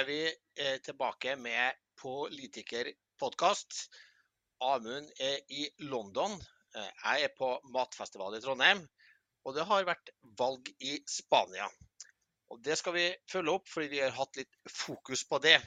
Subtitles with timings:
[0.00, 0.20] er vi
[0.56, 3.82] eh, tilbake med politikerpodkast.
[4.64, 6.38] Amund er i London.
[6.76, 8.80] Eh, jeg er på matfestival i Trondheim.
[9.44, 11.68] Og det har vært valg i Spania.
[12.50, 15.58] Og Det skal vi følge opp, fordi vi har hatt litt fokus på det.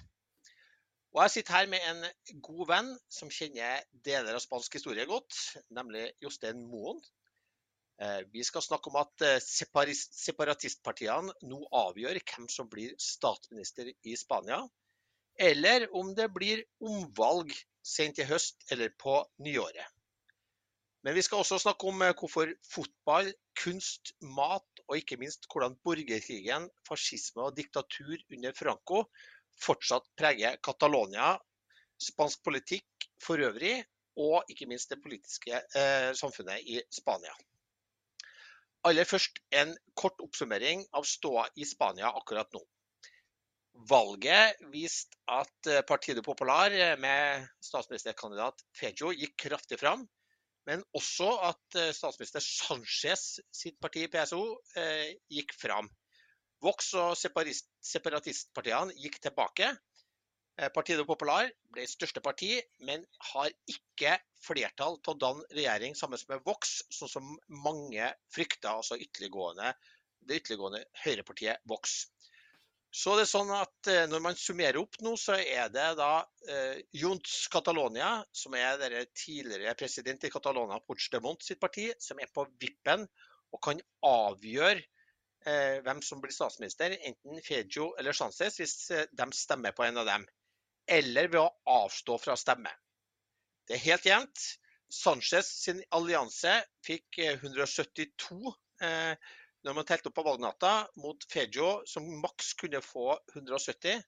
[1.13, 5.37] Og Jeg sitter her med en god venn som kjenner deler av spansk historie godt,
[5.69, 6.99] nemlig Jostein Moen.
[8.01, 14.15] Eh, vi skal snakke om at eh, separatistpartiene nå avgjør hvem som blir statsminister i
[14.17, 14.63] Spania.
[15.39, 19.85] Eller om det blir omvalg sent i høst eller på nyåret.
[21.03, 23.29] Men vi skal også snakke om eh, hvorfor fotball,
[23.59, 29.05] kunst, mat og ikke minst hvordan borgerkrigen, fascisme og diktatur under Franco
[29.61, 31.35] fortsatt preger Catalonia,
[32.01, 33.77] spansk politikk for øvrig
[34.19, 37.33] og ikke minst det politiske eh, samfunnet i Spania.
[38.83, 42.59] Aller først en kort oppsummering av ståa i Spania akkurat nå.
[43.89, 50.03] Valget viste at eh, Partido Popular eh, med statsministerkandidat Fejo gikk kraftig fram.
[50.67, 54.43] Men også at eh, statsminister Sanchez sitt parti, PSO,
[55.31, 55.89] gikk fram.
[56.63, 59.71] Vox og separatistpartiene gikk tilbake.
[60.61, 62.51] Eh, Partido Popular ble største parti,
[62.85, 63.01] men
[63.31, 67.31] har ikke flertall til å danne regjering sammen med Vox, sånn som
[67.65, 69.71] mange frykta, altså ytterliggående,
[70.21, 72.03] det ytterliggående høyrepartiet Vox.
[72.93, 76.11] Så det er sånn at eh, Når man summerer opp nå, så er det da
[76.45, 82.29] eh, Junts Catalonia, som er dere tidligere president i Catalonia, Puigdemont sitt parti, som er
[82.29, 83.07] på vippen
[83.53, 89.29] og kan avgjøre eh, hvem som blir statsminister, enten Fejo eller Sánchez, hvis eh, de
[89.33, 90.29] stemmer på en av dem
[90.87, 92.71] eller ved å avstå fra å stemme.
[93.67, 94.43] Det er helt jevnt.
[94.93, 98.37] Sanchez sin allianse fikk 172
[98.83, 99.31] eh, eh,
[99.63, 104.03] når man telte opp på valgnatta, mot Fejo, som maks kunne få 170.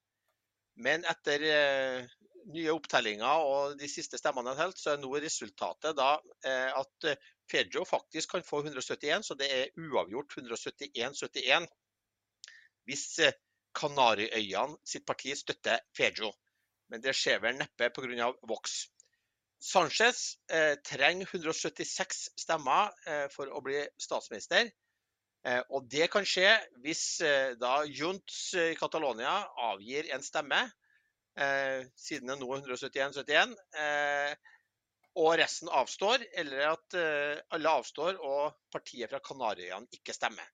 [0.84, 2.12] Men etter eh,
[2.52, 7.10] nye opptellinger og de siste stemmene han telt, så er nå resultatet da eh, at
[7.50, 11.72] Fejo faktisk kan få 171, så det er uavgjort 171-71
[12.86, 13.38] hvis eh,
[13.76, 16.30] Kanariøyene sitt parti støtter Fejo
[16.92, 18.32] men det skjer vel neppe pga.
[18.50, 18.86] Vox.
[19.66, 24.70] Sanchez eh, trenger 176 stemmer eh, for å bli statsminister.
[25.46, 26.50] Eh, og det kan skje
[26.84, 29.38] hvis eh, da Junts i Catalonia
[29.72, 30.60] avgir en stemme,
[31.40, 34.54] eh, siden det nå er 171-71, eh,
[35.16, 36.96] og resten avstår, eller at
[37.56, 40.50] alle avstår og partiet fra Kanariøyene ikke stemmer.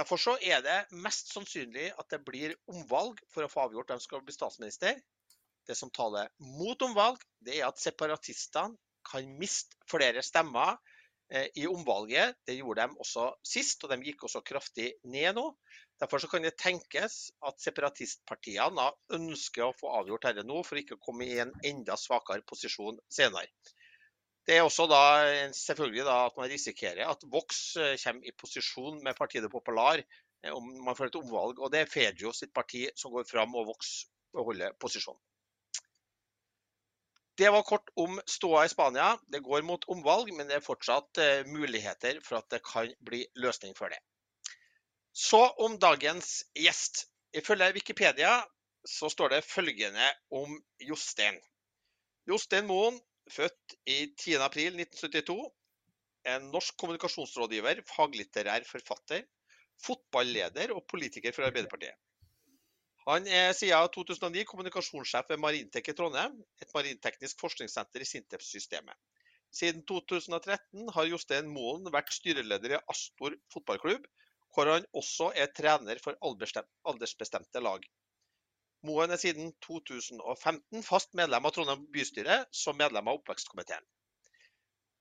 [0.00, 3.98] Derfor så er det mest sannsynlig at det blir omvalg for å få avgjort hvem
[4.00, 4.96] som skal bli statsminister.
[5.68, 8.78] Det som taler mot omvalg, det er at separatistene
[9.10, 10.78] kan miste flere stemmer
[11.28, 12.38] eh, i omvalget.
[12.48, 15.50] Det gjorde de også sist, og de gikk også kraftig ned nå.
[16.00, 18.88] Derfor kan det tenkes at separatistpartiene
[19.18, 23.02] ønsker å få avgjort dette nå, for ikke å komme i en enda svakere posisjon
[23.12, 23.52] senere.
[24.48, 25.00] Det er også da
[25.54, 30.52] selvfølgelig da at man risikerer at Vox eh, kommer i posisjon med Partiet Popular eh,
[30.52, 31.60] om man får et omvalg.
[31.60, 33.92] Og det er Fedio sitt parti som går fram, og Vox
[34.34, 35.20] beholder posisjonen.
[37.40, 39.14] Det var kort om ståa i Spania.
[39.32, 43.22] Det går mot omvalg, men det er fortsatt eh, muligheter for at det kan bli
[43.40, 44.00] løsning for det.
[45.16, 47.06] Så om dagens gjest.
[47.36, 48.40] Ifølge Wikipedia
[48.86, 51.38] så står det følgende om Jostein.
[52.28, 52.98] Jostein Moen
[53.30, 55.36] Født i 10.4.1972.
[56.30, 59.24] En norsk kommunikasjonsrådgiver, faglitterær forfatter,
[59.80, 61.96] fotballeder og politiker for Arbeiderpartiet.
[63.06, 68.98] Han er siden 2009 kommunikasjonssjef ved Marintek i Trondheim, et marinteknisk forskningssenter i Sintef-systemet.
[69.50, 74.04] Siden 2013 har Jostein Moen vært styreleder i Astor fotballklubb,
[74.54, 77.82] hvor han også er trener for aldersbestemte lag.
[78.88, 83.84] Moen er siden 2015 fast medlem av Trondheim bystyre som medlem av oppvekstkomiteen.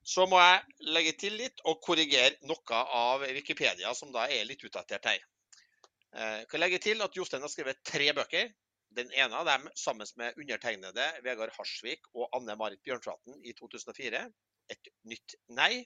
[0.03, 4.63] Så må jeg legge til litt og korrigere noe av Wikipedia, som da er litt
[4.67, 5.19] utdatert her.
[6.09, 8.51] Jeg eh, kan legge til at Jostein har skrevet tre bøker.
[8.97, 14.23] Den ene av dem sammen med undertegnede Vegard Harsvik og Anne Marit Bjørnflaten i 2004.
[14.73, 15.85] Et nytt nei.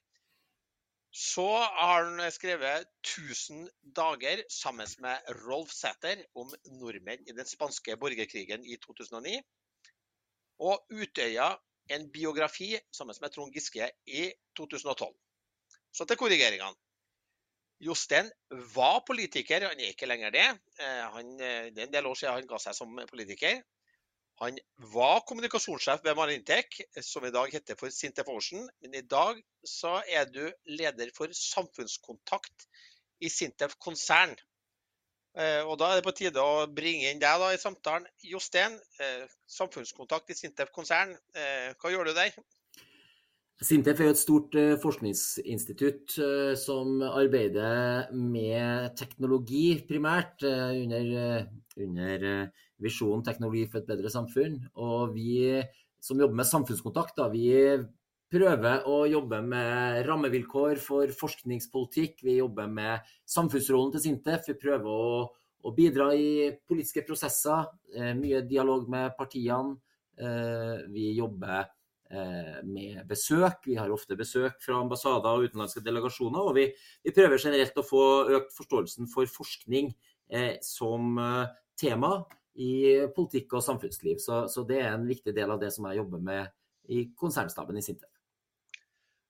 [1.13, 6.50] Så har han skrevet 1000 dager sammen med Rolf Sæther om
[6.80, 9.36] nordmenn i den spanske borgerkrigen i 2009.
[10.65, 11.51] Og Utøya,
[11.94, 15.13] en biografi sammen med Trond Giske i 2012.
[15.94, 16.74] Så til korrigeringene.
[17.83, 18.31] Jostein
[18.74, 20.50] var politiker, han er ikke lenger det.
[20.80, 23.60] Eh, han, det er en del år siden han ga seg som politiker.
[24.41, 24.57] Han
[24.94, 28.65] var kommunikasjonssjef ved Marintech, som i dag heter for Sintef Ocean.
[28.81, 29.38] Men i dag
[29.68, 32.65] så er du leder for samfunnskontakt
[33.24, 34.33] i Sintef konsern.
[35.33, 38.06] Eh, og Da er det på tide å bringe inn deg da i samtalen.
[38.25, 41.15] Jostein, eh, samfunnskontakt i Sintef konsern.
[41.33, 42.36] Eh, hva gjør du der?
[43.63, 44.51] Sintef er et stort
[44.81, 46.18] forskningsinstitutt
[46.57, 51.47] som arbeider med teknologi primært, under,
[51.77, 52.51] under
[52.83, 54.59] visjonen 'Teknologi for et bedre samfunn'.
[54.75, 55.63] Og vi
[56.03, 57.80] som jobber med samfunnskontakt, da, vi
[58.33, 62.24] prøver å jobbe med rammevilkår for forskningspolitikk.
[62.25, 64.50] Vi jobber med samfunnsrollen til Sintef.
[64.50, 65.21] Vi prøver å,
[65.63, 67.69] å bidra i politiske prosesser.
[67.94, 69.77] Eh, mye dialog med partiene.
[70.18, 71.62] Eh, vi jobber
[72.09, 73.63] eh, med besøk.
[73.69, 76.41] Vi har ofte besøk fra ambassader og utenlandske delegasjoner.
[76.41, 76.68] Og vi,
[77.06, 78.06] vi prøver generelt å få
[78.39, 79.94] økt forståelsen for forskning
[80.65, 81.19] som
[81.77, 82.09] tema
[82.55, 82.73] i
[83.15, 84.19] politikk og samfunnsliv.
[84.21, 87.79] Så, så, det er en viktig del av det som jeg jobber med i konsernstaben
[87.79, 88.09] i Sintef.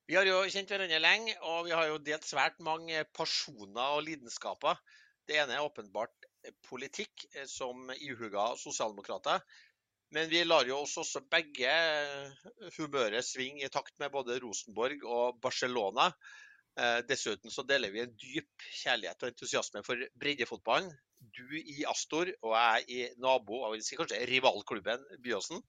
[0.09, 4.03] Vi har jo kjent hverandre lenge, og vi har jo delt svært mange personer og
[4.03, 4.81] lidenskaper.
[5.23, 6.27] Det ene er åpenbart
[6.67, 9.39] politikk, eh, som ihuga sosialdemokrater.
[10.13, 15.05] Men vi lar jo oss også begge eh, humøret svinge i takt med både Rosenborg
[15.07, 16.11] og Barcelona.
[16.77, 20.91] Eh, dessuten så deler vi en dyp kjærlighet og entusiasme for breddefotballen.
[21.33, 25.63] Du i Astor og jeg i nabo- og si kanskje rivalklubben Byåsen.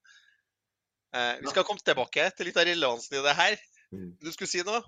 [1.14, 3.54] Vi skal komme tilbake til litt av relevansen i det her.
[3.94, 4.08] Mm.
[4.18, 4.80] Du skulle si noe?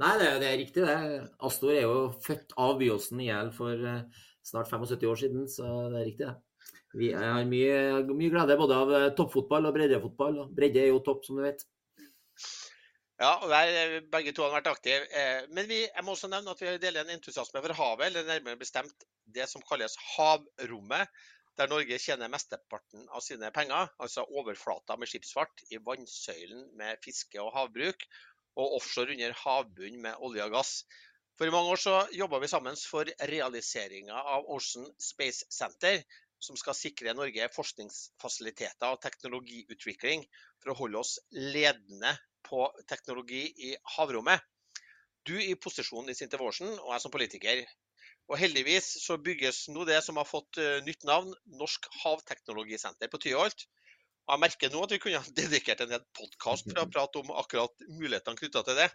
[0.00, 0.96] Nei, det, det er riktig det.
[1.44, 5.68] Astor er jo født av Byåsen i hjel for uh, snart 75 år siden, så
[5.92, 6.36] det er riktig det.
[7.00, 7.76] Vi har mye,
[8.12, 10.40] mye glede både av uh, toppfotball og breddefotball.
[10.56, 11.64] Bredde er jo topp, som du vet.
[13.22, 15.04] Ja, og der, begge to har vært aktive.
[15.14, 18.26] Eh, men vi, jeg må også nevne at vi deler en entusiasme for havet, eller
[18.26, 19.04] nærmere bestemt
[19.36, 21.22] det som kalles havrommet
[21.60, 27.38] der Norge tjener mesteparten av sine penger, altså overflata med skipsfart, i vannsøylen med fiske
[27.44, 28.02] og havbruk,
[28.58, 30.74] og offshore under havbunnen med olje og gass.
[31.38, 36.02] For i mange år så jobba vi sammen for realiseringa av Ocean Space Center,
[36.42, 40.26] som skal sikre Norge forskningsfasiliteter og teknologiutvikling
[40.58, 42.16] for å holde oss ledende
[42.46, 44.42] på teknologi i havrommet.
[45.26, 47.62] Du i posisjon i Sinte Vårsen, og jeg som politiker.
[48.30, 53.20] Og Heldigvis så bygges nå det som har fått eh, nytt navn, Norsk havteknologisenter på
[53.22, 53.66] Tyholt.
[54.30, 57.34] Jeg merker nå at vi kunne ha dedikert en hel podkast for å prate om
[57.42, 58.88] akkurat mulighetene knytta til det.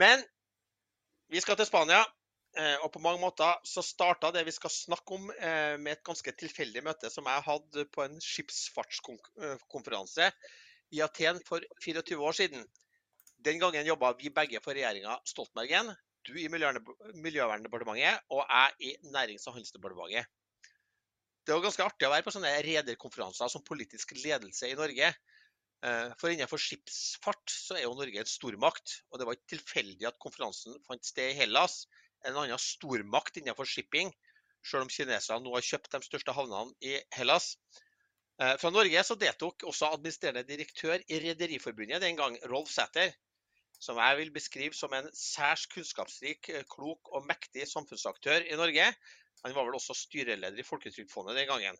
[0.00, 0.22] Men
[1.30, 2.04] vi skal til Spania.
[2.58, 6.06] Eh, og på mange måter så starta det vi skal snakke om eh, med et
[6.06, 10.26] ganske tilfeldig møte som jeg hadde på en skipsfartskonferanse
[10.90, 12.64] i Aten for 24 år siden.
[13.40, 15.94] Den gangen jobba vi begge for regjeringa Stoltenbergen.
[16.26, 20.28] Du i Miljøverndepartementet og jeg i Nærings- og handelsdepartementet.
[21.46, 25.08] Det var ganske artig å være på sånne rederkonferanser som politisk ledelse i Norge.
[25.80, 28.98] Eh, for innenfor skipsfart så er jo Norge en stormakt.
[29.10, 31.86] Og det var ikke tilfeldig at konferansen fant sted i Hellas,
[32.28, 34.12] en annen stormakt innenfor shipping,
[34.60, 37.54] selv om kineserne nå har kjøpt de største havnene i Hellas.
[38.40, 43.12] Eh, fra Norge så deltok også administrerende direktør i Rederiforbundet den gang, Rolf Sæther,
[43.80, 48.86] som jeg vil beskrive som en særs kunnskapsrik, klok og mektig samfunnsaktør i Norge,
[49.40, 51.76] han var vel også styreleder i Folketrygdfondet den gangen.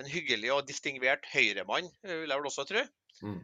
[0.00, 2.84] En hyggelig og distingvert høyremann, vil jeg vel også tro.
[3.20, 3.40] Mm.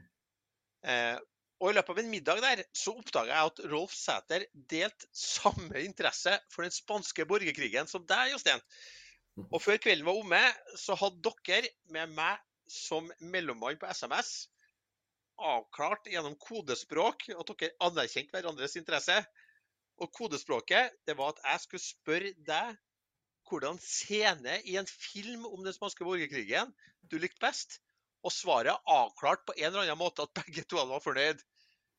[0.89, 1.17] Eh,
[1.61, 5.85] og I løpet av en middag der så oppdaga jeg at Rolf Sæther delte samme
[5.85, 8.61] interesse for den spanske borgerkrigen som deg, Jostein.
[9.37, 9.47] Mm.
[9.53, 10.43] Og før kvelden var omme,
[10.81, 14.47] så hadde dere med meg som mellommann på SMS
[15.37, 19.17] avklart gjennom kodespråk at dere anerkjente hverandres interesse.
[20.01, 22.77] Og kodespråket det var at jeg skulle spørre deg
[23.47, 26.73] hvordan scene i en film om den spanske borgerkrigen
[27.07, 27.79] du likte best,
[28.27, 31.39] og svaret avklart på en eller annen måte at begge to var fornøyd.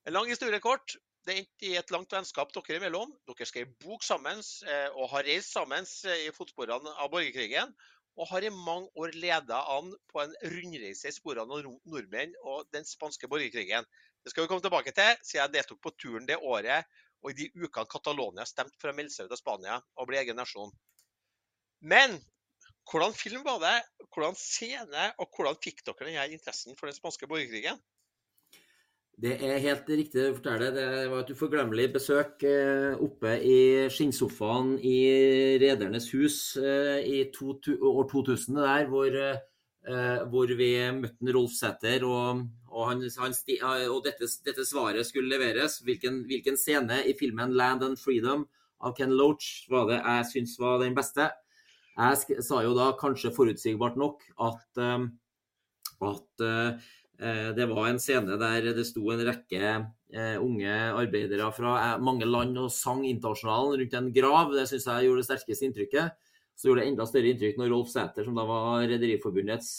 [0.08, 0.98] En lang historie kort.
[1.28, 3.12] Det endte i et langt vennskap dere imellom.
[3.28, 7.74] Dere skrev bok sammen eh, og har reist sammen eh, i fotsporene av borgerkrigen.
[8.18, 12.70] Og har i mange år leda an på en rundreise i sporene av nordmenn og
[12.74, 13.86] den spanske borgerkrigen.
[14.24, 16.88] Det skal vi komme tilbake til, siden jeg deltok på turen det året
[17.24, 20.20] og i de ukene Catalonia stemte for å melde seg ut av Spania og bli
[20.22, 20.72] egen nasjon.
[21.84, 22.16] Men
[22.88, 23.76] hvordan film var det?
[24.14, 25.12] Hvordan scene?
[25.20, 27.80] Og hvordan fikk dere denne interessen for den spanske borgerkrigen?
[29.18, 30.68] Det er helt riktig å fortelle.
[30.76, 37.56] Det var et uforglemmelig besøk eh, oppe i skinnsofaen i Redernes hus eh, i to,
[37.82, 40.70] år 2000, der, hvor, eh, hvor vi
[41.00, 42.06] møtte Rolf Sæther.
[42.06, 43.34] Og, og, han, han
[43.88, 45.80] og dette, dette, svaret skulle leveres.
[45.88, 48.46] Hvilken, hvilken, scene i filmen 'Land and Freedom'
[48.86, 51.32] av Ken Loach var det jeg syns var den beste?
[51.98, 54.86] Jeg sa jo da, kanskje forutsigbart nok, at,
[56.06, 56.48] at
[57.18, 59.72] det var en scene der det sto en rekke
[60.38, 64.54] unge arbeidere fra mange land og sang Internasjonalen rundt en grav.
[64.54, 66.28] Det syns jeg gjorde det sterkeste inntrykket.
[66.54, 69.72] Så gjorde det enda større inntrykk når Rolf Sæter, som da var Rederiforbundets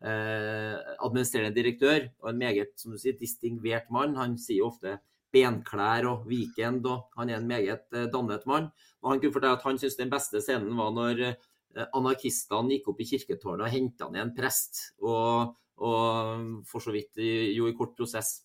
[0.00, 4.16] administrerende direktør, og en meget som du sier, distingvert mann.
[4.16, 4.96] Han sier ofte
[5.36, 8.70] benklær og weekend, og han er en meget eh, dannet mann.
[9.02, 12.90] Og han kunne fortelle at han syntes den beste scenen var når eh, anarkistene gikk
[12.92, 17.76] opp i kirketårnet og henta ned en prest, og, og for så vidt jo i
[17.76, 18.38] kort prosess.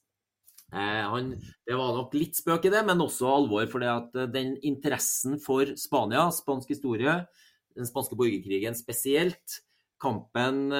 [0.71, 1.33] Eh, han,
[1.67, 3.67] det var nok litt spøk i det, men også alvor.
[3.71, 7.21] For at den interessen for Spania, spansk historie,
[7.77, 9.61] den spanske borgerkrigen spesielt,
[10.01, 10.71] kampen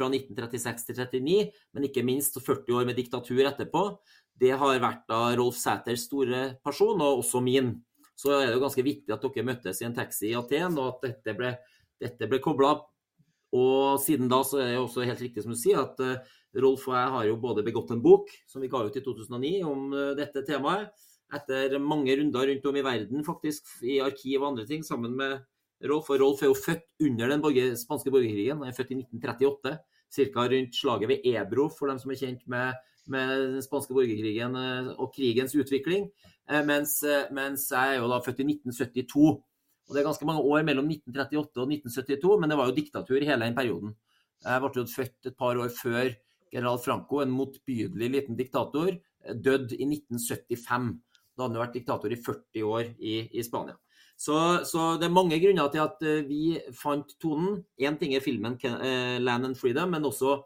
[0.00, 3.84] fra 1936 til 1939, men ikke minst 40 år med diktatur etterpå,
[4.40, 7.74] det har vært da Rolf Sæters store person, og også min.
[8.16, 10.94] Så er det jo ganske viktig at dere møttes i en taxi i Aten, og
[10.94, 11.54] at dette ble,
[12.00, 12.74] dette ble kobla.
[13.56, 16.18] Og siden da så er det også helt riktig som du sier, at uh,
[16.62, 19.54] Rolf og jeg har jo både begått en bok, som vi ga ut i 2009,
[19.66, 20.92] om uh, dette temaet.
[21.34, 25.38] Etter mange runder rundt om i verden, faktisk, i arkiv og andre ting, sammen med
[25.86, 26.10] Rolf.
[26.10, 28.62] Og Rolf er jo født under den borger, spanske borgerkrigen.
[28.62, 29.76] Han er født i 1938,
[30.10, 30.46] ca.
[30.54, 32.78] rundt slaget ved Ebro, for dem som er kjent med
[33.10, 36.08] med den spanske borgerkrigen eh, og krigens utvikling.
[36.50, 39.40] Eh, mens, eh, mens, jeg er jo da født i 1972.
[39.90, 43.24] Og Det er ganske mange år mellom 1938 og 1972, men det var jo diktatur
[43.26, 43.96] hele den perioden.
[44.44, 46.12] Jeg ble jo født et par år før
[46.54, 48.94] general Franco, en motbydelig liten diktator,
[49.34, 50.94] døde i 1975.
[51.34, 53.74] Da hadde han vært diktator i 40 år i, i Spania.
[54.14, 54.36] Så,
[54.68, 57.62] så, det er mange grunner til at vi fant tonen.
[57.80, 60.36] Én ting er filmen 'Land and Freedom', men også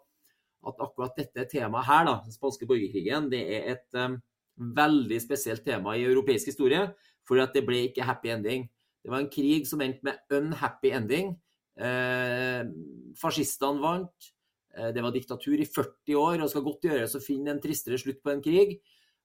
[0.65, 4.17] at akkurat dette temaet her, da, den spanske borgerkrigen, det er et um,
[4.57, 6.87] veldig spesielt tema i europeisk historie.
[7.29, 8.69] For det ble ikke happy ending.
[9.05, 11.35] Det var en krig som endte med unhappy ending.
[11.77, 12.63] Eh,
[13.21, 14.31] fascistene vant.
[14.77, 18.01] Eh, det var diktatur i 40 år, og skal godt gjøres å finne en tristere
[18.01, 18.79] slutt på en krig.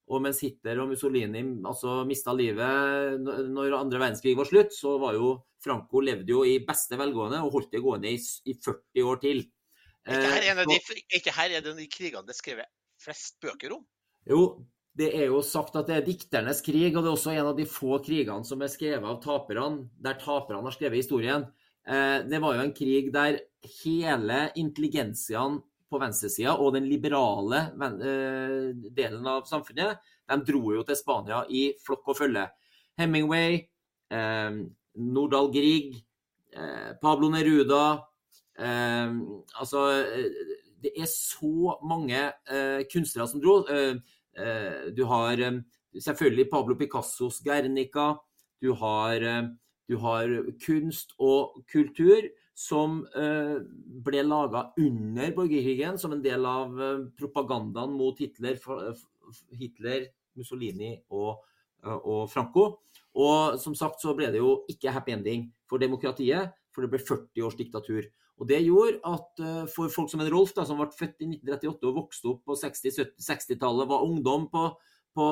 [0.10, 5.16] Og mens Hitler og Mussolini altså, mista livet når andre verdenskrig var slutt, så var
[5.20, 8.18] jo Franco levde jo i beste velgående og holdt det gående i,
[8.50, 9.44] i 40 år til.
[10.10, 10.80] Er ikke her en av de,
[11.20, 13.84] ikke her er det de krigene det er skrevet flest bøker om?
[14.30, 14.42] Jo,
[15.00, 17.56] det er jo sagt at det er dikternes krig, og det er også en av
[17.58, 21.46] de få krigene som er skrevet av taperne, der taperne har skrevet historien.
[21.88, 23.39] Eh, det var jo en krig der
[23.79, 31.00] hele intelligensiaen på venstresida og den liberale eh, delen av samfunnet, de dro jo til
[31.00, 32.46] Spania i flokk og følge.
[33.00, 33.63] Hemingway,
[34.12, 34.62] eh,
[35.00, 36.00] Nordahl Grieg,
[37.00, 38.01] Pablo Neruda,
[38.58, 39.82] altså
[40.82, 42.18] Det er så mange
[42.89, 43.60] kunstnere som dro.
[44.39, 45.41] Eh, du har
[45.93, 48.13] selvfølgelig Pablo Picassos Guernica.
[48.62, 49.24] Du har,
[49.88, 50.31] du har
[50.65, 52.27] kunst og kultur
[52.60, 52.98] som
[54.03, 56.74] ble laga under borgerkrigen som en del av
[57.15, 58.60] propagandaen mot Hitler,
[59.55, 61.39] Hitler Mussolini og,
[61.88, 62.65] og Franco.
[63.19, 67.01] Og som sagt så ble det jo ikke happy ending for demokratiet, for det ble
[67.01, 68.08] 40 års diktatur.
[68.39, 71.29] Og Det gjorde at uh, for folk som en Rolf, da, som ble født i
[71.36, 74.65] 1938 og vokste opp på 60-tallet, var ungdom på,
[75.17, 75.27] på,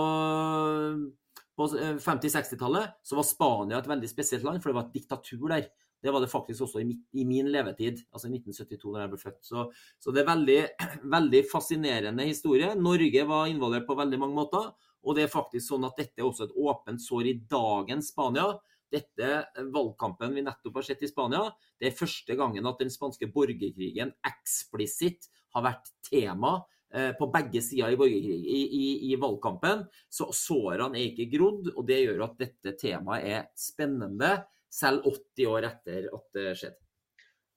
[1.56, 1.68] på
[2.04, 5.70] 50-60-tallet, eh, så var Spania et veldig spesielt land, for det var et diktatur der.
[6.04, 9.40] Det var det faktisk også i min levetid, altså i 1972, da jeg ble født.
[9.48, 9.64] Så,
[10.04, 10.60] så det er veldig,
[11.16, 12.76] veldig fascinerende historie.
[12.78, 14.70] Norge var involvert på veldig mange måter.
[15.08, 18.52] Og det er faktisk sånn at dette er også et åpent sår i dagens Spania
[18.94, 19.32] dette
[19.74, 21.48] valgkampen vi nettopp har sett i Spania,
[21.80, 26.56] det er første gangen at den spanske borgerkrigen eksplisitt har vært tema
[26.94, 29.86] eh, på begge sider i, i, i, i, valgkampen.
[30.10, 34.36] Så sårene er ikke grodd, og det gjør at dette temaet er spennende
[34.74, 36.84] selv 80 år etter at det skjedde.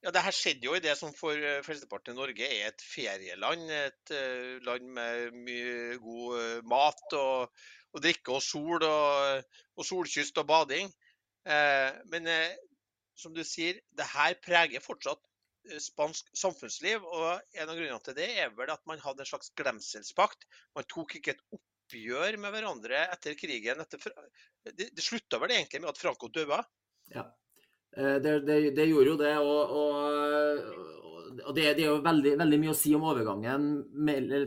[0.01, 2.85] Ja, det her skjedde jo i det som for eh, flesteparten i Norge er et
[2.85, 3.69] ferieland.
[3.69, 4.15] Et
[4.65, 10.89] land med mye god mat og, og drikke og sol og, og solkyst og bading.
[11.45, 12.53] Eh, men eh,
[13.17, 15.21] som du sier, det her preger fortsatt
[15.71, 17.05] eh, spansk samfunnsliv.
[17.05, 20.47] Og en av grunnene til det er vel at man hadde en slags glemselspakt.
[20.77, 23.83] Man tok ikke et oppgjør med hverandre etter krigen.
[23.91, 26.63] Det, det slutta vel egentlig med at Franco døde?
[27.11, 27.27] Ja,
[27.91, 29.35] det, det, det, gjorde jo det.
[29.43, 33.67] Og, og, og det, er jo veldig, veldig, mye å si om overgangen,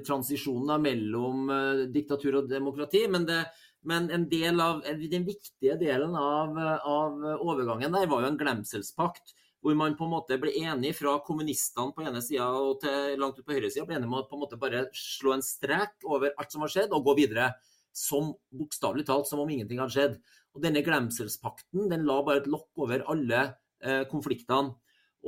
[0.05, 1.51] transisjonen mellom
[1.91, 3.03] diktatur og demokrati.
[3.11, 3.41] men det
[3.87, 9.35] men en del av, den viktige delen av, av overgangen der var jo en glemselspakt.
[9.63, 13.37] Hvor man på en måte ble enig fra kommunistene på ene sida og til langt
[13.39, 16.33] ut på høyresida ble enige om å på en måte bare slå en strek over
[16.35, 17.53] alt som har skjedd, og gå videre.
[17.93, 20.13] som bokstavelig talt som om ingenting hadde skjedd.
[20.57, 23.41] Og denne glemselspakten den la bare et lokk over alle
[23.85, 24.73] eh, konfliktene.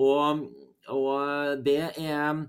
[0.02, 0.48] Og,
[0.90, 2.42] og, det er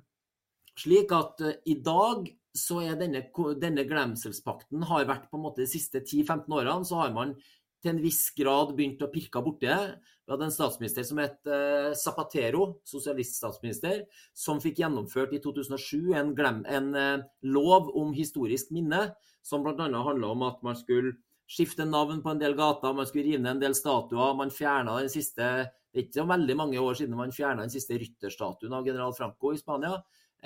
[0.77, 3.23] slik at uh, i dag så er denne,
[3.61, 7.37] denne glemselspakten har vært på en måte de siste 10-15 årene så har man
[7.83, 9.97] til en viss grad begynt å pirke borti det.
[10.27, 14.03] Vi hadde en statsminister som het uh, Zapatero, sosialiststatsminister,
[14.35, 19.11] som fikk gjennomført i 2007 en, glem, en uh, lov om historisk minne,
[19.47, 19.77] som bl.a.
[19.77, 21.15] handla om at man skulle
[21.47, 24.35] skifte navn på en del gater, man skulle rive ned en del statuer.
[24.35, 27.97] Man fjerna den siste Det er ikke veldig mange år siden man fjerna den siste
[27.97, 29.95] rytterstatuen av general Franco i Spania.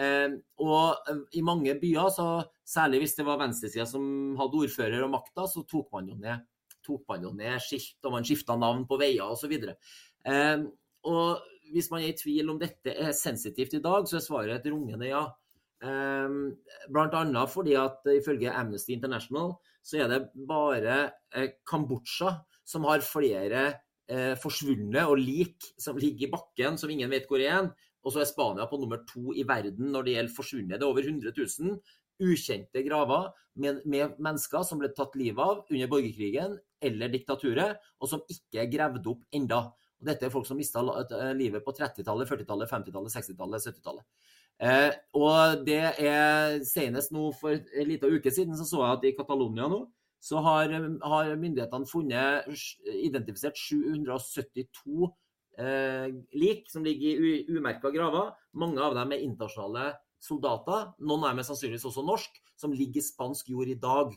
[0.00, 2.28] Eh, og eh, i mange byer, så,
[2.64, 6.46] særlig hvis det var venstresida som hadde ordfører og makta, så tok man jo ned,
[7.06, 9.52] man jo ned skilt, og man skifta navn på veier osv.
[9.60, 10.62] Eh,
[11.10, 14.56] og hvis man er i tvil om dette er sensitivt i dag, så er svaret
[14.58, 15.26] et rungende ja.
[15.80, 16.32] Eh,
[16.92, 20.96] blant annet fordi at ifølge Amnesty International så er det bare
[21.32, 22.34] eh, Kambodsja
[22.68, 23.62] som har flere
[24.10, 27.70] eh, forsvunne og lik som ligger i bakken, som ingen vet hvor er,
[28.04, 30.76] og så er Spania på nummer to i verden når det gjelder forsvunne.
[30.76, 31.80] Det er over 100 000
[32.20, 33.30] ukjente graver
[33.60, 38.62] med, med, mennesker som ble tatt livet av under borgerkrigen eller diktaturet, og som ikke
[38.62, 39.62] er gravd opp enda.
[40.00, 44.28] Og dette er folk som mista eh, livet på 30-tallet, 40-tallet, 50-tallet, 60-tallet, 70-tallet.
[44.60, 49.06] Eh, og det er senest nå for en liten uke siden så så jeg at
[49.08, 49.86] i Catalonia nå
[50.20, 52.50] så har, har myndighetene funnet
[52.92, 55.14] identifisert 772 eh,
[55.60, 58.30] lik som ligger i umerka graver.
[58.56, 59.90] Mange av dem er internasjonale
[60.20, 60.92] soldater.
[61.04, 64.14] Noen er sannsynligvis også norsk, som ligger i spansk jord i dag.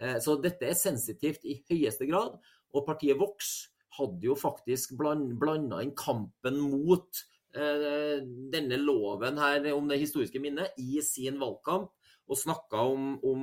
[0.00, 2.38] Eh, så dette er sensitivt i høyeste grad.
[2.74, 7.22] Og partiet Vox hadde jo faktisk bland, blanda inn kampen mot
[7.54, 8.22] eh,
[8.54, 11.92] denne loven her om det historiske minnet i sin valgkamp.
[12.24, 13.42] Og snakka om, om,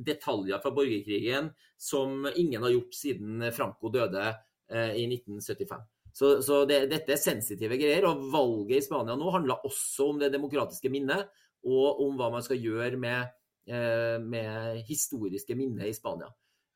[0.00, 4.24] detaljer fra borgerkrigen som ingen har gjort siden Franco døde
[4.72, 5.84] eh, i 1975.
[6.12, 8.06] Så, så det, dette er sensitive greier.
[8.08, 11.30] Og valget i Spania nå handler også om det demokratiske minnet,
[11.68, 13.32] og om hva man skal gjøre med,
[13.70, 16.28] eh, med historiske minner i Spania.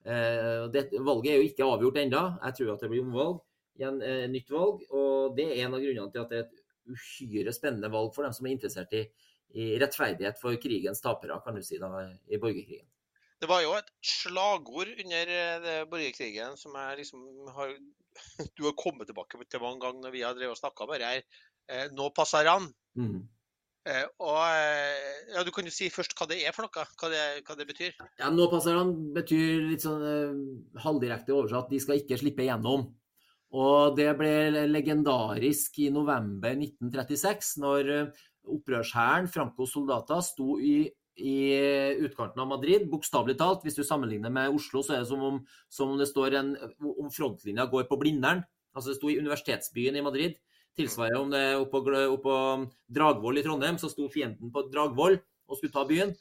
[0.06, 2.24] Eh, det, valget er jo ikke avgjort ennå.
[2.44, 3.40] Jeg tror at det blir omvalg.
[3.76, 4.82] Igjen, eh, nytt valg.
[4.90, 8.24] Og det er en av grunnene til at det er et uhyre spennende valg for
[8.24, 9.02] dem som er interessert i,
[9.58, 11.90] i rettferdighet for krigens tapere, kan du si, da,
[12.30, 12.86] i borgerkrigen.
[13.42, 17.74] Det var jo et slagord under borgerkrigen som jeg liksom har
[18.56, 21.12] du har kommet tilbake til mange ganger når vi har drevet og snakka med det
[21.12, 21.24] her.
[21.70, 22.68] Eh, nå passer han.
[22.98, 23.24] Mm.
[23.86, 27.10] Eh, og eh, ja, Du kan jo si først hva det er for noe, hva
[27.12, 27.96] det, hva det betyr.
[28.18, 30.38] Ja, Nå passer han betyr litt sånn eh,
[30.82, 32.88] halvdirekte oversatt de skal ikke slippe gjennom.
[33.56, 37.92] Og det ble legendarisk i november 1936, når
[38.50, 40.80] opprørshæren, Francos soldater, sto i
[41.16, 41.36] i
[42.04, 42.86] utkanten av Madrid.
[42.90, 45.38] Bokstavelig talt, hvis du sammenligner med Oslo, så er det som om,
[45.72, 46.52] som om det står en,
[46.92, 48.44] om frontlinja går på Blindern.
[48.76, 50.36] Altså det sto i universitetsbyen i Madrid.
[50.76, 51.80] Tilsvarer om det er oppå,
[52.12, 52.34] oppå
[52.92, 56.12] Dragvoll i Trondheim, så sto fienden på Dragvoll og skulle ta byen.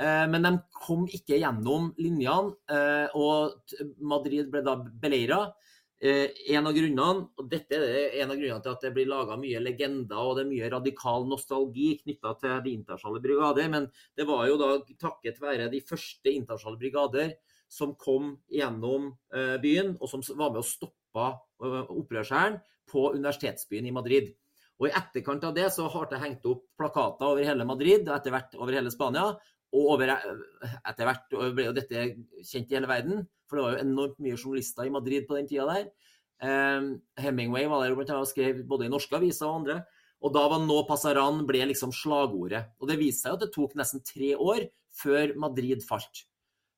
[0.00, 3.54] Eh, men de kom ikke gjennom linjene, eh, og
[4.02, 5.46] Madrid ble da beleira.
[6.04, 9.38] Eh, en av grunnene, og Dette er en av grunnene til at det blir laga
[9.40, 13.70] mye legender og det er mye radikal nostalgi knytta til de internasjonale brigader.
[13.72, 14.68] Men det var jo da
[15.00, 17.32] takket være de første internasjonale brigader
[17.72, 21.30] som kom gjennom eh, byen, og som var med og stoppa
[21.64, 22.60] eh, opprørshæren
[22.92, 24.34] på universitetsbyen i Madrid.
[24.82, 28.16] Og I etterkant av det så har det hengt opp plakater over hele Madrid og
[28.18, 29.30] etter hvert over hele Spania.
[29.74, 32.04] Og over, etter hvert ble jo dette
[32.46, 33.24] kjent i hele verden.
[33.48, 35.88] For det var jo enormt mye journalister i Madrid på den tida der.
[36.44, 39.82] Um, Hemingway var der og skrev både i norske aviser og andre.
[40.24, 42.64] Og da var 'Nå Passaran' ble liksom slagordet.
[42.80, 46.24] Og det viste seg at det tok nesten tre år før Madrid falt.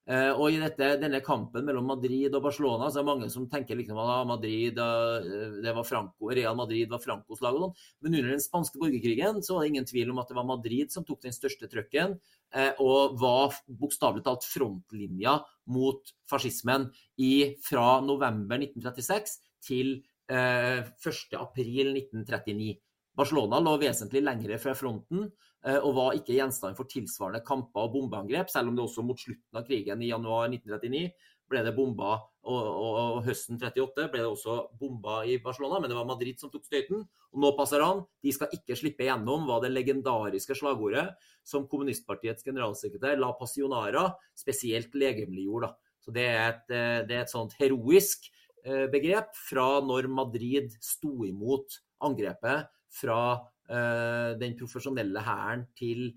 [0.06, 3.48] Uh, og i dette, denne kampen mellom Madrid og Barcelona så er det mange som
[3.50, 5.18] tenker liksom at Madrid, uh,
[5.64, 7.56] det var Franco, Real Madrid var Francos lag.
[7.58, 7.74] sånn.
[8.06, 10.88] Men under den spanske borgerkrigen så var det ingen tvil om at det var Madrid
[10.94, 12.10] som tok den største trøkken.
[12.54, 15.34] Uh, og var bokstavelig talt frontlinja
[15.74, 16.82] mot fascismen
[17.18, 22.74] i, fra november 1936 til 1.4.1939.
[23.16, 27.96] Barcelona lå vesentlig lengre fra fronten Eh, og var ikke gjenstand for tilsvarende kamper og
[27.96, 31.08] bombeangrep, selv om det også mot slutten av krigen i januar 1939
[31.50, 35.90] ble det bomba, og, og, og, høsten 38 ble det også bomba i Barcelona, men
[35.90, 37.02] det var Madrid som tok støyten.
[37.34, 38.02] Og nå passer han.
[38.22, 41.08] De skal ikke slippe gjennom, var det legendariske slagordet
[41.46, 44.06] som kommunistpartiets generalsekretær La Passionara
[44.38, 45.72] spesielt legemliggjorde.
[46.02, 48.30] Så det er, et, eh, det er et sånt heroisk
[48.64, 56.12] eh, begrep fra når Madrid sto imot angrepet fra Eh, den profesjonelle hæren til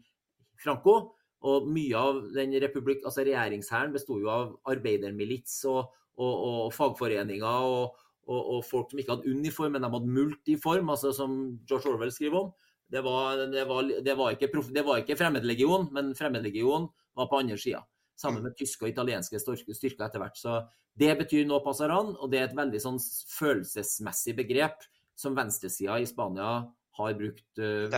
[0.61, 1.15] Franco.
[1.49, 7.67] Og mye av den republikk, altså regjeringshæren besto jo av arbeidermilits og, og, og fagforeninger
[7.69, 11.37] og, og, folk som ikke hadde uniform, men de hadde multiform, altså som
[11.69, 12.51] George Orwell skriver om.
[12.89, 17.39] Det var, det var, det var ikke, det var ikke fremmedlegion, men fremmedlegion var på
[17.39, 17.83] andre sida.
[18.19, 20.37] Sammen med tyske og italienske styrker etter hvert.
[20.37, 20.57] Så
[20.99, 22.99] det betyr nå passaran, og det er et veldig sånn
[23.37, 24.83] følelsesmessig begrep
[25.19, 26.65] som venstresida i Spania
[26.99, 27.95] har brukt ved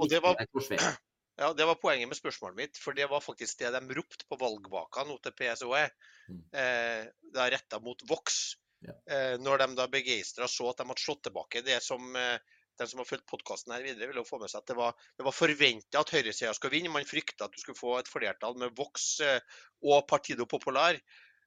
[0.00, 0.40] og det var,
[1.40, 4.38] ja, det var poenget med spørsmålet mitt, for det var faktisk det de ropte på
[4.40, 5.84] valgvaka nå til PSOE.
[6.30, 6.40] Mm.
[6.52, 8.40] Eh, det er retta mot Vox.
[8.84, 8.96] Ja.
[9.12, 12.38] Eh, når de da begeistra så at de hadde slått tilbake det som eh,
[12.80, 14.94] den som har fulgt podkasten her videre, vil jo få med seg at det var,
[15.18, 16.92] det var forventa at høyresida skulle vinne.
[16.92, 20.96] Man frykta at du skulle få et flertall med Vox eh, og Partido Popular.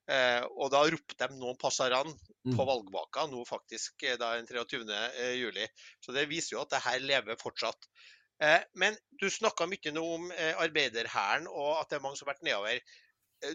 [0.04, 2.10] Eh, og da ropte de noen passaran
[2.44, 2.66] på mm.
[2.68, 4.84] valgvaka, nå faktisk eh, da den 23.
[4.90, 5.64] Eh, juli.
[6.04, 7.88] Så det viser jo at det her lever fortsatt.
[8.44, 12.28] Eh, men du snakka mye nå om eh, arbeiderhæren og at det er mange som
[12.28, 13.00] har vært nedover.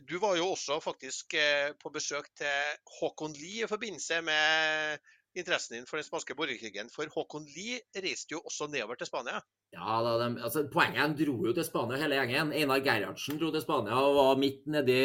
[0.05, 1.33] Du var jo også faktisk
[1.81, 4.99] på besøk til Håkon Lie i forbindelse med
[5.39, 6.91] interessen din for den spanske borgerkrigen.
[6.93, 9.39] For Håkon Lie reiste jo også nedover til Spania.
[9.73, 12.53] Ja, da, de, altså, Poenget de dro jo til Spania hele gjengen.
[12.53, 15.01] Einar Gerhardsen dro til Spania og var midt nedi,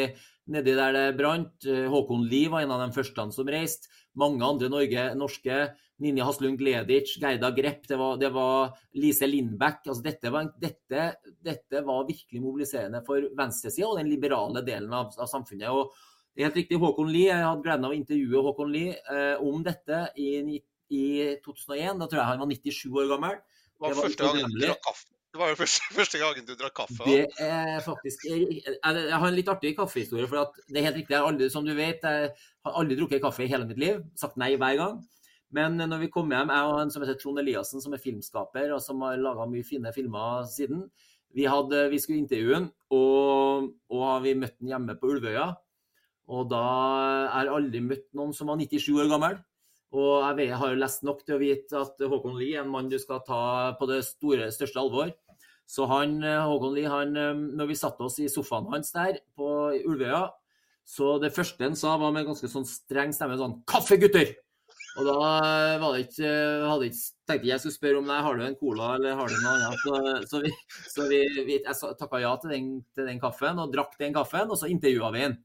[0.51, 1.65] nedi der det brant.
[1.65, 3.89] Eh, Håkon Lie var en av de første som reiste.
[4.15, 5.65] Mange andre Norge, norske.
[6.03, 9.85] Ninja Haslund Gleditsch, Gerda Grepp, det var, det var Lise Lindbæk.
[9.87, 11.05] Altså, dette, var, dette,
[11.39, 15.69] dette, var, virkelig mobiliserende for venstresida og den liberale delen av, av samfunnet.
[15.71, 15.95] og
[16.35, 16.79] det er helt riktig.
[16.81, 20.59] Håkon Lie, Jeg hadde gleden av å intervjue Håkon Lie eh, om dette i,
[20.91, 21.03] i,
[21.45, 22.01] 2001.
[22.01, 23.37] Da tror jeg han var 97 år gammel.
[23.39, 25.14] Det var, første gang han drakk kaffe.
[25.35, 27.03] Det var jo første, første gangen du drakk kaffe.
[27.03, 30.29] Det er faktisk jeg, har en litt artig kaffehistorie.
[30.31, 32.29] for Det er helt riktig, aldri, som du vet, jeg
[32.63, 33.99] har aldri drukket kaffe i hele mitt liv.
[34.15, 35.01] Sagt nei hver gang.
[35.55, 38.71] Men når vi kom hjem, jeg og en som heter Trond Eliassen, som er filmskaper
[38.77, 40.85] og som har laga mye fine filmer siden,
[41.35, 45.49] vi, hadde, vi skulle intervjue ham, og, og vi møtte ham hjemme på Ulvøya.
[46.31, 49.35] Og da har jeg aldri møtt noen som var 97 år gammel.
[49.95, 52.97] Og jeg har lest nok til å vite at Håkon Lie er en mann du
[52.99, 55.11] skal ta på det store, største alvor.
[55.65, 57.15] Så han, Håkon Lie, han,
[57.57, 59.47] når vi satte oss i sofaen hans der på
[59.81, 60.27] Ulvøya,
[60.85, 64.35] så det første han sa, var med ganske sånn streng stemme sånn 'Kaffe, gutter!'
[64.95, 65.15] Og da
[65.81, 66.29] var det ikke,
[66.69, 69.35] hadde ikke, tenkte jeg skulle spørre om nei, har du en cola eller har du
[69.41, 69.81] noe annet.
[69.81, 69.97] Så,
[70.31, 70.51] så, vi,
[70.93, 74.47] så vi, vi, jeg takka ja til den, til den, kaffen og drakk den kaffen,
[74.47, 75.35] og så intervjua vi den.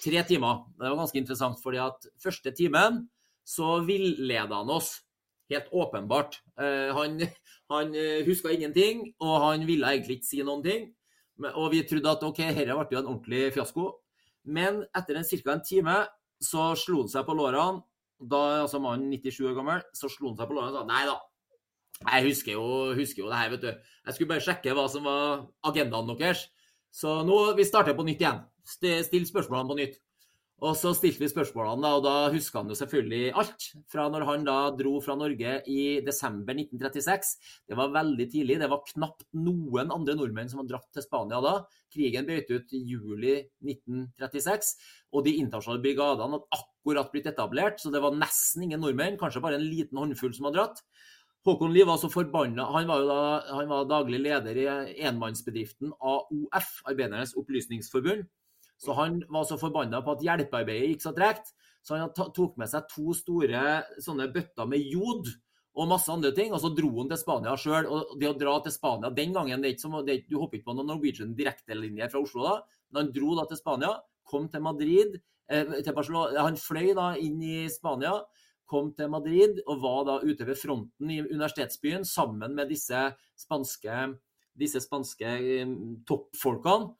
[0.00, 0.62] Tre timer.
[0.78, 3.02] Det var ganske interessant, fordi at første timen
[3.44, 4.94] så villeda han oss.
[5.52, 6.40] Helt åpenbart.
[6.60, 7.20] Uh, han
[7.72, 10.88] han eh, huska ingenting, og han ville egentlig ikke si noen ting.
[11.54, 13.88] Og vi trodde at OK, dette ble jo en ordentlig fiasko.
[14.44, 15.52] Men etter en ca.
[15.52, 15.96] en time
[16.42, 17.82] så slo han seg på lårene.
[18.24, 21.04] Da altså mannen 97 år gammel, så slo han seg på lårene og sa nei
[21.08, 21.16] da.
[22.04, 22.66] Jeg husker jo,
[22.98, 23.70] husker jo det her, vet du.
[24.04, 26.46] Jeg skulle bare sjekke hva som var agendaen deres.
[26.94, 28.42] Så nå vi starter på nytt igjen.
[28.64, 30.00] Still spørsmålene på nytt.
[30.62, 33.64] Og så stilte vi spørsmålene, og da huska han jo selvfølgelig alt.
[33.90, 37.32] Fra når han da dro fra Norge i desember 1936.
[37.68, 38.60] Det var veldig tidlig.
[38.62, 41.56] Det var knapt noen andre nordmenn som hadde dratt til Spania da.
[41.92, 43.34] Krigen brøt ut i juli
[43.66, 44.70] 1936,
[45.14, 49.42] og de internasjonale brigadene hadde akkurat blitt etablert, så det var nesten ingen nordmenn, kanskje
[49.44, 50.82] bare en liten håndfull som hadde dratt.
[51.44, 52.64] Håkon Lie var så forbanna.
[52.72, 54.66] Han var han var daglig leder i
[55.04, 58.24] enmannsbedriften AOF, Arbeidernes opplysningsforbund.
[58.84, 62.70] Så han var så forbanna på at hjelpearbeidet gikk så tregt, så han tok med
[62.70, 65.28] seg to store sånne bøtter med jod
[65.74, 67.88] og masse andre ting, og så dro han til Spania sjøl.
[67.90, 70.60] Og det å dra til Spania den gangen det er ikke som, det, Du hopper
[70.60, 72.56] ikke på noen Norwegian direktelinje fra Oslo da,
[72.92, 73.94] men han dro da til Spania,
[74.24, 75.18] kom til Madrid
[75.50, 78.20] eh, til Barcelona, Han fløy da inn i Spania
[78.70, 83.00] kom til Madrid og var da ute ved fronten i universitetsbyen sammen med disse
[83.38, 84.14] spanske,
[84.56, 85.74] disse spanske eh,
[86.08, 86.94] toppfolkene,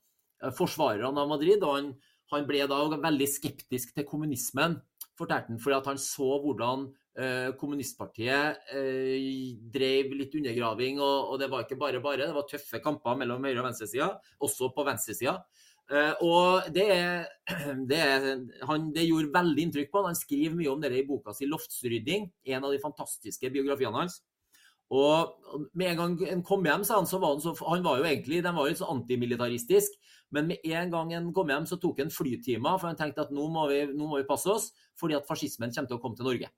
[0.56, 1.62] forsvarerne av Madrid.
[1.62, 1.94] og han,
[2.32, 4.78] han, ble da veldig skeptisk til kommunismen,
[5.18, 11.00] fortalte han, fordi han så hvordan eh, kommunistpartiet eh, drev litt undergraving.
[11.00, 14.10] Og, det var ikke bare bare, det var tøffe kamper mellom høyre- og venstresida,
[14.42, 15.38] også på venstresida.
[16.24, 16.88] Og det,
[17.90, 18.04] det,
[18.64, 20.14] han, det, gjorde veldig inntrykk på han.
[20.14, 24.22] Han skriver mye om det i boka si 'Loftsrydding', en av de fantastiske biografiene hans.
[24.92, 25.32] Og
[25.74, 28.08] med en gang han kom hjem, sa han, så var han, så, han var jo
[28.08, 29.96] egentlig den var jo så antimilitaristisk.
[30.34, 33.32] Men med en gang han kom hjem, så tok han flytimer, for han tenkte at
[33.34, 34.70] nå må, vi, nå må vi passe oss,
[35.00, 36.50] fordi at fascismen kommer til å komme til Norge.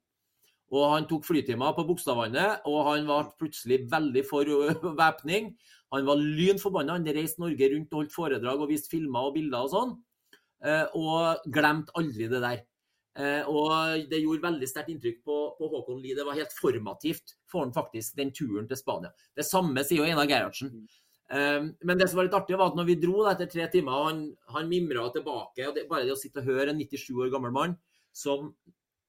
[0.75, 4.49] Og han tok flytimer på Bogstadvannet, og han var plutselig veldig for
[5.03, 5.53] væpning.
[5.95, 6.97] Han var lyn forbanna.
[6.97, 9.93] Han reiste Norge rundt og holdt foredrag og viste filmer og bilder og sånn.
[10.65, 12.65] Eh, og glemte aldri det der.
[13.17, 16.17] Eh, og det gjorde veldig sterkt inntrykk på, på, Håkon Lie.
[16.17, 19.13] Det var helt formativt for han faktisk, den turen til Spania.
[19.37, 20.73] Det samme sier jo Einar Gerhardsen.
[21.27, 23.65] Um, men det som var litt artig, var at når vi dro da, etter tre
[23.71, 24.21] timer, han,
[24.53, 25.65] han mimra tilbake.
[25.67, 27.75] og det, Bare det å sitte og høre en 97 år gammel mann
[28.15, 28.53] som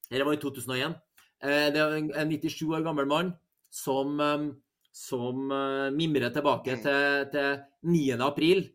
[0.09, 0.97] Dette var i 2001.
[1.45, 3.31] Uh, det er en, en 97 år gammel mann
[3.71, 4.51] som, um,
[4.95, 6.83] som uh, mimrer tilbake mm.
[6.83, 8.19] til, til 9.
[8.27, 8.67] april.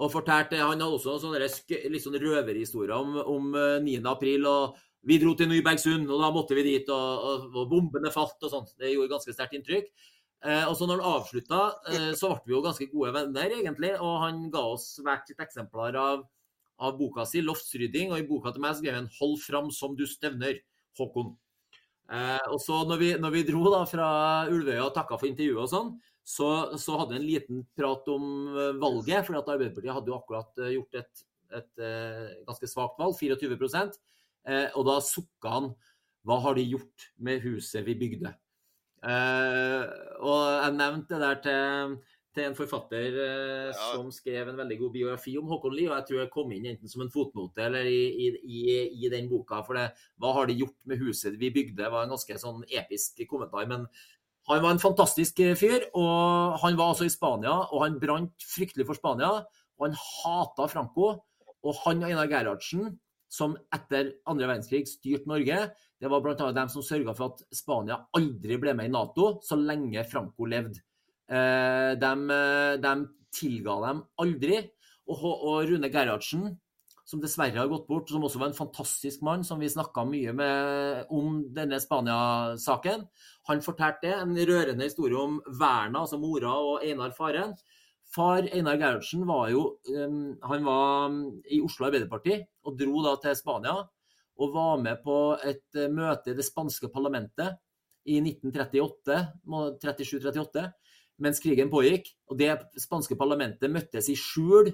[0.00, 3.50] Og fortalte, Han hadde også sånne litt sånn røverhistorier om, om
[3.84, 3.96] 9.
[4.00, 4.44] Uh, april.
[4.48, 4.76] og
[5.08, 8.52] Vi dro til Nybergsund, og da måtte vi dit, og, og, og bombene falt og
[8.52, 8.74] sånt.
[8.76, 9.88] Det gjorde ganske sterkt inntrykk.
[10.40, 11.60] Eh, og så når han avslutta,
[11.92, 13.92] eh, så ble vi jo ganske gode venner, egentlig.
[14.00, 16.24] Og han ga oss hvert sitt eksemplar av,
[16.80, 18.14] av boka si, 'Loftsrydding'.
[18.14, 20.62] Og i boka til meg skrev han 'Hold fram som du stevner',
[20.98, 21.36] Håkon.
[22.10, 24.06] Eh, og så når vi, når vi, dro da fra
[24.50, 25.92] Ulvøya og takka for intervjuet og sånn,
[26.26, 26.48] så,
[26.78, 29.26] så, hadde vi en liten prat om eh, valget.
[29.26, 33.70] For Arbeiderpartiet hadde jo akkurat eh, gjort et, et, et eh, ganske svakt valg, 24
[34.48, 35.72] eh, Og da sukka han.
[36.26, 38.34] Hva har de gjort med huset vi bygde?
[39.00, 39.82] Eh,
[40.20, 41.94] og jeg nevnte det der til,
[42.36, 43.86] til en forfatter uh, ja.
[43.94, 46.68] som skrev en veldig god biografi om Håkon Lie, og jeg tror jeg kom inn
[46.70, 48.60] enten som en fotnote eller i, i, i,
[49.06, 49.62] i den boka.
[49.66, 49.88] For det,
[50.20, 53.66] hva har de gjort med huset vi bygde, var en ganske sånn episk kommentar.
[53.70, 53.88] Men
[54.50, 58.46] han var en fantastisk eh, fyr, og han var altså i Spania, og han brant
[58.52, 59.40] fryktelig for Spania.
[59.80, 61.12] Og han hata Franco.
[61.60, 62.94] Og han og Einar Gerhardsen,
[63.30, 65.62] som etter andre verdenskrig styrte Norge,
[66.00, 66.50] det var bl.a.
[66.56, 70.82] dem som sørga for at Spania aldri ble med i Nato så lenge Franco levde.
[71.30, 72.94] Eh, de, eh, de
[73.34, 74.64] tilga dem aldri.
[75.10, 76.44] Og, og Rune Gerhardsen,
[77.06, 80.34] som dessverre har gått bort, som også var en fantastisk mann, som vi snakka mye
[80.36, 83.02] med om denne Spania-saken,
[83.50, 87.56] han fortalte det, en rørende historie om Verna, altså mora og Einar faren.
[88.10, 91.12] Far Einar Gerhardsen var jo han var
[91.46, 93.76] i Oslo Arbeiderparti og dro da til Spania
[94.40, 97.58] og var med på et eh, møte i det spanske parlamentet
[98.08, 99.18] i 1938,
[101.20, 102.08] mens krigen pågikk.
[102.32, 104.72] Og det spanske parlamentet møttes i skjul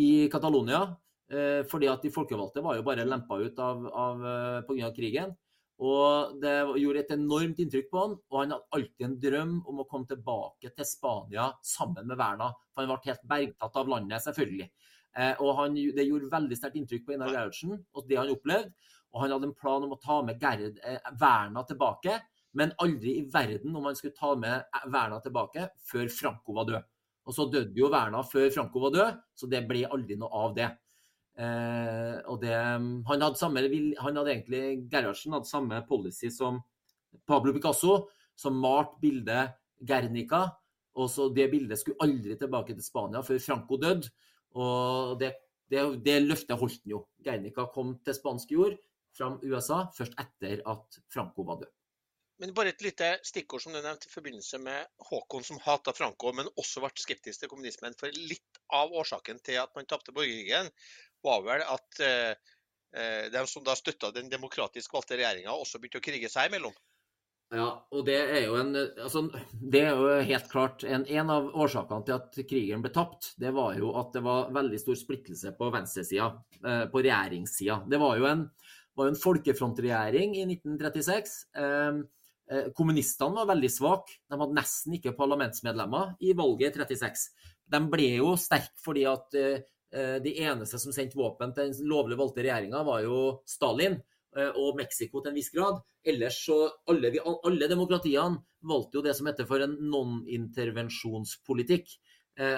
[0.00, 0.82] i Catalonia,
[1.30, 4.90] eh, fordi at de folkevalgte var jo bare lempa ut av, av, eh, pga.
[4.96, 5.36] krigen.
[5.82, 9.80] Og det gjorde et enormt inntrykk på han, og han hadde alltid en drøm om
[9.82, 12.52] å komme tilbake til Spania sammen med Verna.
[12.70, 14.68] For han ble helt bergtatt av landet, selvfølgelig.
[15.42, 18.72] og han, det gjorde veldig sterkt inntrykk på Einar Gerhardsen og det han opplevde.
[19.14, 22.18] Og han hadde en plan om å ta med Gerd, eh, Verna tilbake,
[22.58, 26.66] men aldri i verden om han skulle ta med eh, Verna tilbake før Franco var
[26.70, 26.88] død.
[27.24, 30.56] Og så døde jo Verna før Franco var død, så det ble aldri noe av
[30.58, 30.68] det.
[31.34, 33.62] Eh, og det han hadde, samme,
[33.98, 36.60] han hadde egentlig Gerhardsen hadde samme policy som
[37.26, 38.04] Pablo Picasso,
[38.38, 40.46] som malte bildet Guernica.
[40.94, 44.10] Og så Det bildet skulle aldri tilbake til Spania før Franco døde.
[44.54, 45.32] Og det,
[45.70, 47.06] det, det løftet holdt han jo.
[47.24, 48.76] Guernica kom til spansk jord
[49.14, 51.72] fra USA først etter at Franco var død.
[52.42, 56.32] Men bare et lite stikkord som du nevnte i forbindelse med Håkon som hata Franco,
[56.34, 57.94] men også ble skeptisk til kommunismen.
[57.98, 60.70] For litt av årsaken til at man tapte borgerkrigen,
[61.24, 62.32] var vel at eh,
[62.94, 66.74] eh de som da støtta den demokratisk valgte regjeringa, også begynte å krige seg imellom.
[67.54, 71.50] Ja, og det er jo, en, altså, det er jo helt klart en, en, av
[71.52, 73.34] årsakene til at krigen ble tapt.
[73.38, 76.30] Det var jo at det var veldig stor splittelse på venstresida,
[76.64, 77.82] eh, på regjeringssida.
[77.90, 78.48] Det var jo en
[78.94, 81.34] var en folkefrontregjering i 1936.
[81.58, 82.04] Ehm,
[82.50, 84.20] eh, kommunistene var veldig svake.
[84.30, 87.28] De hadde nesten ikke parlamentsmedlemmer i valget i 36.
[87.74, 92.16] De ble jo sterke fordi at eh, de eneste som sendte våpen til den lovlig
[92.18, 93.94] valgte regjeringa, var jo Stalin
[94.34, 95.78] og Mexico til en viss grad.
[96.02, 96.56] Ellers så
[96.90, 97.12] alle,
[97.46, 101.86] alle demokratiene valgte jo det som heter for en non-intervensjonspolitikk.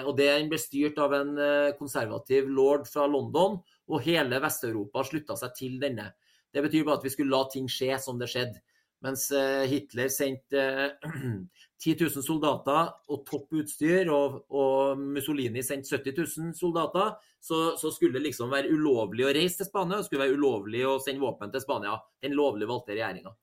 [0.07, 1.37] Og Den ble styrt av en
[1.77, 6.09] konservativ lord fra London, og hele Vest-Europa slutta seg til denne.
[6.49, 8.57] Det betyr bare at vi skulle la ting skje som det skjedde.
[9.05, 10.61] Mens eh, Hitler sendte
[11.83, 16.15] 10 000 soldater og topp utstyr, og, og Mussolini sendte 70
[16.47, 20.25] 000 soldater, så, så, skulle det liksom være ulovlig å reise til Spania, det skulle
[20.25, 21.93] være ulovlig å sende våpen til Spania.
[22.23, 23.35] Den lovlig valgte regjeringa.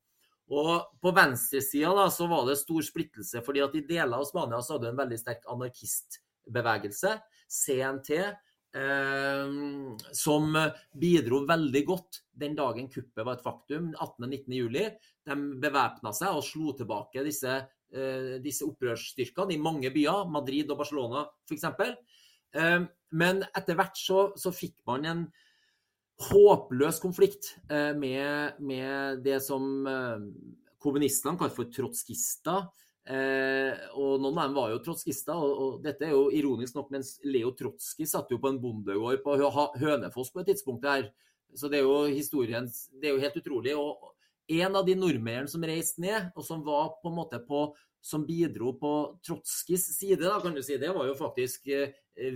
[0.54, 4.74] Og på venstresida så var det stor splittelse, fordi at i deler av Spania så
[4.74, 7.14] hadde du en veldig sterk anarkistbevegelse.
[7.54, 8.32] CNT Eh,
[8.74, 10.56] som
[10.98, 14.24] bidro veldig godt den dagen kuppet var et faktum, 18.
[14.24, 14.56] og 19.
[14.56, 14.84] juli.
[15.24, 17.54] De bevæpna seg og slo tilbake disse,
[17.94, 21.68] eh, disse opprørsstyrkene i mange byer, Madrid og Barcelona f.eks.
[22.54, 22.80] Eh,
[23.14, 25.24] men etter hvert så, så, fikk man en
[26.24, 29.64] håpløs konflikt med, med det som
[30.78, 32.68] kommunistene kalte for trotskister.
[33.04, 36.88] Eh, og noen av dem var jo trotskister, og, og, dette er jo ironisk nok,
[36.94, 39.34] mens Leo Trotskij satt jo på en bondegård på
[39.82, 41.10] Hønefoss på et tidspunkt her.
[41.54, 42.66] Så det er jo historien
[42.98, 43.74] Det er jo helt utrolig.
[43.76, 44.08] Og
[44.56, 47.68] en av de nordmennene som reiste ned, og som var på en måte på
[48.04, 51.68] som bidro på Trotskijs side, da, kan du si, det var jo faktisk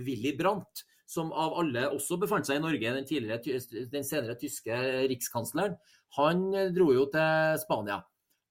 [0.05, 0.85] Willy Brandt.
[1.09, 4.77] Som av alle også befant seg i Norge, den, den senere tyske
[5.09, 5.73] rikskansleren.
[6.17, 8.03] Han dro jo til Spania.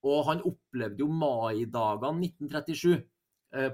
[0.06, 3.00] Og han opplevde jo maidagene 1937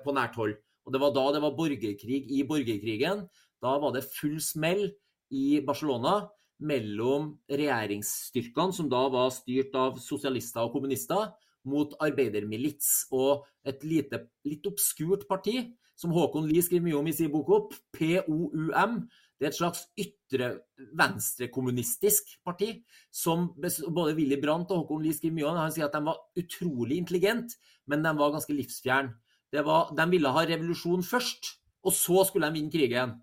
[0.05, 0.55] på nært hold.
[0.85, 3.25] Og det var da det var borgerkrig i borgerkrigen.
[3.65, 4.87] Da var det full smell
[5.33, 6.29] i Barcelona
[6.65, 11.33] mellom regjeringsstyrkene, som da var styrt av sosialister og kommunister,
[11.65, 17.15] mot arbeidermilits og et lite, litt obskurt parti, som Håkon Lie skriver mye om i
[17.17, 18.99] sin bok, POUM.
[19.38, 20.49] Det er et slags ytre
[20.94, 22.70] venstrekommunistisk parti
[23.11, 25.59] som både Willy Brandt og Håkon Lie skriver mye om.
[25.59, 27.59] Han sier at de var utrolig intelligente,
[27.90, 29.14] men de var ganske livsfjerne.
[29.55, 33.20] de ville ha revolusjon først, og så skulle de vinne krigen.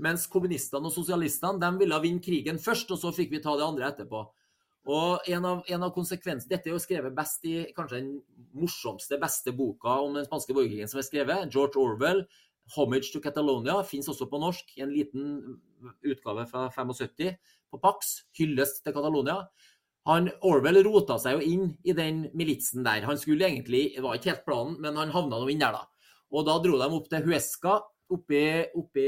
[0.00, 3.88] Mens kommunistene og sosialistene ville vinne krigen først, og så fikk vi ta det andre
[3.92, 4.24] etterpå.
[4.88, 8.14] Og en av, en av konsekvensene, Dette er jo skrevet best i kanskje den
[8.56, 11.50] morsomste, beste boka om den spanske borgerkrigen som er skrevet.
[11.52, 12.24] George Orwell,
[12.70, 15.60] 'Homage to Catalonia', fins også på norsk i en liten
[16.04, 17.36] utgave fra 75
[17.70, 18.24] på Pax.
[18.36, 19.46] 'Hyllest til Catalonia'.
[20.06, 23.04] Han, Orwell rota seg jo inn i den militsen der.
[23.04, 25.84] Han skulle egentlig, Det var ikke helt planen, men han havna nå inn der, da.
[26.32, 27.80] Og da dro de opp til Huesca
[28.10, 28.42] oppe,
[28.78, 29.06] oppe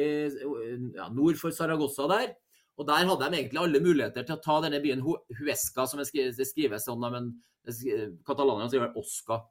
[0.97, 2.35] ja, nord for Saragossa der.
[2.81, 6.09] Og der hadde de egentlig alle muligheter til å ta denne byen Huesca, som det
[6.49, 7.33] skrives sånn, men
[8.27, 9.43] Catalonia sier Osca.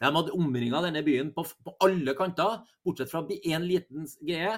[0.00, 4.54] De hadde omringa denne byen på, på, alle kanter, bortsett fra én liten GE.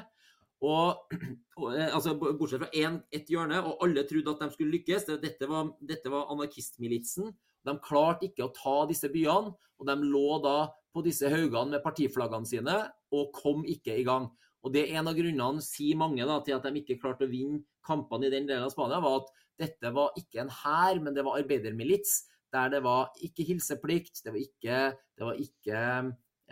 [0.62, 1.16] Og,
[1.58, 5.08] og, eh, altså, bortsett fra en, ett hjørne, og alle trodde at de skulle lykkes.
[5.22, 7.32] Dette var, dette var anarkistmilitsen.
[7.66, 10.56] De klarte ikke å ta disse byene, og de lå da
[10.92, 12.78] på disse haugene med partiflaggene sine
[13.14, 14.28] og kom ikke i gang.
[14.62, 17.30] Og Det er en av grunnene, sier mange, da, til at de ikke klarte å
[17.30, 21.16] vinne kampene i den delen av Spania, var at dette var ikke en hær, men
[21.16, 22.20] det var arbeidermilits.
[22.52, 24.80] Der det var ikke hilseplikt, det var ikke,
[25.16, 25.78] det var ikke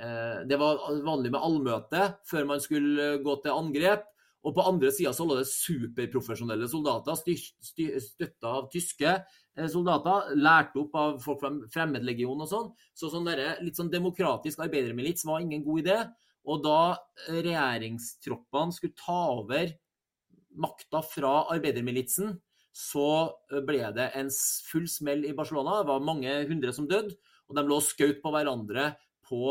[0.01, 4.07] eh, Det var vanlig med allmøte før man skulle gå til angrep.
[4.41, 7.19] Og på andre sida så lå det superprofesjonelle soldater,
[8.01, 12.73] støtta av tyske eh, soldater, lært opp av folk fra Fremmedlegionen og sånn.
[12.97, 15.99] Så sånn der, litt sånn demokratisk arbeidermilits var ingen god idé.
[16.49, 16.81] Og da
[17.29, 19.75] regjeringstroppene skulle ta over
[20.61, 22.33] makta fra arbeidermilitsen,
[22.75, 23.07] så
[23.51, 24.31] eh, ble det en
[24.71, 25.81] full smell i Barcelona.
[25.81, 27.17] Det var mange hundre som døde,
[27.51, 28.93] og de lå og skjøt på hverandre
[29.27, 29.45] på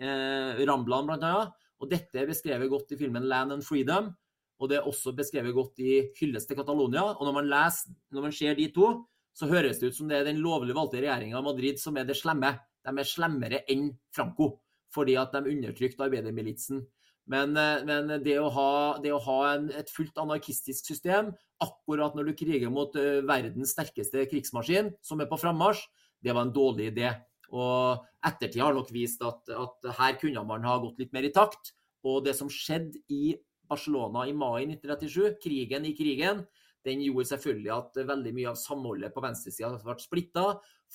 [0.00, 1.54] eh, Ramblan annet.
[1.80, 4.12] Og dette er beskrevet godt i filmen 'Land and Freedom'.
[4.60, 7.16] Og det er også beskrevet godt i 'Hyllest til Catalonia'.
[7.16, 10.18] Og når man, leser, når man ser de to, så høres det ut som det
[10.18, 12.58] er den lovlig valgte regjeringa av Madrid som er det slemme.
[12.84, 14.60] De er slemmere enn Franco,
[14.92, 16.82] fordi at de undertrykte arbeidermilitsen.
[17.30, 21.30] Men, eh, men det å ha, det å ha en, et fullt anarkistisk system
[21.62, 25.82] akkurat når du kriger mot uh, verdens sterkeste krigsmaskin, som er på frammarsj,
[26.24, 27.10] det var en dårlig idé.
[27.52, 31.32] Og ettertid har nok vist at, at, her kunne man ha gått litt mer i
[31.34, 31.74] takt.
[32.06, 33.34] Og det som skjedde i
[33.68, 36.44] Barcelona i mai 1937, krigen i krigen,
[36.86, 40.46] den gjorde selvfølgelig at veldig mye av samholdet på venstresida ble splitta.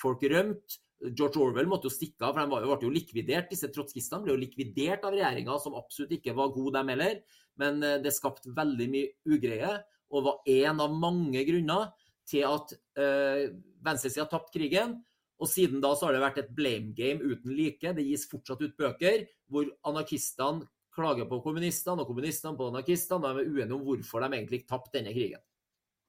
[0.02, 0.82] Folk rømte.
[1.04, 3.50] George Orwell måtte jo stikke av, for de ble jo likvidert.
[3.52, 7.20] Disse trotskistene ble jo likvidert av regjeringa, som absolutt ikke var god, dem heller.
[7.62, 9.74] Men eh, det skapte veldig mye ugreie,
[10.16, 11.92] og var en av mange grunner
[12.30, 13.44] til at øh,
[13.86, 14.96] venstresida tapte krigen.
[15.42, 17.92] Og siden da så har det vært et blame game uten like.
[17.98, 20.64] Det gis fortsatt ut bøker hvor anarkistene
[20.96, 24.62] klager på kommunistene og kommunistene på anarkistene, og de er uenige om hvorfor de egentlig
[24.70, 25.44] tapte denne krigen.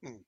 [0.07, 0.21] Mm.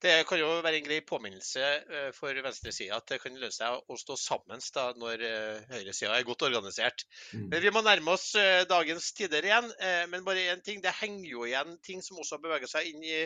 [0.00, 3.90] Det kan jo være en grei påminnelse eh, for venstresida at det kan lønne seg
[3.92, 7.04] å stå sammen da, når eh, høyresida er godt organisert.
[7.34, 7.50] Mm.
[7.52, 9.68] Men Vi må nærme oss eh, dagens tider igjen.
[10.12, 10.80] Men bare én ting.
[10.80, 13.20] Det henger jo igjen ting som også beveger seg inn i,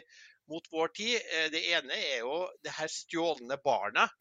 [0.50, 1.28] mot vår tid.
[1.54, 4.12] Det ene er jo det her stjålne barnet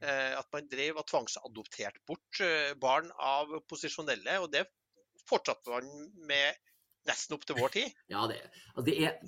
[0.00, 2.40] at man drev og tvangsadopterte bort
[2.80, 4.38] barn av posisjonelle.
[4.44, 4.66] Og det
[5.28, 5.88] fortsatte man
[6.28, 6.58] med
[7.08, 7.96] nesten opp til vår tid.
[8.12, 8.40] Ja, det,
[8.74, 9.18] altså det er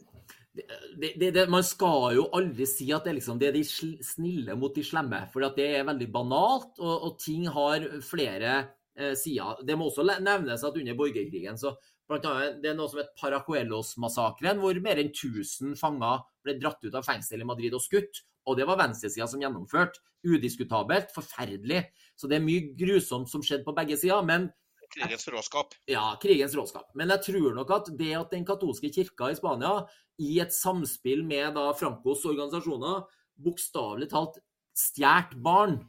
[0.53, 3.65] det, det, man skal jo aldri si at det, liksom, det, er de
[4.05, 8.59] snille mot de slemme, for det er veldig banalt, og, og ting har flere
[8.99, 9.63] eh, sider.
[9.65, 11.73] Det må også nevnes at under borgerkrigen så
[12.11, 16.85] blant annet, det er noe som heter Paracuelos-massakren, hvor mer enn 1000 fanger ble dratt
[16.85, 18.25] ut av fengsel i Madrid og skutt.
[18.51, 20.03] Og det var venstresida som gjennomførte.
[20.27, 21.13] Udiskutabelt.
[21.15, 21.85] Forferdelig.
[22.19, 24.25] Så det er mye grusomt som skjedde på begge sider.
[24.27, 24.49] Men
[24.93, 25.75] Krigens råskap.
[25.89, 26.91] Ja, krigens råskap.
[26.99, 29.87] Men jeg tror nok at det at den katolske kirka i Spania,
[30.21, 33.07] i et samspill med da Francos organisasjoner,
[33.43, 34.37] bokstavelig talt
[34.77, 35.81] stjålet barn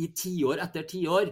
[0.00, 1.30] i tiår etter tiår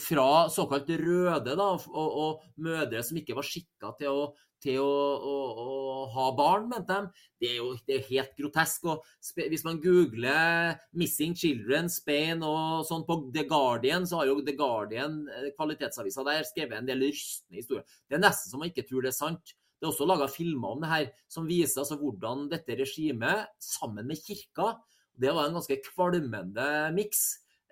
[0.00, 4.26] fra såkalt røde da, og, og, mødre som ikke var skikka til å
[4.62, 4.86] til å,
[5.16, 7.26] å, å ha barn, mente de.
[7.40, 8.86] Det er jo det er helt grotesk.
[8.88, 9.04] og
[9.36, 14.56] Hvis man googler 'Missing Children Spain' og sånn på The Guardian, så har jo The
[14.56, 17.84] Guardian, eh, kvalitetsavisa der, skrevet en del rystende historier.
[18.08, 19.54] Det er nesten som man ikke tror det er sant.
[19.76, 24.06] Det er også laga filmer om det her som viser altså hvordan dette regimet, sammen
[24.08, 24.78] med kirka
[25.16, 27.20] Det var en ganske kvalmende miks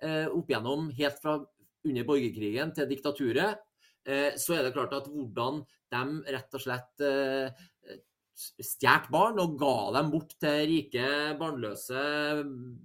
[0.00, 1.38] eh, opp gjennom helt fra
[1.84, 3.60] under borgerkrigen til diktaturet.
[4.08, 5.62] Eh, så er det klart at hvordan
[5.94, 7.64] de rett og slett eh,
[8.34, 11.06] stjålet barn og ga dem bort til rike,
[11.38, 12.02] barnløse,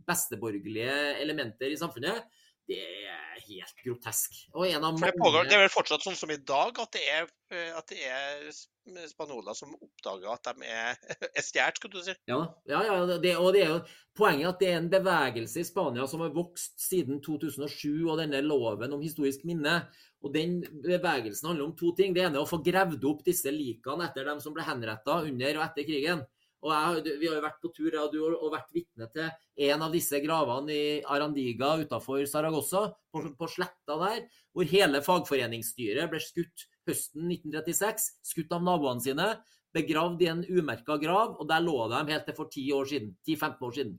[0.08, 2.28] besteborgerlige elementer i samfunnet,
[2.70, 4.36] det er helt grotesk.
[4.54, 5.08] Og en av mange...
[5.10, 7.90] det, pågår, det er vel fortsatt sånn som i dag, at det er, eh, at
[7.90, 11.00] det er spanjoler som oppdager at de er,
[11.38, 12.16] er stjålet, skulle du si.
[12.30, 13.80] Ja, ja, ja det, og det er jo
[14.18, 18.44] poenget at det er en bevegelse i Spania som har vokst siden 2007 og denne
[18.46, 19.82] loven om historisk minne.
[20.20, 22.12] Og den bevegelsen handler om to ting.
[22.14, 25.62] Det ene er å få gravd opp disse likene etter dem som ble henretta under
[25.62, 26.26] og etter krigen.
[26.60, 29.30] Og jeg, Vi har jo vært på tur og du har vært vitne til
[29.70, 36.12] en av disse gravene i Arandiga utafor Saragossa, på, på, sletta der, hvor hele fagforeningsstyret
[36.12, 38.10] ble skutt høsten 1936.
[38.34, 39.30] Skutt av naboene sine,
[39.76, 43.16] begravd i en umerka grav, og der lå de helt til for 10-15 år siden.
[43.28, 43.98] 10, år siden.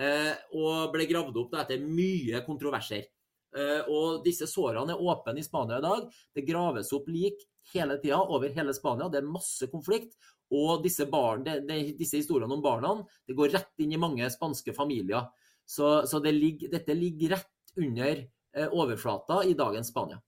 [0.00, 3.06] Eh, og ble gravd opp da, etter mye kontroverser.
[3.50, 6.06] Eh, og disse sårene er åpne i Spania i dag.
[6.34, 7.42] Det graves opp lik
[7.74, 9.10] hele tida over hele Spania.
[9.12, 10.16] Det er masse konflikt.
[10.50, 12.96] Og disse, barn, de, de, disse, historiene om barna
[13.28, 15.28] det går rett inn i mange spanske familier.
[15.62, 18.24] Så, så det ligger, dette ligger rett under
[18.56, 20.18] eh, overflata i dagens Spania.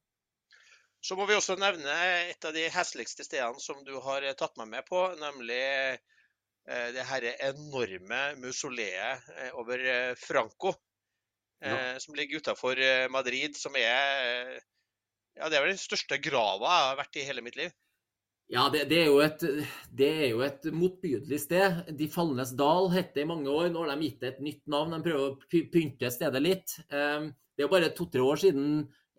[1.03, 1.97] Så må vi også nevne
[2.31, 7.09] et av de hesligste stedene som du har tatt meg med på, nemlig eh, det
[7.09, 9.83] her enorme mausoleet eh, over
[10.23, 10.77] Franco.
[11.63, 11.95] Ja.
[12.03, 12.75] Som ligger utafor
[13.15, 14.57] Madrid, som er
[15.39, 17.71] ja, det er vel den største grava jeg har vært i hele mitt liv.
[18.53, 19.45] Ja, det, det, er et,
[19.97, 21.87] det, er jo et, motbydelig sted.
[21.97, 23.71] De falnes dal het det i mange år.
[23.73, 24.93] Nå har de gitt det et nytt navn.
[24.97, 25.37] De prøver å
[25.73, 26.75] pynte stedet litt.
[26.93, 28.67] Ehm, det er jo bare to-tre år siden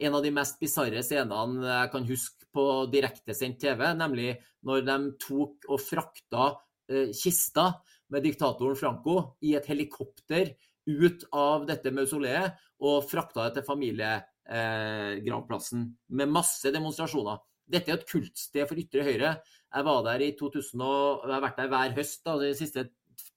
[0.04, 2.64] en av de mest bisarre scenene jeg kan huske på
[2.94, 4.32] direktesendt TV, nemlig
[4.68, 6.44] når de tok og frakta
[6.90, 7.66] eh, kista
[8.14, 9.16] med diktatoren Franco
[9.46, 10.46] i et helikopter
[10.86, 12.54] ut av dette mausoleet
[12.84, 15.80] og frakta det til familiegravplassen
[16.20, 17.38] med masse demonstrasjoner.
[17.70, 19.32] Dette er et kultsted for ytre høyre.
[19.74, 22.88] Jeg var der i 2000 og jeg har vært der hver høst da, de siste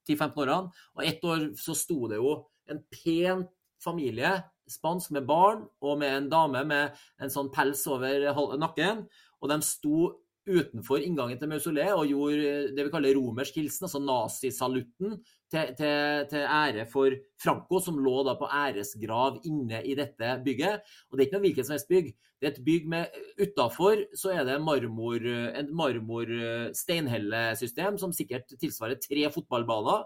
[0.08, 0.74] 10-15 årene.
[0.96, 2.36] Og ett år så sto det jo
[2.70, 3.46] en pen
[3.82, 4.32] familie,
[4.66, 9.04] spansk, med barn og med en dame med en sånn pels over nakken.
[9.40, 10.12] Og de sto
[10.46, 15.16] utenfor inngangen til mausoleet og gjorde det vi kaller romersk hilsen, altså nazisalutten,
[15.52, 17.10] til, til, til, ære for
[17.42, 20.74] Franco, som lå da på æresgrav inne i dette bygget.
[21.10, 22.06] Og det er ikke noe hvilket som helst bygg.
[22.36, 23.04] Det er et bygg med
[23.40, 25.20] Utafor så er det marmor,
[25.60, 30.00] en marmor-steinhellesystem som sikkert tilsvarer tre fotballbaner.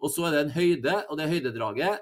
[0.00, 1.94] Og så er det en høyde, og det høydedraget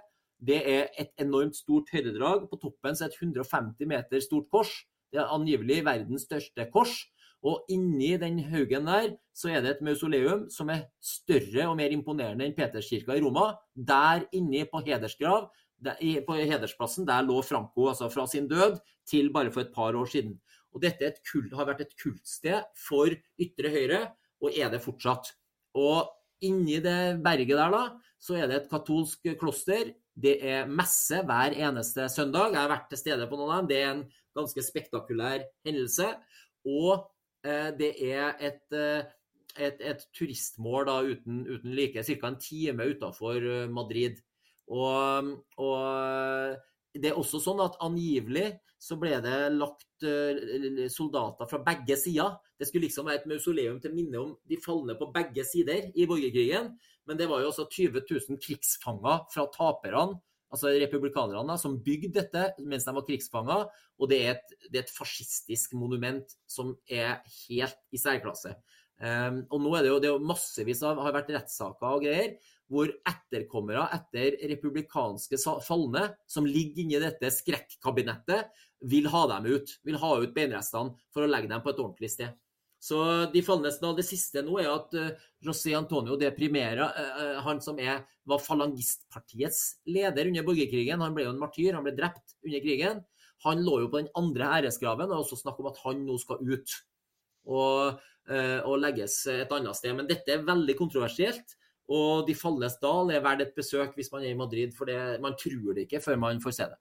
[0.42, 2.48] det er et enormt stort høydedrag.
[2.50, 4.72] På toppen så er et 150 meter stort kors.
[5.12, 6.96] Det er angivelig verdens største kors.
[7.42, 11.90] Og inni den haugen der så er det et mausoleum som er større og mer
[11.94, 13.50] imponerende enn Peterskirka i Roma.
[13.74, 15.48] Der inni på hedersgrav,
[15.82, 18.78] der, på hedersplassen, der lå Franco altså fra sin død
[19.08, 20.36] til bare for et par år siden.
[20.72, 24.02] Og dette kult, har vært et kultsted for ytre høyre,
[24.42, 25.34] og er det fortsatt.
[25.78, 26.12] Og
[26.44, 27.82] inni det berget der, da,
[28.22, 29.92] så er det et katolsk kloster.
[30.14, 32.52] Det er messe hver eneste søndag.
[32.52, 33.70] Jeg har vært til stede på noen av dem.
[33.72, 34.04] Det er en
[34.36, 36.08] ganske spektakulær hendelse.
[36.68, 37.08] Og
[37.78, 39.04] det er et, eh,
[39.58, 42.28] et, et turistmål da, uten, uten like, ca.
[42.28, 44.20] en time utafor eh, Madrid.
[44.72, 46.60] Og, og,
[46.94, 50.04] det er også sånn at angivelig så ble det lagt
[50.90, 52.34] soldater fra begge sider.
[52.58, 56.06] Det skulle liksom være et mausoleum til minne om de falne på begge sider i
[56.10, 56.72] borgerkrigen.
[57.06, 60.18] Men det var jo også 20 000 krigsfanger fra taperne
[60.52, 63.66] altså republikanerne, som bygde dette mens de var krigsfanger.
[63.98, 68.54] Og det er, et, det er et fascistisk monument som er helt i særklasse.
[69.02, 72.04] Um, og nå er det jo, det er jo massevis av har vært rettssaker og
[72.04, 72.36] greier
[72.72, 78.48] hvor etterkommere etter republikanske falne, som ligger inni dette skrekkabinettet,
[78.88, 79.74] vil ha dem ut.
[79.84, 82.32] Vil ha ut beinrestene for å legge dem på et ordentlig sted.
[82.82, 82.98] Så
[83.30, 85.12] de falnes av Det siste nå er at uh,
[85.44, 91.28] José Antonio de Primera, uh, han som er, var falangistpartiets leder under borgerkrigen, han ble
[91.28, 93.04] jo en martyr, han ble drept under krigen.
[93.46, 96.42] Han lå jo på den andre æresgraven, og også snakk om at han nå skal
[96.46, 96.74] ut
[97.50, 99.96] og, og legges et annet sted.
[99.98, 101.56] Men dette er veldig kontroversielt.
[101.90, 104.98] Og De falnes dal er verdt et besøk hvis man er i Madrid, for det,
[105.24, 106.78] man tror det ikke før man får se det.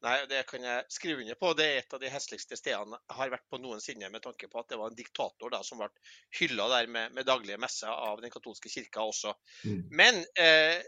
[0.00, 1.50] Nei, det kan jeg skrive under på.
[1.58, 4.60] Det er et av de hesligste stedene jeg har vært på noensinne, med tanke på
[4.62, 5.90] at det var en diktator da, som ble
[6.38, 9.34] hylla der med, med daglige messer av den katolske kirka også.
[9.68, 9.82] Mm.
[10.00, 10.80] Men eh,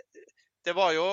[0.64, 1.04] det, var jo,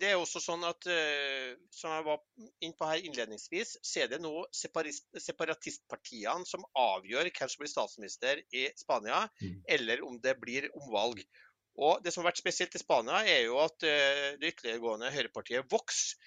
[0.00, 2.18] det er også sånn at eh, som jeg var
[2.58, 8.42] inne på her innledningsvis, så er det nå separatistpartiene som avgjør hvem som blir statsminister
[8.50, 9.60] i Spania, Mm.
[9.78, 11.22] eller om det blir omvalg.
[11.74, 15.66] Og Det som har vært spesielt i Spania, er jo at eh, det ytterliggående høyrepartiet
[15.70, 16.18] Vox eh,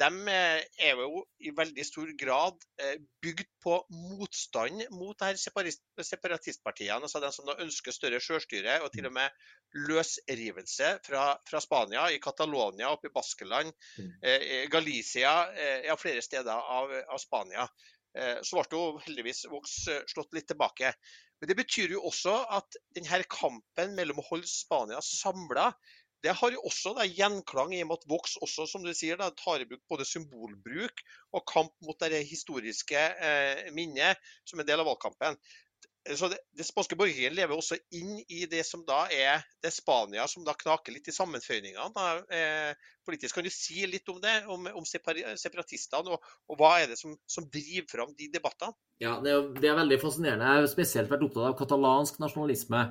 [0.00, 5.38] de eh, er jo i veldig stor grad eh, bygd på motstand mot det her
[6.08, 7.02] separatistpartiene.
[7.06, 9.30] altså De som da ønsker større selvstyre og til og med
[9.86, 14.12] løsrivelse fra, fra Spania, i Catalonia, oppe i Baskeland, Mm.
[14.22, 17.68] eh, Galicia, eh, ja, flere steder av, av Spania.
[18.14, 20.92] Eh, Så ble jo heldigvis Vox eh, slått litt tilbake.
[21.40, 25.72] Men det betyr jo også at denne kampen mellom å holde Spania samla,
[26.22, 29.18] det har jo også da, gjenklang i og med at Vox også, som du sier,
[29.18, 31.02] da, tar i bruk både symbolbruk
[31.34, 35.38] og kamp mot det historiske eh, minnet som en del av valgkampen.
[36.02, 40.24] Så det, det spanske borgerkrigen lever også inn i det som da er det Spania
[40.30, 42.06] som da knaker litt i sammenføyningene.
[42.34, 43.36] Eh, politisk.
[43.36, 47.14] Kan du si litt om det, om, om separatistene, og, og hva er det som,
[47.30, 48.74] som driver fram de debattene?
[49.02, 50.50] Ja, det er, det er veldig fascinerende.
[50.50, 52.82] Jeg har spesielt vært opptatt av katalansk nasjonalisme.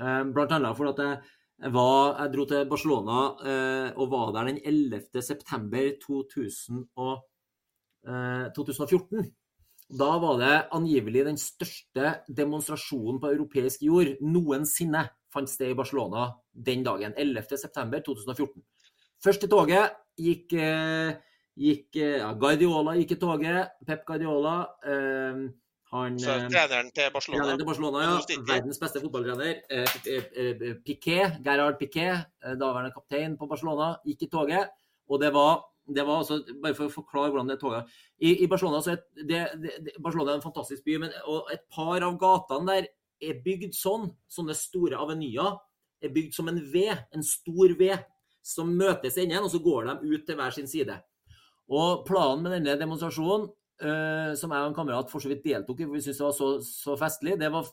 [0.00, 1.10] Eh, Blant annet fordi at det
[1.58, 5.22] var, jeg dro til Barcelona eh, og var der den 11.
[5.22, 7.24] september 2000 og,
[8.06, 9.32] eh, 2014.
[9.94, 16.32] Da var det angivelig den største demonstrasjonen på europeisk jord noensinne fant sted i Barcelona
[16.52, 17.14] den dagen.
[17.16, 17.58] 11.
[17.58, 18.62] september 2014.
[19.22, 21.14] Først i toget gikk eh,
[21.54, 23.76] gikk eh, ja, Guardiola gikk i toget.
[23.86, 24.56] Pep Guardiola.
[24.84, 25.44] Eh,
[25.94, 27.42] han Så eh, treneren til Barcelona.
[27.42, 28.40] treneren til Barcelona, ja.
[28.48, 29.60] Verdens beste fotballtrener.
[29.70, 32.26] Eh, eh, Piquet, Gerhard Piquet,
[32.58, 34.74] daværende kaptein på Barcelona, gikk i toget.
[35.08, 38.46] Og det var, det var også, Bare for å forklare hvordan det toget I, i
[38.48, 42.16] Barcelona så er det, det, Barcelona er en fantastisk by, men og et par av
[42.18, 42.88] gatene der
[43.24, 44.08] er bygd sånn.
[44.28, 45.58] Sånne store avenyer
[46.04, 47.92] er bygd som en V, en stor V,
[48.44, 50.96] som møtes i enden, og så går de ut til hver sin side.
[51.72, 53.46] Og planen med denne demonstrasjonen,
[54.38, 56.36] som jeg og en kamerat for så vidt deltok i, for vi syntes det var
[56.36, 57.66] så, så festlig, det var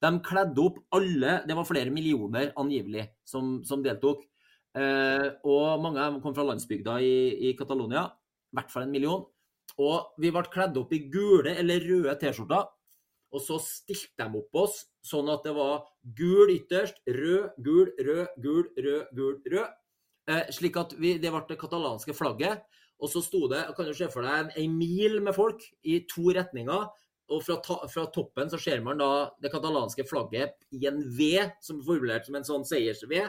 [0.00, 4.22] De kledde opp alle Det var flere millioner angivelig som, som deltok.
[4.78, 7.14] Eh, og mange av dem kom fra landsbygda i,
[7.50, 8.06] i Catalonia.
[8.50, 9.24] I hvert fall en million.
[9.80, 12.68] Og vi ble kledd opp i gule eller røde T-skjorter.
[13.30, 15.84] Og så stilte de opp oss sånn at det var
[16.18, 19.76] gul ytterst, rød, gul, rød, gul, rød, gul, rød.
[20.28, 22.66] Eh, slik at vi, det ble det katalanske flagget.
[23.00, 26.34] Og så sto det, kan du se for deg, en, mil med folk i to
[26.36, 26.90] retninger.
[27.30, 31.30] Og fra, ta, fra toppen så ser man da det katalanske flagget i en V,
[31.62, 33.22] som er formulert som en sånn seiers-V.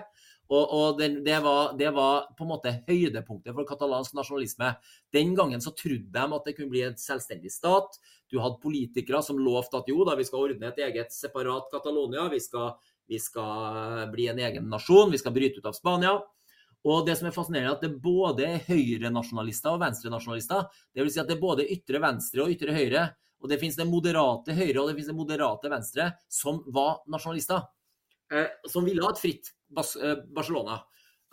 [0.52, 4.74] Og, og den, det, var, det var på en måte høydepunktet for katalansk nasjonalisme.
[5.16, 7.96] Den gangen så trodde de at det kunne bli en selvstendig stat.
[8.28, 12.28] Du hadde politikere som lovte at jo da, vi skal ordne et eget separat Catalonia.
[12.34, 12.74] Vi skal,
[13.08, 15.14] vi skal bli en egen nasjon.
[15.14, 16.18] Vi skal bryte ut av Spania.
[16.88, 20.64] Og det som er fascinerende, er at det både er høyrenasjonalister og venstrenasjonalister.
[20.98, 23.04] Vil si at det er både ytre venstre og ytre høyre.
[23.42, 27.68] Og det finnes det moderate høyre og det finnes det moderate venstre som var nasjonalister.
[28.34, 30.80] Eh, som ville ha et fritt eh, Barcelona.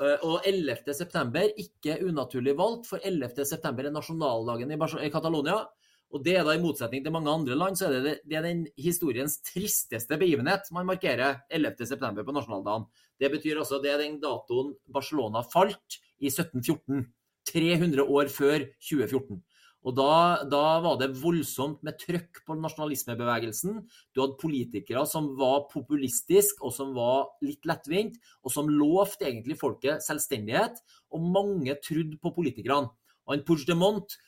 [0.03, 5.63] Eh, og 11.9, ikke unaturlig valgt, for 11.9 er nasjonaldagen i Catalonia.
[6.09, 8.47] Og det er da i motsetning til mange andre land, så er det, det er
[8.47, 12.89] den historiens tristeste begivenhet man markerer 11.9 på nasjonaldagen.
[13.21, 17.07] Det betyr altså det er den datoen Barcelona falt i 1714.
[17.49, 19.39] 300 år før 2014.
[19.87, 23.79] Og da, da, var det voldsomt med trøkk på nasjonalismebevegelsen.
[24.13, 29.57] Du hadde politikere som var populistiske og som var litt lettvint, og som lovte egentlig
[29.61, 30.83] folket selvstendighet.
[31.15, 32.91] Og mange trodde på politikerne.
[33.29, 34.19] Og en Puigdemont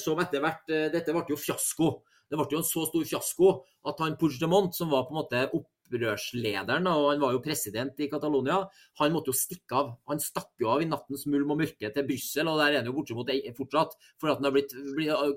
[0.00, 1.90] som etter hvert eh, Dette ble jo fiasko.
[2.26, 3.50] Det ble jo en så stor fiasko
[3.86, 8.08] at han Puigdemont, som var på en måte opprørslederen, og han var jo president i
[8.10, 8.58] Catalonia,
[8.98, 9.92] han måtte jo stikke av.
[10.10, 12.90] Han stakk jo av i nattens mulm og mørke til Brussel, og der er han
[12.90, 13.94] jo bortimot fortsatt.
[14.18, 14.74] For at han har blitt,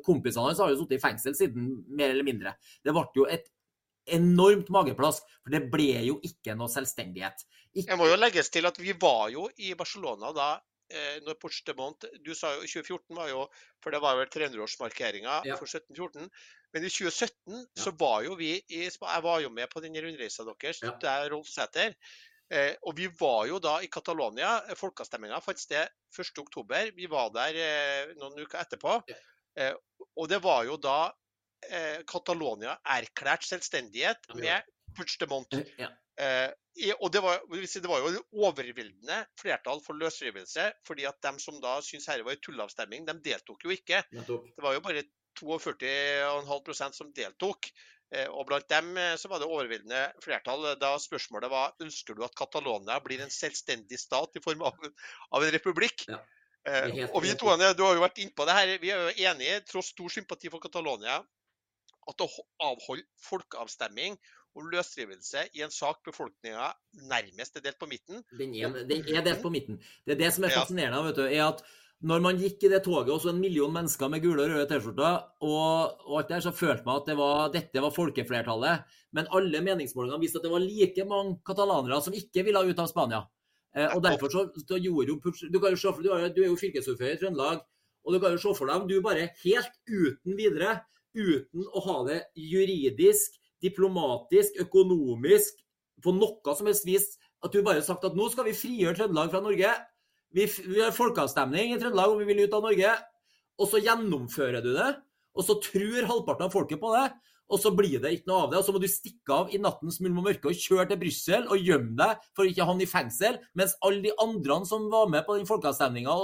[0.05, 2.57] kompisene hans har jo sittet i fengsel siden, mer eller mindre.
[2.81, 3.51] Det ble jo et
[4.09, 7.45] enormt mageplask, for det ble jo ikke noe selvstendighet.
[7.75, 7.91] Ikke...
[7.91, 10.63] Jeg må jo legges til at vi var jo i Barcelona da eh,
[11.25, 13.43] når Puigdemont Du sa jo 2014 var jo
[13.83, 15.55] For det var vel 300-årsmarkeringa Ja.
[15.59, 16.29] for 1714.
[16.73, 17.83] Men i 2017 Ja.
[17.83, 20.91] så var jo vi i Jeg var jo med på den rundreisa deres, Ja.
[21.01, 21.93] der Rolf Sæter.
[22.51, 24.59] Eh, og vi var jo da i Catalonia.
[24.75, 25.87] Folkeavstemninga fant sted
[26.17, 26.91] 1.10.
[26.95, 29.03] Vi var der eh, noen uker etterpå.
[29.07, 29.15] Ja.
[29.55, 29.73] Eh,
[30.17, 31.11] og det var jo da
[31.69, 34.63] eh, Catalonia erklært selvstendighet med
[34.97, 35.53] Puigdemont.
[35.77, 35.89] Ja.
[36.19, 36.49] Eh,
[36.99, 41.59] og det var, det var, jo en overveldende flertall for løsrivelse, fordi at de som
[41.63, 44.01] da syntes dette var en tulleavstemning, de deltok jo ikke.
[44.11, 45.05] Det var jo bare
[45.39, 47.71] 42,5% som deltok.
[48.15, 52.23] Eh, og Blant dem eh, så var det overveldende flertall da spørsmålet var ønsker du
[52.25, 54.87] at Catalonia blir en selvstendig stat i form av,
[55.35, 56.07] av en republikk.
[56.09, 56.19] Ja.
[56.69, 58.71] Helt, og vi to, Du har jo vært innpå det her.
[58.81, 61.21] Vi er jo enige, tross stor sympati for Catalonia,
[62.09, 62.27] at å
[62.65, 64.17] avholde folkeavstemning
[64.59, 66.71] om løsrivelse i en sak befolkninga
[67.09, 69.79] nærmest er delt på midten Den er, den er delt på midten.
[70.05, 71.03] Det er det som er fascinerende.
[71.07, 71.63] vet du, er at
[71.99, 74.67] når man gikk i det toget, og så en million mennesker med gule og røde
[74.69, 78.85] T-skjorter, og, og, alt der, så følte man at det var, dette var folkeflertallet.
[79.17, 82.87] Men alle meningsmålingene viste at det var like mange katalanere som ikke ville ut av
[82.87, 83.25] Spania.
[83.75, 86.39] Eh, og derfor så, så gjorde jo du, kan jo se for, du, er, du
[86.45, 87.65] er jo fylkesordfører i Trøndelag,
[88.05, 90.79] og du kan jo se for deg om du bare helt uten videre,
[91.17, 95.61] uten å ha det juridisk, diplomatisk, økonomisk,
[96.03, 97.07] på noe som helst vis,
[97.43, 99.71] at du bare har sagt at nå skal vi frigjøre Trøndelag fra Norge.
[100.35, 102.93] Vi, vi har folkeavstemning i Trøndelag om vi vil ut av Norge.
[103.59, 104.91] Og så gjennomfører du det.
[105.35, 107.07] Og så tror halvparten av folket på det.
[107.49, 108.59] Og så blir det ikke noe av det.
[108.59, 111.47] Og så må du stikke av i nattens mulm og mørke og kjøre til Brussel
[111.49, 113.39] og gjemme deg for å ikke havne i fengsel.
[113.57, 116.17] Mens alle de andre som var med på den folkeavstemninga,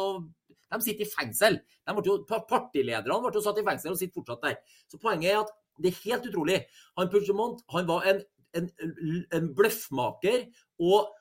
[0.76, 1.60] de sitter i fengsel.
[2.06, 4.60] Jo, partilederne ble jo satt i fengsel og sitter fortsatt der.
[4.92, 6.63] Så poenget er at det er helt utrolig.
[6.99, 8.23] Han Puigdemont han var en,
[8.57, 8.71] en,
[9.36, 10.45] en bløffmaker
[10.80, 11.11] og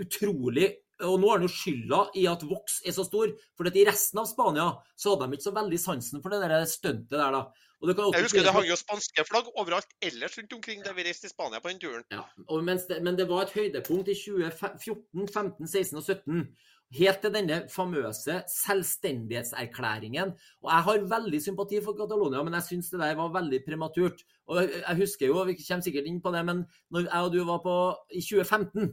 [0.00, 0.70] utrolig
[1.02, 3.32] og nå har han jo skylda i at Vox er så stor.
[3.58, 6.66] For i resten av Spania så hadde de ikke så veldig sansen for det der
[6.70, 7.42] stuntet der, da.
[7.82, 11.32] jeg husker det hang jo spanske flagg overalt ellers rundt omkring da vi reiste i
[11.32, 12.04] Spania på den turen.
[12.14, 16.46] Ja, det, Men det var et høydepunkt i 2014, 15, 16 og 17.
[16.92, 20.34] Helt til denne famøse selvstendighetserklæringen.
[20.62, 24.24] Og Jeg har veldig sympati for Catalonia, men jeg syns det der var veldig prematurt.
[24.46, 27.44] Og Jeg husker jo, vi kommer sikkert inn på det, men når jeg og du
[27.44, 27.76] var på
[28.12, 28.92] i 2015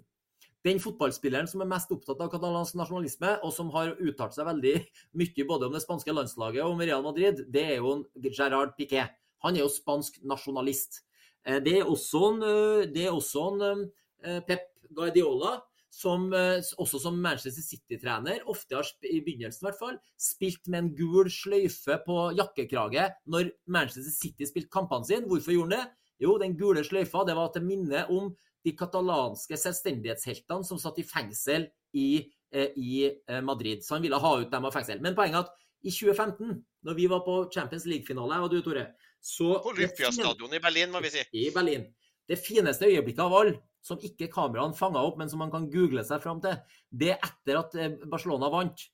[0.68, 4.74] den fotballspilleren som er mest opptatt av katalansk nasjonalisme, og som har uttalt seg veldig
[5.20, 9.08] mye både om det spanske landslaget og om Real Madrid, det er jo Gerard Piqué.
[9.46, 11.02] Han er jo spansk nasjonalist.
[11.46, 13.86] Eh, det er også en, eh, det er også en
[14.24, 15.62] eh, Pep Guardiola,
[15.94, 20.92] som også som Manchester City-trener, ofte har i begynnelsen i hvert fall, spilt med en
[20.96, 25.28] gul sløyfe på jakkekrage når Manchester City spilte kampene sine.
[25.28, 26.00] Hvorfor gjorde han det?
[26.20, 28.34] Jo, den gule sløyfa det var til minne om
[28.66, 33.84] de katalanske selvstendighetsheltene som satt i fengsel i, eh, i, eh, Madrid.
[33.84, 35.00] Så han ville ha ut dem av fengsel.
[35.02, 35.52] Men poenget er at
[35.84, 38.88] i 2015, når vi var på Champions League-finale, og du, Tore
[39.22, 41.24] så Olympiastadion i Berlin, må vi si.
[41.34, 41.88] I Berlin.
[42.30, 46.04] Det fineste øyeblikket av alle, som ikke kameraene fanga opp, men som man kan google
[46.06, 46.58] seg fram til,
[46.92, 48.86] det er etter at eh, Barcelona vant.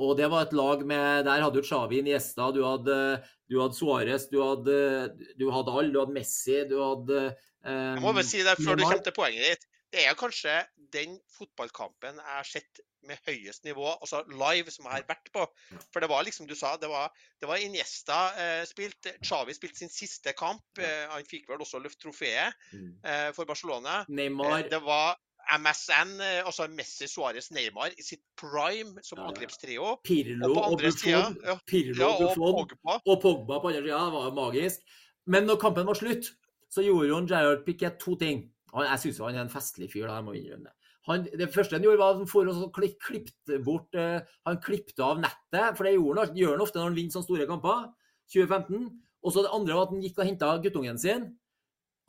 [0.00, 2.96] Og det var et lag med Der hadde du Xavi, Niesta, du hadde,
[3.48, 4.80] du hadde Suárez, du hadde,
[5.40, 7.30] du hadde alle, du hadde Messi, du hadde
[7.66, 9.64] jeg må bare si det før du kommer til poenget ditt.
[9.96, 10.58] Det er kanskje
[10.92, 15.44] den fotballkampen jeg har sett med høyest nivå, altså live, som jeg har vært på.
[15.94, 19.08] For det var liksom du sa, det var, det var Iniesta eh, spilt.
[19.24, 20.66] Xavi spilte sin siste kamp.
[20.82, 22.90] Eh, han fikk vel også løft trofeet mm.
[23.06, 24.02] eh, for Barcelona.
[24.10, 24.58] Neymar.
[24.58, 25.14] Eh, det var
[25.56, 29.94] MSN, eh, altså Messi, Suárez, Neymar i sitt prime som ja, angrepstrio.
[30.04, 31.38] Pirlo og, og Buffon.
[31.46, 32.98] Ja, Pirlo, ja, og, Buffon Pogba.
[32.98, 34.02] og Pogba på andre sida.
[34.02, 35.00] Det var magisk.
[35.30, 36.34] Men når kampen var slutt,
[36.70, 38.44] så gjorde jo Jared Piquet to ting.
[38.84, 40.06] Jeg syns han er en festlig fyr.
[40.06, 40.92] da, jeg må innrømme det.
[41.06, 44.18] Han, det første han gjorde, var at han å klippte bort uh,
[44.48, 47.28] Han klippte av nettet, for det gjør han, gjør han ofte når han vinner sånne
[47.28, 47.88] store kamper.
[48.34, 48.86] 2015.
[49.22, 51.28] Og så det andre var at han gikk og henta guttungen sin.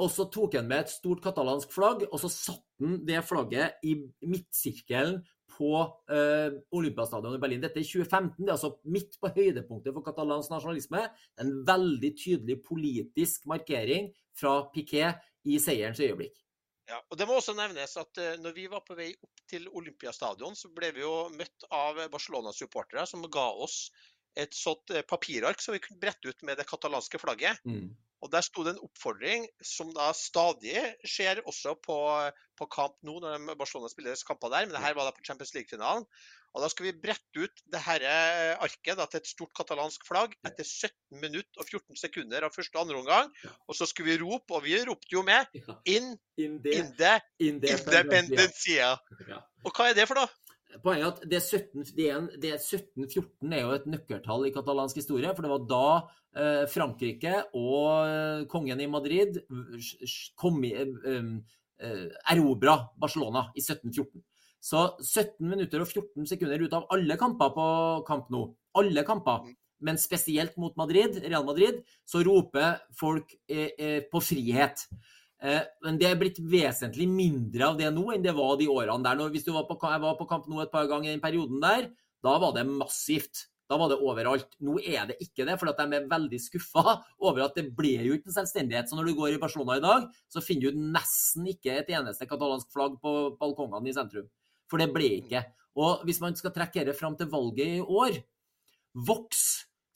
[0.02, 3.86] Og så tok han med et stort katalansk flagg, og så satte han det flagget
[3.86, 3.96] i
[4.30, 5.24] midtsirkelen
[5.58, 7.64] på uh, Olympiastadionet i Berlin.
[7.64, 11.06] Dette er 2015, det er altså midt på høydepunktet for katalansk nasjonalisme.
[11.42, 16.36] En veldig tydelig politisk markering fra Piquet i seierens øyeblikk.
[16.88, 19.68] Ja, og Det må også nevnes at uh, når vi var på vei opp til
[19.76, 23.90] Olympiastadion, så ble vi jo møtt av Barcelona-supportere som ga oss
[24.38, 27.58] et sånt eh, papirark som vi kunne brette ut med det katalanske flagget.
[27.66, 27.90] Mm.
[28.24, 31.98] Og Der sto det en oppfordring som da stadig skjer også på,
[32.58, 35.54] på kamp nå, når Barcelona spiller kamper der, men det her var da på Champions
[35.54, 36.08] League-finalen.
[36.56, 38.14] Og Da skal vi brette ut det dette
[38.66, 42.74] arket da, til et stort katalansk flagg etter 17 minutter og 14 sekunder av første
[42.80, 43.30] og andre omgang.
[43.68, 45.54] Og så skulle vi rope, og vi ropte jo med,
[45.86, 47.14] in, in de, in the
[47.52, 48.96] independencia.
[49.66, 50.47] Og hva er det for noe?
[50.84, 55.34] Poenget er at det 1714 er jo et nøkkeltall i katalansk historie.
[55.36, 55.84] For det var da
[56.38, 59.40] eh, Frankrike og eh, kongen i Madrid
[60.40, 61.30] kom i, eh,
[61.84, 64.24] eh, erobra Barcelona i 1714.
[64.68, 67.68] Så 17 minutter og 14 sekunder ut av alle kamper på
[68.08, 68.42] kamp nå,
[68.82, 69.58] alle kamper, mm.
[69.86, 74.82] men spesielt mot Madrid, Real Madrid, så roper folk på frihet.
[75.44, 79.06] Eh, men det er blitt vesentlig mindre av det nå enn det var de årene
[79.06, 79.22] der.
[79.34, 81.62] Hvis du var på, jeg var på kamp nå et par ganger i den perioden
[81.64, 81.92] der,
[82.26, 83.46] da var det massivt.
[83.68, 84.48] Da var det overalt.
[84.64, 86.84] Nå er det ikke det, for de er veldig skuffa
[87.28, 88.90] over at det ble jo ikke selvstendighet.
[88.90, 92.30] Så når du går i Barcelona i dag, så finner du nesten ikke et eneste
[92.30, 94.30] katalansk flagg på balkongene i sentrum.
[94.72, 95.44] For det ble ikke.
[95.78, 98.18] Og hvis man skal trekke dette fram til valget i år
[99.08, 99.44] Vox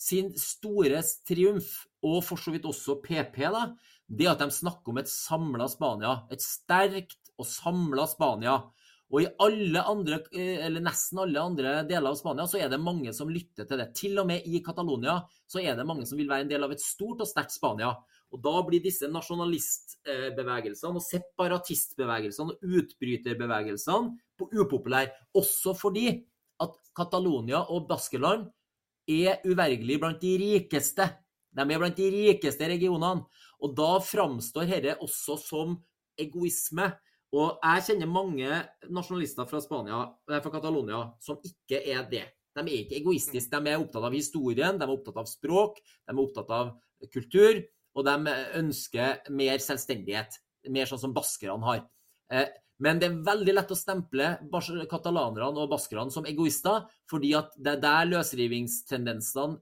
[0.01, 3.67] sin store triumf, og for så vidt også PP, da,
[4.11, 6.21] det at de snakker om et samla Spania.
[6.33, 8.59] Et sterkt og samla Spania.
[9.11, 12.79] Og i alle andre, eh, eller nesten alle andre deler av Spania så er det
[12.79, 13.89] mange som lytter til det.
[13.95, 16.71] Til og med i Catalonia så er det mange som vil være en del av
[16.71, 17.91] et stort og sterkt Spania.
[18.31, 25.11] Og da blir disse nasjonalistbevegelsene og separatistbevegelsene og utbryterbevegelsene upopulære.
[25.35, 26.07] Også fordi
[26.63, 28.47] at Catalonia og Baskeland
[29.11, 31.09] er uvergelig blant de rikeste.
[31.51, 33.25] De er blant de rikeste regionene.
[33.61, 35.75] Og da framstår dette også som
[36.19, 36.89] egoisme.
[37.31, 42.25] Og jeg kjenner mange nasjonalister fra, Spania, eh, fra Catalonia som ikke er det.
[42.55, 43.51] De er ikke egoistiske.
[43.51, 46.73] De er opptatt av historien, de er opptatt av språk, de er opptatt av
[47.13, 47.61] kultur.
[47.95, 50.37] Og de ønsker mer selvstendighet.
[50.71, 51.85] Mer sånn som baskerne har.
[52.31, 52.47] Eh,
[52.81, 54.27] men det er veldig lett å stemple
[54.89, 59.59] katalanerne og baskerne som egoister, fordi at det er der løsrivingstendensene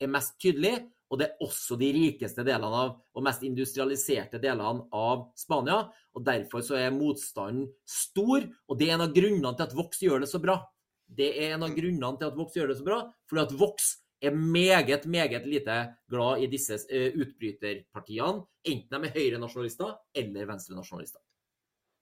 [0.00, 0.86] er mest tydelige.
[1.14, 5.84] Og det er også de rikeste delene av, og mest industrialiserte delene av Spania.
[6.10, 10.02] og Derfor så er motstanden stor, og det er en av grunnene til at Vox
[10.02, 10.58] gjør det så bra.
[11.06, 12.98] Det er en av grunnene til at Vox gjør det så bra,
[13.30, 13.92] fordi at Vox
[14.24, 15.76] er meget, meget lite
[16.10, 21.22] glad i disse eh, utbryterpartiene, enten de er høyrenasjonalister eller venstrenasjonalister.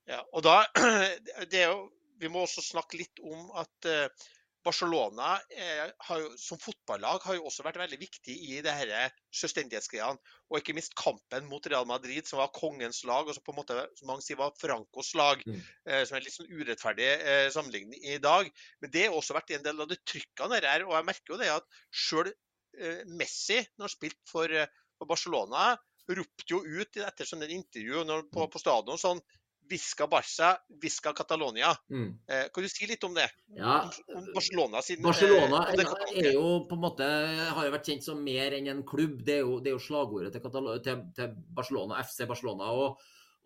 [0.09, 0.63] Ja, og da,
[1.53, 1.91] det er jo,
[2.23, 4.27] Vi må også snakke litt om at uh,
[4.63, 5.91] Barcelona eh,
[6.21, 9.09] jo, som fotballag har jo også vært veldig viktig i det disse
[9.41, 10.21] selvstendighetsgreiene.
[10.51, 13.59] Og ikke minst kampen mot Real Madrid, som var kongens lag, og som på en
[13.59, 15.43] måte som mange sier var Francos lag.
[15.47, 15.61] Mm.
[15.89, 18.51] Eh, som er litt sånn urettferdig eh, sammenligning i dag.
[18.83, 20.87] Men det har også vært en del av det trykkene der.
[20.89, 25.11] Og jeg merker jo det at sjøl eh, Messi, når han spilte for, eh, for,
[25.11, 25.73] Barcelona,
[26.13, 28.03] ropte jo ut etter sånn intervju
[28.35, 29.21] på, på stadion sånn
[29.71, 31.73] Visca Barca, Visca Catalonia.
[31.91, 32.09] Mm.
[32.29, 33.29] Eh, kan du si litt om det?
[33.57, 33.91] Ja.
[34.35, 35.93] Barcelona sin Barcelona eh,
[36.25, 39.23] er jo på en måte har jo vært kjent som mer enn en klubb.
[39.25, 40.45] Det er jo, det er jo slagordet til,
[40.85, 42.73] til, til, Barcelona, FC Barcelona.
[42.75, 43.01] Og,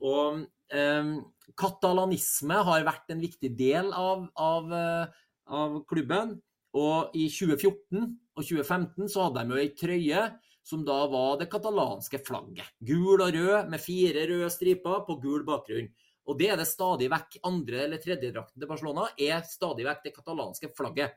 [0.07, 0.43] og
[0.75, 1.13] eh,
[1.59, 6.37] katalanisme har vært en viktig del av, av, eh, av, klubben.
[6.77, 8.03] Og i 2014
[8.37, 10.27] og 2015 så hadde de jo ei trøye
[10.67, 12.67] som da var det katalanske flagget.
[12.83, 15.93] Gul og rød med fire røde striper på gul bakgrunn.
[16.27, 17.39] Og det er det stadig vekk.
[17.47, 21.17] Andre- eller tredjedrakten til Barcelona er stadig vekk det katalanske flagget.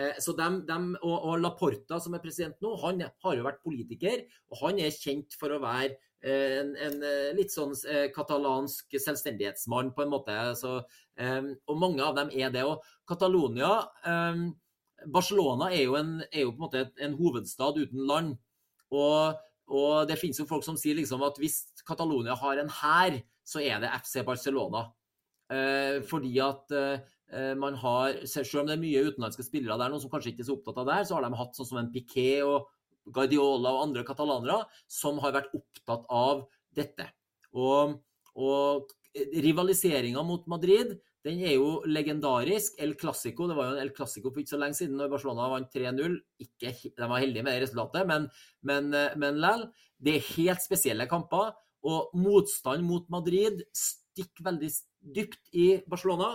[0.00, 3.62] Eh, så dem, dem, og, og, Laporta, som er president nå, han har jo vært
[3.64, 4.24] politiker.
[4.52, 7.74] Og han er kjent for å være eh, en, en eh, litt sånn
[8.14, 10.38] katalansk selvstendighetsmann, på en måte.
[10.60, 10.78] Så,
[11.20, 12.64] og mange av dem er det.
[12.68, 13.74] Og Catalonia
[15.10, 18.34] Barcelona er jo, en, er jo på en måte en hovedstad uten land.
[18.92, 19.40] Og,
[19.70, 23.20] og det finnes jo folk som sier liksom at hvis Catalonia har en hær,
[23.50, 24.86] så er det FC Barcelona.
[25.50, 30.02] Eh, fordi at eh, man har, Selv om det er mye utenlandske spillere der, noen
[30.02, 31.80] som kanskje ikke er så opptatt av det, her, så har de hatt sånn som
[31.82, 32.70] en Piquet og
[33.10, 36.44] Guardiola og andre katalanere som har vært opptatt av
[36.76, 37.06] dette.
[37.58, 37.96] Og,
[38.38, 38.92] og
[39.42, 40.94] rivaliseringa mot Madrid
[41.26, 42.78] den er jo legendarisk.
[42.80, 45.48] El Clásico det var jo en El Clásico for ikke så lenge siden når Barcelona
[45.52, 46.14] vant 3-0.
[46.38, 48.28] De var heldige med det resultatet, men,
[48.64, 49.66] men, men lell.
[50.00, 51.52] Det er helt spesielle kamper.
[51.88, 54.70] Og motstand mot Madrid stikker veldig
[55.16, 56.34] dypt i Barcelona.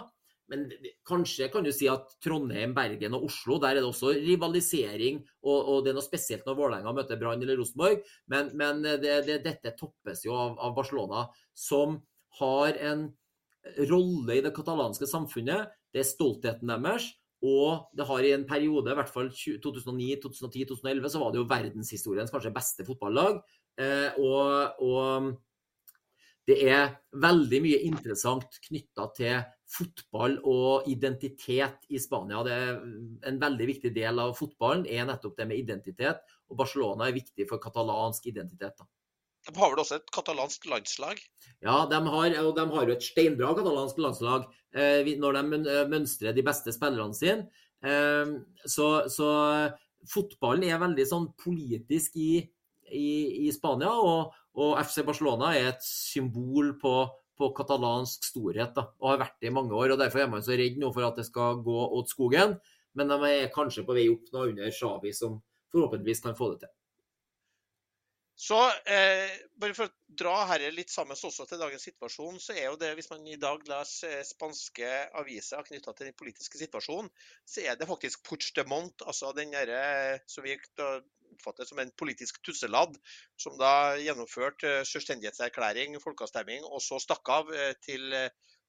[0.51, 0.67] Men
[1.07, 5.23] kanskje kan du si at Trondheim, Bergen og Oslo, der er det også rivalisering.
[5.45, 8.05] Og, og det er noe spesielt når Vålerenga møter Brann eller Rosenborg.
[8.31, 11.25] Men, men det, det, dette toppes jo av, av, Barcelona,
[11.57, 11.99] som
[12.39, 13.07] har en
[13.89, 15.73] rolle i det katalanske samfunnet.
[15.93, 17.09] Det er stoltheten deres.
[17.45, 21.41] Og det har i en periode, i hvert fall 2009, 2010, 2011, så var det
[21.41, 23.41] jo verdenshistoriens kanskje beste fotballag.
[23.81, 25.33] Eh, og, og,
[26.45, 32.43] det er veldig mye interessant knytta til fotball og identitet i Spania.
[32.45, 32.75] Det er
[33.31, 36.21] en veldig viktig del av fotballen er nettopp det med identitet.
[36.51, 38.77] Og Barcelona er viktig for katalansk identitet.
[38.77, 38.85] Da.
[39.45, 41.19] De har vel også et katalansk landslag?
[41.65, 46.35] Ja, de har, og de har jo et steinbra katalansk landslag eh, når de mønstrer
[46.35, 47.49] de beste spillerne sine.
[47.85, 49.29] Eh, så, så,
[50.09, 52.31] fotballen er veldig sånn politisk i
[52.91, 53.91] i, i Spania.
[53.91, 56.95] Og, og, FC Barcelona er et symbol på,
[57.37, 59.95] på katalansk storhet, da, og har vært det i mange år.
[59.95, 62.57] og Derfor er man så redd nå for at det skal gå åt skogen.
[62.95, 65.41] Men de er kanskje på vei opp nå under Xavi, som
[65.73, 66.75] forhåpentligvis kan få det til.
[68.35, 68.57] Så
[68.91, 72.79] eh, bare for å dra herre litt sammen også til dagens situasjon, så er jo
[72.79, 77.07] det, hvis man i dag leser eh, spanske aviser knytta til den politiske situasjonen,
[77.47, 82.99] så er det faktisk Puigdemont, altså den derre som vi oppfatter som en politisk tusseladd,
[83.39, 88.11] som da gjennomførte selvstendighetserklæring, folkeavstemning, og så stakk av eh, til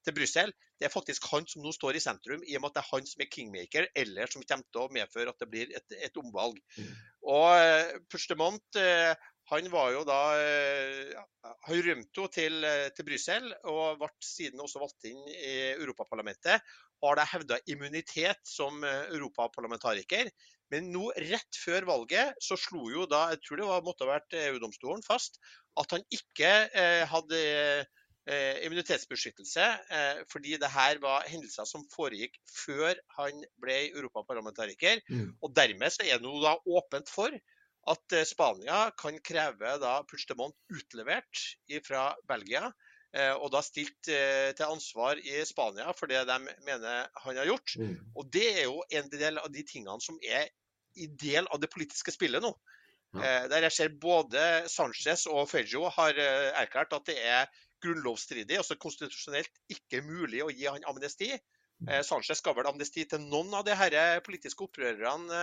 [0.07, 0.53] til Brussel.
[0.79, 2.91] Det er faktisk han som nå står i sentrum, i og med at det er
[2.93, 6.21] han som er kingmaker, eller som kommer til å medføre at det blir et, et
[6.21, 6.61] omvalg.
[6.77, 6.93] Mm.
[7.33, 12.67] Og Puigdemont uh, han var jo da uh, Han rømte jo til,
[12.97, 16.65] til Brussel og ble siden også valgt inn i Europaparlamentet.
[17.05, 20.31] Har da hevda immunitet som europaparlamentariker.
[20.73, 24.17] Men nå, rett før valget, så slo jo da, jeg tror det var, måtte ha
[24.17, 25.39] vært EU-domstolen fast,
[25.79, 26.51] at han ikke
[27.13, 27.43] hadde
[28.27, 35.03] eh, immunitetsbeskyttelse, eh, fordi det her var hendelser som foregikk før han ble europaparlamentariker.
[35.09, 35.31] Mm.
[35.43, 37.35] Og dermed så er det nå da åpent for
[37.91, 41.43] at eh, Spania kan kreve da Puigdemont utlevert
[41.87, 42.71] fra Belgia.
[43.17, 47.49] Eh, og da stilt eh, til ansvar i Spania for det de mener han har
[47.49, 47.77] gjort.
[47.79, 47.99] Mm.
[48.19, 50.51] Og det er jo en del av de tingene som er
[50.97, 52.55] i del av det politiske spillet nå.
[53.17, 53.47] Ja.
[53.49, 57.47] Der jeg ser både Sanchez og Fejo har erklært at det er
[57.85, 61.31] grunnlovsstridig, altså konstitusjonelt ikke mulig å gi han amnesti.
[61.85, 61.93] Mm.
[62.05, 65.41] Sanchez ga vel amnesti til noen av de her politiske opprørerne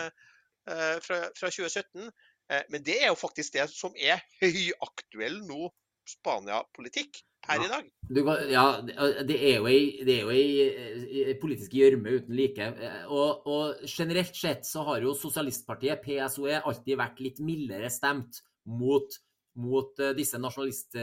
[0.65, 2.11] fra, fra 2017.
[2.53, 5.71] Eh, men det er jo faktisk det som er høyaktuell nå
[6.13, 7.65] Spania-politikk her ja.
[7.65, 7.91] i dag.
[8.11, 8.19] Du,
[8.51, 8.65] ja,
[9.23, 12.67] det er jo ei, det er jo ei politisk gjørme uten like.
[13.07, 19.15] Og, og, generelt sett så har jo sosialistpartiet, PSOE, alltid vært litt mildere stemt mot
[19.61, 20.95] mot eh, disse, nasjonalist,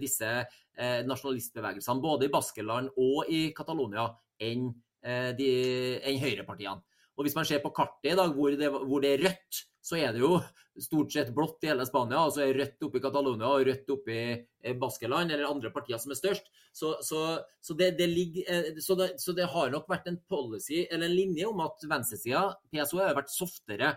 [0.00, 4.08] disse eh, nasjonalistbevegelsene, både i Baskeland og i Catalonia,
[4.40, 4.68] enn
[5.02, 6.80] eh, en høyrepartiene.
[7.18, 9.98] Og Hvis man ser på kartet i dag, hvor det, hvor det, er rødt, så
[9.98, 10.36] er det jo
[10.78, 12.20] stort sett blått i hele Spania.
[12.20, 15.98] altså er Rødt oppe i Catalonia og rødt oppe i eh, Baskeland, eller andre partier
[15.98, 16.52] som er størst.
[16.76, 17.22] Så, så,
[17.64, 21.16] så, det, det, ligger, så, det, så, det, har nok vært en policy, eller en
[21.16, 23.96] linje om at venstresida, PSO, har vært softere.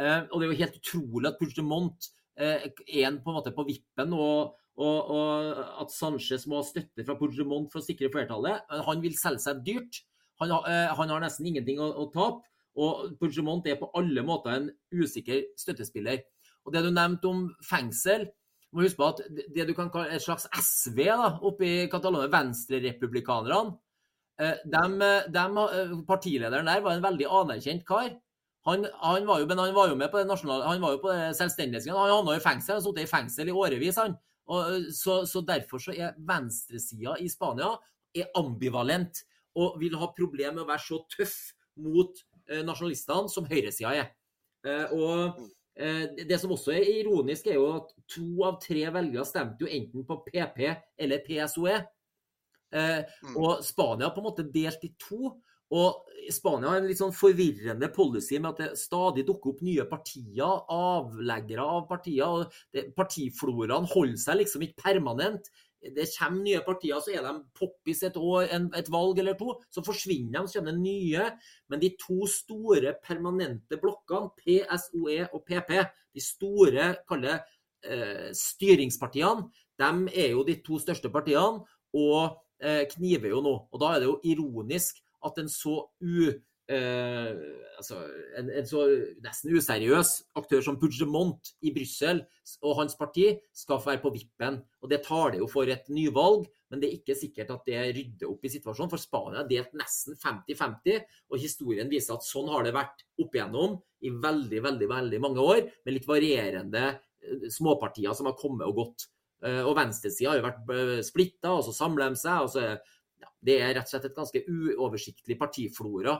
[0.00, 4.12] og det er jo helt utrolig at Puigdemont Eh, en på en måte på vippen,
[4.12, 8.66] og, og, og at Sanchez må ha støtte fra Puigdemont for å sikre flertallet.
[8.88, 10.02] Han vil selge seg dyrt.
[10.42, 12.44] Han, eh, han har nesten ingenting å, å tape.
[12.76, 16.24] Og Puigdemont er på alle måter en usikker støttespiller.
[16.66, 18.26] Og Det du nevnte om fengsel
[18.74, 19.22] må huske på at
[19.54, 23.78] Det du kan kalle et slags SV da, oppe i Catalonia, venstrerepublikanerne
[24.36, 28.10] de, Partilederen der var en veldig anerkjent kar.
[28.66, 31.14] Han, han, var jo, han var jo med på det nasjonale, han var jo på
[31.38, 31.96] selvstendighetsgreia.
[31.96, 33.96] Han havna i fengsel, han har i fengsel i årevis.
[34.02, 34.16] han.
[34.46, 37.72] Og, så, så, Derfor så er venstresida i Spania
[38.14, 39.22] er ambivalent
[39.56, 41.36] og vil ha problemer med å være så tøff
[41.82, 42.35] mot eh,
[42.66, 44.12] nasjonalistene som høyresida er.
[44.66, 45.40] Eh, og
[45.78, 49.72] eh, Det som også er ironisk, er jo at to av tre velgere stemte jo
[49.72, 50.62] enten på PP
[50.98, 51.80] eller PSOE.
[52.74, 53.36] Eh, mm.
[53.38, 55.36] og Spania på en måte delt i to.
[55.74, 59.86] Og Spania har en litt sånn forvirrende policy med at det stadig dukker opp nye
[59.90, 62.26] partier, avleggere av partier.
[62.26, 65.50] og Partifloraen holder seg liksom ikke permanent.
[65.94, 69.56] Det kommer nye partier, så er de poppis et år, en, et valg eller to.
[69.70, 71.28] Så forsvinner de, så kommer det nye.
[71.70, 75.76] Men de to store permanente blokkene, PSOE og PP,
[76.16, 77.38] de store kalle
[77.84, 81.66] eh, styringspartiene, de er jo de to største partiene
[81.96, 83.56] og eh, kniver jo nå.
[83.70, 86.30] Og da er det jo ironisk at en så u...
[86.66, 87.28] Eh,
[87.78, 88.00] altså,
[88.38, 88.82] en, en, så
[89.22, 92.24] nesten useriøs aktør som Puigdemont i Brussel
[92.66, 94.58] og hans parti skal få være på vippen.
[94.82, 97.84] Og Det tar det jo for et nyvalg, men det er ikke sikkert at det
[97.94, 98.90] rydder opp i situasjonen.
[98.90, 103.38] For Spania er delt nesten 50-50, og historien viser at sånn har det vært opp
[103.38, 108.66] igjennom i veldig, veldig, veldig mange år, med litt varierende eh, småpartier som har kommet
[108.66, 109.08] og gått.
[109.46, 112.42] Eh, og venstresida har jo vært splitta, og så samler de seg.
[112.42, 112.66] og så
[113.22, 116.18] ja, det er rett og slett et ganske uoversiktlig partiflora.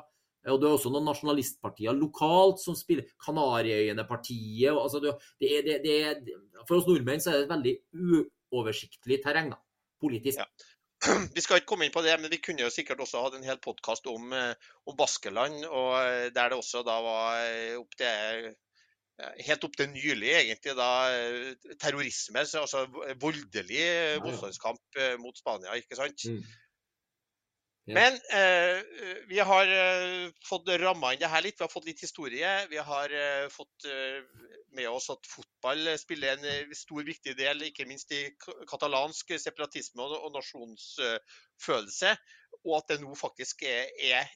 [0.52, 4.70] Og det er også noen nasjonalistpartier lokalt som spiller Kanariøyene-partiet.
[4.70, 5.96] Altså det, det, det,
[6.68, 7.74] for oss nordmenn så er det et veldig
[8.54, 9.60] uoversiktlig terreng, da,
[10.02, 10.42] politisk.
[10.42, 10.74] Ja.
[11.36, 13.46] Vi skal ikke komme inn på det, men vi kunne jo sikkert også hatt en
[13.46, 15.66] hel podkast om, eh, om, Baskeland.
[15.66, 18.54] og eh, Der det også da var eh, opp til
[19.16, 20.88] helt opp til nylig egentlig da
[21.80, 22.82] terrorisme, altså
[23.16, 23.86] voldelig
[24.20, 25.72] motstandskamp mot Spania.
[25.72, 26.26] ikke sant?
[26.28, 26.42] Mm.
[27.86, 28.80] Men eh,
[29.28, 31.58] vi har eh, fått ramma inn det her litt.
[31.60, 32.50] Vi har fått litt historie.
[32.70, 34.24] Vi har eh, fått eh,
[34.74, 38.24] med oss at fotball spiller en eh, stor, viktig del, ikke minst i
[38.66, 42.16] katalansk separatisme og, og nasjonsfølelse.
[42.64, 44.34] Og at det nå faktisk er, er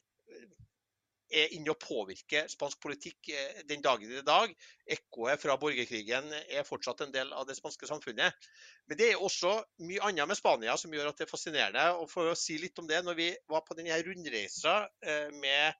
[1.31, 4.53] er inne og påvirker spansk politikk eh, den dagen i dag.
[4.91, 8.49] Ekkoet fra borgerkrigen er fortsatt en del av det spanske samfunnet.
[8.89, 9.53] Men det er også
[9.85, 11.85] mye annet med Spania som gjør at det er fascinerende.
[12.01, 15.79] Og for å si litt om det, når vi var på denne rundreisa eh, med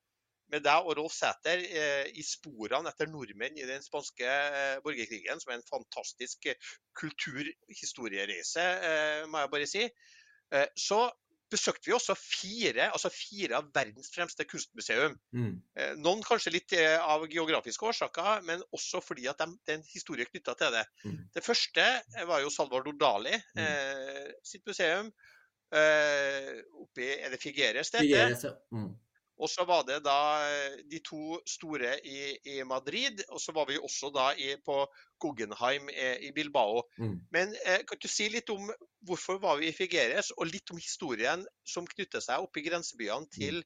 [0.52, 4.34] med deg og Rolf Sæter eh, i sporene etter nordmenn i den spanske
[4.84, 6.49] borgerkrigen, som er en fantastisk
[6.99, 8.66] kulturhistoriereise,
[9.32, 9.86] må jeg bare si,
[10.76, 11.06] så
[11.52, 15.18] besøkte vi også fire, altså fire av verdens fremste kunstmuseum.
[15.36, 15.52] Mm.
[15.76, 19.91] Eh, noen kanskje litt av geografiske årsaker, men også fordi at de, det er en
[19.91, 20.86] historie knytta til det.
[21.04, 21.20] Mm.
[21.36, 21.88] Det første
[22.30, 24.34] var jo Salvador Dali mm.
[24.47, 25.12] sitt museum.
[25.72, 28.58] oppe i Er det Figueres det heter?
[28.76, 28.91] Mm.
[29.42, 32.22] Og så var det da eh, de to store i,
[32.54, 34.84] i Madrid, og så var vi også da i, på
[35.22, 36.84] Guggenheim i, i Bilbao.
[37.02, 37.18] Mm.
[37.34, 38.70] Men eh, kan du si litt om
[39.08, 43.26] hvorfor var vi i Figueres, og litt om historien som knytter seg opp i grensebyene
[43.26, 43.32] mm.
[43.39, 43.64] til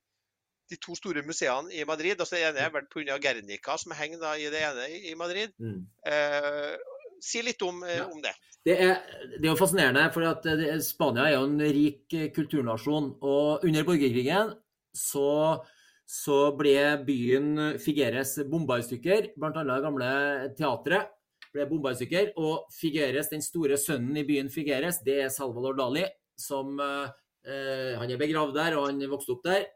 [0.72, 2.16] de to store museene i Madrid.
[2.20, 3.20] altså Det ene er vel pga.
[3.22, 5.54] Gernica, som henger da i det ene i Madrid.
[5.60, 5.86] Mm.
[6.08, 6.76] Eh,
[7.22, 8.08] si litt om, eh, ja.
[8.10, 8.34] om det.
[8.66, 8.96] Det er,
[9.36, 13.12] det er, jo fascinerende, for at eh, Spania er jo en rik kulturnasjon.
[13.22, 14.56] Og under borgerkrigen
[14.96, 15.62] så,
[16.08, 16.78] så ble
[17.08, 19.34] byen Figueres bomba i stykker.
[19.38, 20.10] Annet det gamle
[20.58, 21.14] teatret
[21.56, 22.34] ble bomba i stykker.
[22.41, 26.06] Og Figueres, den store sønnen i byen Figueres, det er Salvador Dali.
[26.39, 29.70] Som, eh, han er begravd der, og han vokste opp der.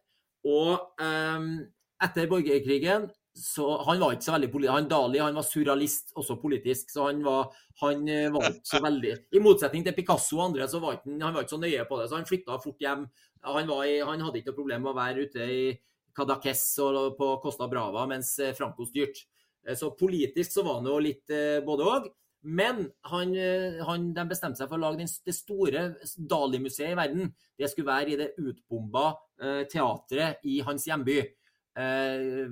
[0.47, 1.47] Og eh,
[2.03, 3.09] etter borgerkrigen
[3.39, 4.73] så Han var ikke så veldig politisk.
[4.73, 6.89] Han Dali han var surrealist, også politisk.
[6.91, 10.67] Så han var, han eh, var ikke så veldig I motsetning til Picasso og andre,
[10.67, 12.09] så var ikke, han var ikke så nøye på det.
[12.09, 13.05] Så han flytta fort hjem
[13.45, 15.63] han, i, han, hadde ikke noe problem med å være ute i
[16.15, 19.27] Cadaqués og på Costa Brava mens eh, Franco styrte.
[19.65, 22.09] Eh, så politisk så var han jo litt eh, både òg.
[22.39, 23.33] Men han,
[23.83, 25.81] han, de bestemte seg for å lage det store
[26.15, 27.33] Dali-museet i verden.
[27.59, 29.09] Det skulle være i det utbomba
[29.67, 31.17] teatret i hans hjemby.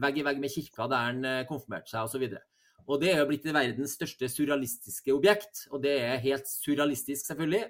[0.03, 2.27] Vegg i vegg med kirka der han konfirmerte seg osv.
[2.27, 5.63] Og, og det er jo blitt verdens største surrealistiske objekt.
[5.71, 7.63] Og det er helt surrealistisk, selvfølgelig.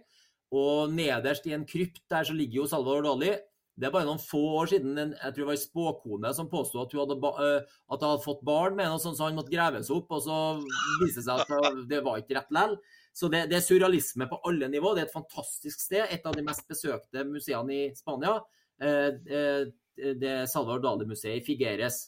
[0.56, 3.34] Og nederst i en krypt der så ligger jo Salvador Dali.
[3.78, 6.48] Det er bare noen få år siden en, jeg tror det var en spåkone som
[6.50, 9.54] påsto at hun hadde, uh, at hadde fått barn med noe sånt, så han måtte
[9.54, 10.10] graves opp.
[10.18, 10.38] Og så
[11.04, 12.78] viste det seg at det var ikke rett likevel.
[13.18, 14.94] Så det, det, er surrealisme på alle nivå.
[14.94, 16.10] Det er et fantastisk sted.
[16.14, 18.40] Et av de mest besøkte museene i Spania.
[18.82, 22.04] Uh, det er Salvador Dali-museet i Figueres.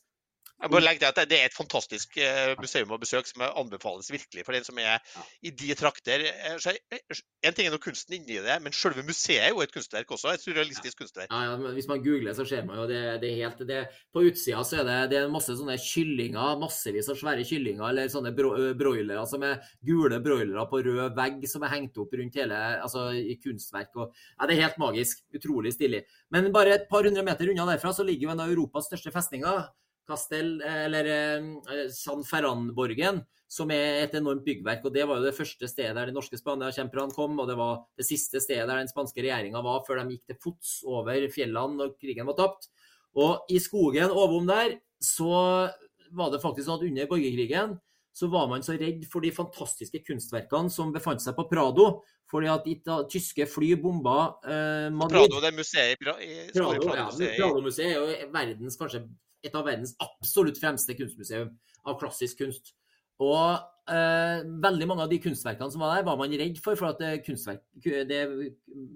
[0.60, 4.10] Jeg bare legger til at Det er et fantastisk eh, museum å besøke som anbefales
[4.12, 5.00] virkelig for den som er
[5.46, 6.26] i de trakter.
[6.28, 6.58] Eh,
[6.92, 10.12] eh, en ting er noe kunsten inni det, men selve museet er jo et kunstverk
[10.12, 10.34] også.
[10.34, 11.32] Et surrealistisk kunstverk.
[11.32, 13.80] Ja, ja, Hvis man googler, så ser man jo det, det helt det,
[14.12, 18.12] På utsida så er det, det er masse sånne kyllinger, massevis av svære kyllinger, eller
[18.12, 22.40] sånne bro, broilere som er gule broilere på rød vegg som er hengt opp rundt
[22.40, 23.96] hele altså i kunstverk.
[23.96, 25.24] Og, ja, Det er helt magisk.
[25.40, 26.04] Utrolig stilig.
[26.36, 29.16] Men bare et par hundre meter unna derfra så ligger jo en av Europas største
[29.16, 29.70] festninger.
[30.10, 34.84] Castel, eller eh, San Ferran-borgen, som er et enormt byggverk.
[34.86, 37.84] og Det var jo det første stedet der de norske Spania-kjemperne kom, og det var
[37.98, 41.80] det siste stedet der den spanske regjeringa var før de gikk til fots over fjellene
[41.80, 42.70] når krigen var tapt.
[43.18, 45.70] Og i skogen ovom der så
[46.14, 47.78] var det faktisk sånn at under borgerkrigen
[48.20, 52.02] så var man så redd for de fantastiske kunstverkene som befant seg på Prado.
[52.30, 55.24] Fordi at ita, tyske fly bomba eh, Madrid.
[55.24, 59.02] Prado, det er museet i Prado, Prado-museet ja, Prado er jo verdens kanskje
[59.46, 61.52] et av verdens absolutt fremste kunstmuseum
[61.88, 62.74] av klassisk kunst.
[63.20, 63.60] Og
[63.92, 67.02] eh, veldig mange av de kunstverkene som var der, var man redd for, for at
[67.02, 68.22] det, det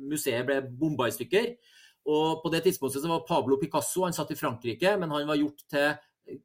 [0.08, 1.54] museet ble bomba i stykker.
[2.08, 5.40] Og på det tidspunktet så var Pablo Picasso han satt i Frankrike, men han var
[5.40, 6.40] gjort til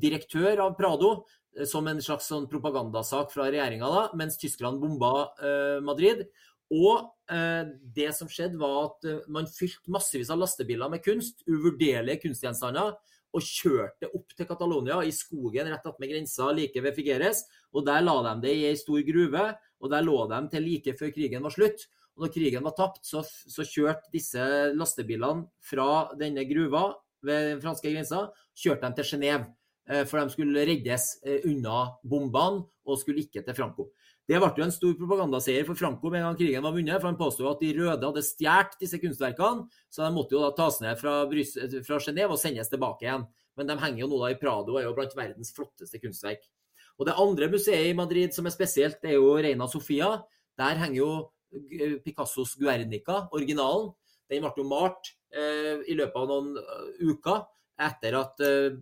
[0.00, 1.12] direktør av Prado
[1.56, 6.26] eh, som en slags sånn propagandasak fra regjeringa, mens Tyskland bomba eh, Madrid.
[6.72, 7.64] Og eh,
[7.96, 12.94] det som skjedde, var at eh, man fylte massevis av lastebiler med kunst, uvurderlige kunstgjenstander,
[13.32, 17.44] og kjørte opp til Catalonia, i skogen rett attmed grensa like ved Figueres.
[17.72, 19.46] og Der la de det i ei stor gruve,
[19.80, 21.88] og der lå de til like før krigen var slutt.
[22.16, 24.42] Og når krigen var tapt, så, så kjørte disse
[24.76, 26.92] lastebilene fra denne gruva
[27.24, 28.26] ved den franske grensa
[28.58, 29.48] kjørte de til Genéve.
[29.90, 33.88] Eh, for de skulle reddes eh, unna bombene og skulle ikke til Franco.
[34.32, 36.96] Det ble jo en stor propagandaseier for Franco med en gang krigen var vunnet.
[37.02, 40.48] For han påsto at de røde hadde stjålet disse kunstverkene, så de måtte jo da
[40.56, 43.26] tas ned fra, fra Genéve og sendes tilbake igjen.
[43.60, 46.48] Men de henger jo nå da i Prado og er jo blant verdens flotteste kunstverk.
[46.96, 50.14] Og Det andre museet i Madrid som er spesielt, det er jo Reina Sofia.
[50.56, 51.12] Der henger jo
[51.52, 53.90] eh, Picassos Guernica, originalen.
[54.32, 57.42] Den ble jo malt eh, i løpet av noen uh, uker
[57.84, 58.78] etter at eh,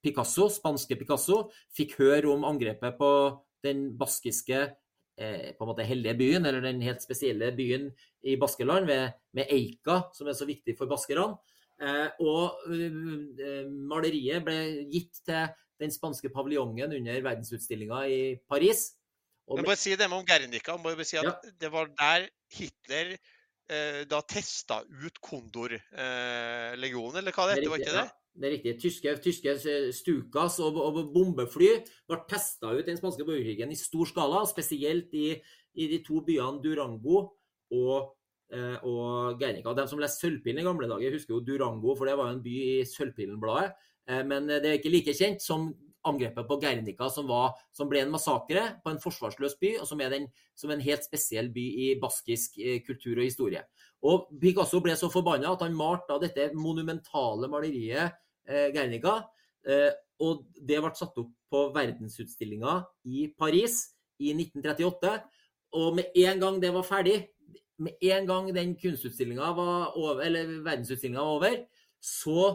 [0.00, 3.10] Picasso, spanske Picasso fikk høre om angrepet på
[3.64, 7.90] den baskiske eh, på en måte hellige byen, eller den helt spesielle byen
[8.26, 11.36] i Baskeland, med, med Eika, som er så viktig for baskerne.
[11.76, 14.58] Eh, og eh, maleriet ble
[14.92, 15.48] gitt til
[15.80, 18.88] den spanske paviljongen under verdensutstillinga i Paris.
[19.46, 19.68] Og med...
[19.68, 20.76] bare si det med om Guernica.
[20.80, 21.34] Må bare si ja.
[21.60, 27.70] Det var der Hitler eh, da testa ut Kondor-legionen, eh, eller hva det heter?
[27.72, 28.06] Var ikke det?
[28.08, 28.22] Ja.
[28.36, 28.74] Det er riktig.
[28.82, 29.54] Tyske, tyske
[29.96, 31.70] Stukas og, og, bombefly
[32.08, 35.30] ble testa ut i den spanske borgerkrigen i stor skala, spesielt i,
[35.76, 37.22] i de to byene Durango
[37.72, 38.12] og
[38.46, 39.72] Eh, og Guernica.
[39.74, 42.44] De som leste Sølvpilen i gamle dager, husker jo Durango, for det var jo en
[42.44, 43.72] by i Sølvpilen-bladet.
[44.06, 45.72] Eh, men det er ikke like kjent som
[46.06, 50.02] angrepet på Guernica, som, var, som ble en massakre på en forsvarsløs by, og som
[50.04, 53.64] er den, som en helt spesiell by i baskisk eh, kultur og historie.
[54.06, 58.14] Og Picasso ble så forbanna at han malte dette monumentale maleriet eh,
[58.74, 59.20] Guernica.
[59.66, 59.90] Eh,
[60.22, 62.78] og det ble satt opp på verdensutstillinga
[63.12, 63.82] i Paris
[64.22, 65.16] i 1938.
[65.76, 67.18] Og med en gang det var ferdig,
[67.82, 71.58] med en gang den kunstutstillinga var over, eller verdensutstillinga var over,
[72.00, 72.54] så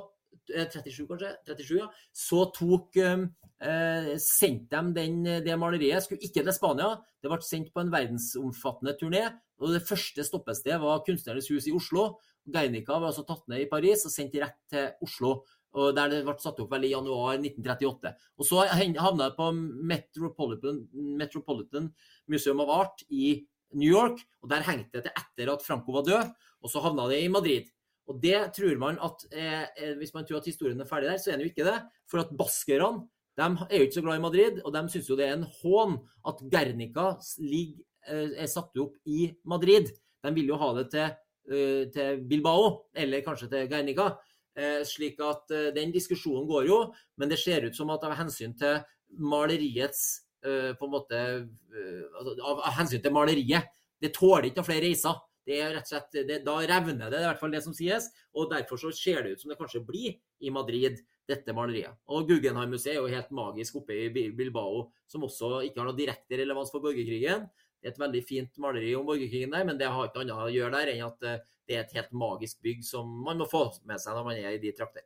[0.50, 1.32] 37, eh, kanskje?
[1.46, 1.88] 37, ja.
[2.16, 6.04] Så tok eh, sendte de det maleriet.
[6.04, 6.96] Skulle ikke til Spania.
[7.22, 9.28] Det ble sendt på en verdensomfattende turné.
[9.60, 12.16] og Det første stoppestedet var Kunstnernes hus i Oslo.
[12.50, 15.44] Guernica var altså tatt ned i Paris og sendt rett til Oslo.
[15.74, 18.14] Og Der det ble satt opp vel i januar 1938.
[18.38, 21.92] Og Så havna det på Metropolitan, Metropolitan
[22.28, 26.04] Museum of Art i New York, og der hengte det til etter at Franco var
[26.04, 27.70] død, og så havna det i Madrid.
[28.10, 31.18] Og det tror man at, eh, eh, Hvis man tror at historien er ferdig der,
[31.18, 31.80] så er den jo ikke det.
[32.10, 33.08] For at baskerne
[33.38, 35.48] de er jo ikke så glad i Madrid, og de syns jo det er en
[35.62, 35.98] hån
[36.28, 39.88] at Guernica ligger, eh, er satt opp i Madrid.
[40.24, 41.16] De vil jo ha det til,
[41.50, 44.18] eh, til Bilbao, eller kanskje til Guernica.
[44.58, 46.82] Eh, slik at den diskusjonen går jo,
[47.18, 48.82] men det ser ut som at av hensyn til
[49.16, 53.68] maleriets Eh, på en måte eh, altså, av, hensyn til maleriet.
[54.02, 55.20] Det tåler ikke flere reiser.
[55.46, 57.62] Det er rett og slett, det, Da revner det, det er i hvert fall det
[57.66, 58.08] som sies.
[58.34, 60.98] og Derfor så ser det ut som det kanskje blir i Madrid,
[61.30, 61.94] dette maleriet.
[62.10, 66.40] Og Guggenheim-museet er jo helt magisk oppe i Bilbao, som også ikke har noe direkte
[66.42, 67.46] relevans for borgerkrigen.
[67.82, 70.52] Det er et veldig fint maleri om borgerkrigen der, men det har ikke annet å
[70.54, 73.64] gjøre der enn at eh, det er et helt magisk bygg som man må få
[73.90, 75.06] med seg når man er i de trakter.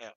[0.00, 0.12] Ja.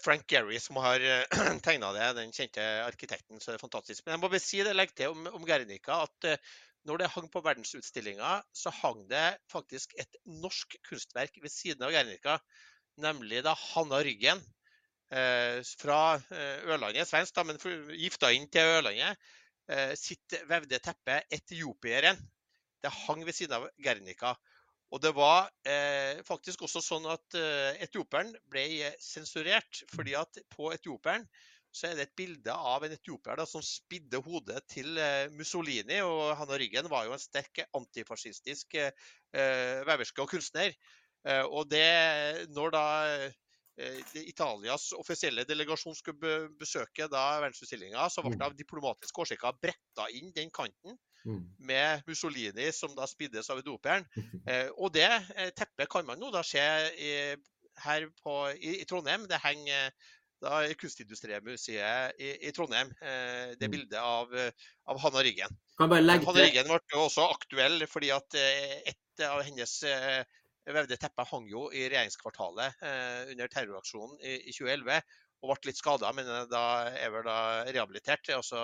[0.00, 3.40] Frank Gehry som har eh, tegna det, den kjente arkitekten.
[3.40, 4.04] så det er fantastisk.
[4.04, 6.54] Men jeg må bare si det, legge til om, om Guernica at eh,
[6.88, 11.94] når det hang på verdensutstillinga, så hang det faktisk et norsk kunstverk ved siden av
[11.94, 12.36] Gernika.
[13.00, 14.42] Nemlig da Hanna Ryggen
[15.08, 17.60] eh, fra Ørlandet, svensk, da, men
[17.96, 19.32] gifta inn til Ørlandet.
[19.72, 22.20] Eh, sitt vevde teppe 'Etiopieren'.
[22.82, 24.34] Det hang ved siden av Guernica.
[24.92, 29.82] Og det var eh, faktisk også sånn at eh, etioperen ble sensurert.
[29.94, 31.24] fordi at på etioperen
[31.74, 35.98] så er det et bilde av en etiopier da, som spidde hodet til eh, Mussolini.
[36.06, 38.92] Og han og Ryggen var jo en sterk antifascistisk eh,
[39.34, 40.76] eh, veverske og kunstner.
[41.26, 42.84] Eh, og det, når da
[44.20, 48.46] Italias offisielle delegasjon skulle besøke da verdensutstillinga, så ble det mm.
[48.46, 50.94] av diplomatiske årsaker bretta inn den kanten
[51.24, 51.44] Mm.
[51.58, 54.04] med Mussolini som da spiddes av doperen.
[54.44, 56.60] Eh, og det eh, teppet kan man nå da se
[57.00, 57.12] i,
[57.80, 59.24] her på, i, i, Trondheim.
[59.30, 59.94] Det henger
[60.44, 63.72] da i Kunstindustrimuseet i, i Trondheim, eh, det mm.
[63.72, 64.34] bildet av,
[64.84, 65.56] av Hanna Ryggen.
[65.80, 66.02] Hanna
[66.36, 70.20] Ryggen ble også aktuell fordi at eh, et av hennes eh,
[70.72, 75.02] vevde teppet hang jo i regjeringskvartalet eh, under terroraksjonen i, i 2011
[75.44, 76.64] og ble litt skada, men da
[76.96, 77.38] er vel da
[77.68, 78.30] rehabilitert.
[78.32, 78.62] Altså,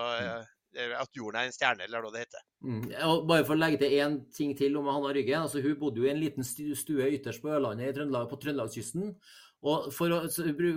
[0.73, 2.47] at jorden er en stjerne, eller hva det heter.
[2.65, 2.83] Mm.
[3.29, 5.37] bare for å legge til én ting til om Hanna Rygge.
[5.37, 9.15] Altså, hun bodde jo i en liten stue ytterst på Ørlandet Trøndelag, på Trøndelagskysten.
[9.61, 10.23] Og for å,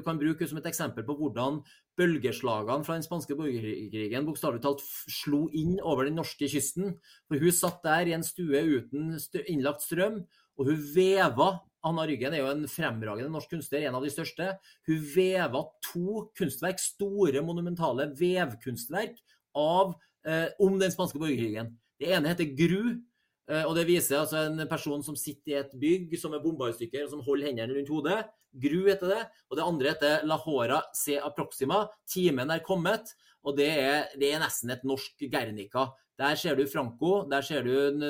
[0.03, 1.61] kan bruke som et eksempel på hvordan
[1.99, 4.82] bølgeslagene fra den spanske borgerkrigen bokstavelig talt
[5.13, 6.97] slo inn over den norske kysten.
[7.30, 9.13] For hun satt der i en stue uten
[9.45, 10.24] innlagt strøm,
[10.58, 14.54] og hun veva Anna Ryggen er jo en fremragende norsk kunstner, en av de største.
[14.88, 19.18] Hun veva to kunstverk, store, monumentale vevkunstverk
[19.60, 19.95] av,
[20.26, 21.73] eh, om den spanske borgerkrigen.
[21.99, 23.02] Det ene heter Gru.
[23.49, 26.69] Eh, og Det viser altså en person som sitter i et bygg som er bomba
[26.69, 28.23] i stykker, og som holder hendene rundt hodet.
[28.56, 29.27] Gru heter det.
[29.52, 31.90] Og det andre heter La Hora se aproxima.
[32.07, 33.11] Timen er kommet.
[33.44, 35.90] Og det er, det er nesten et norsk Guernica.
[36.19, 38.03] Der ser du Franco, der ser du en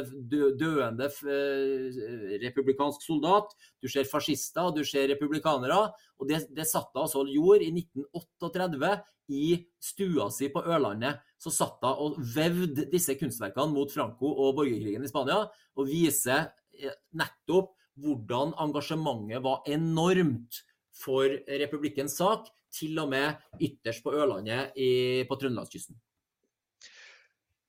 [0.59, 3.53] døende eh, republikansk soldat.
[3.81, 5.85] Du ser fascister, du ser republikanere.
[6.19, 8.91] Og det, det satt altså jord i 1938
[9.31, 11.23] i stua si på Ørlandet.
[11.39, 15.45] Så satt hun og vevde disse kunstverkene mot Franco og borgerkrigen i Spania,
[15.79, 17.71] og viser eh, nettopp
[18.03, 20.63] hvordan engasjementet var enormt
[20.93, 24.89] for republikkens sak, til og med ytterst på Ørlandet i,
[25.29, 25.99] på Trøndelagskysten.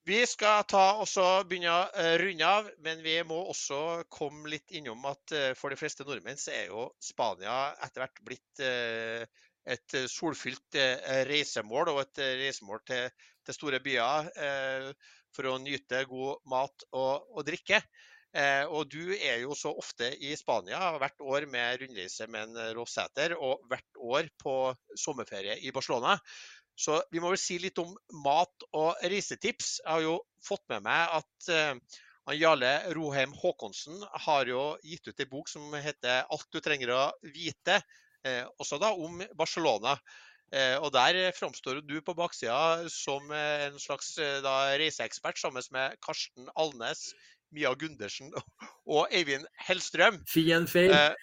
[0.05, 5.01] Vi skal ta også begynne å runde av, men vi må også komme litt innom
[5.09, 8.61] at for de fleste nordmenn så er jo Spania etter hvert blitt
[9.75, 10.77] et solfylt
[11.25, 13.09] reisemål og et reisemål til,
[13.49, 14.29] til store byer
[15.33, 17.81] for å nyte god mat og, og drikke.
[18.35, 22.73] Eh, og du er jo så ofte i Spania, hvert år med rundreise med en
[22.75, 24.55] Rossæter, og hvert år på
[24.99, 26.17] sommerferie i Barcelona.
[26.75, 27.93] Så vi må vel si litt om
[28.25, 29.79] mat og reisetips.
[29.79, 31.73] Jeg har jo fått med meg at uh,
[32.35, 37.03] Jarle Roheim Haakonsen har jo gitt ut en bok som heter 'Alt du trenger å
[37.23, 37.79] vite',
[38.27, 39.95] uh, også da om Barcelona.
[40.53, 46.49] Uh, og Der framstår du på baksida som en slags da, reiseekspert sammen med Karsten
[46.55, 47.13] Alnes,
[47.55, 48.33] Mia Gundersen
[48.85, 50.19] og Eivind Hellstrøm.
[50.27, 50.91] Fien feil.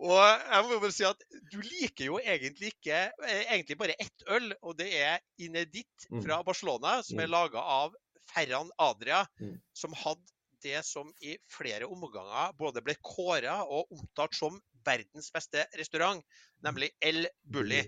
[0.00, 4.24] Og jeg må bare si at du liker jo egentlig ikke eh, egentlig bare ett
[4.32, 6.22] øl, og det er Inedit mm.
[6.24, 7.34] fra Barcelona, som er mm.
[7.34, 7.96] laga av
[8.30, 9.58] Ferran Adria, mm.
[9.76, 10.24] som hadde
[10.64, 16.20] det som i flere omganger både ble kåra og omtalt som verdens beste restaurant,
[16.64, 17.80] nemlig El Bulli.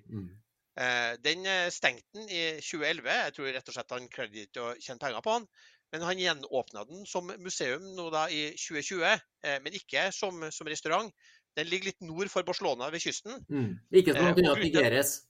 [0.81, 3.13] Eh, den eh, stengte den i 2011.
[3.13, 5.49] Jeg tror rett og slett han klarte ikke å tjene penger på den.
[5.93, 9.03] Men han gjenåpna den som museum nå da i 2020,
[9.45, 11.13] eh, men ikke som, som, restaurant.
[11.59, 13.43] Den ligger litt nord for Barcelona ved kysten.
[13.53, 13.77] Mm.
[14.01, 15.21] Ikke som den unna Figueres.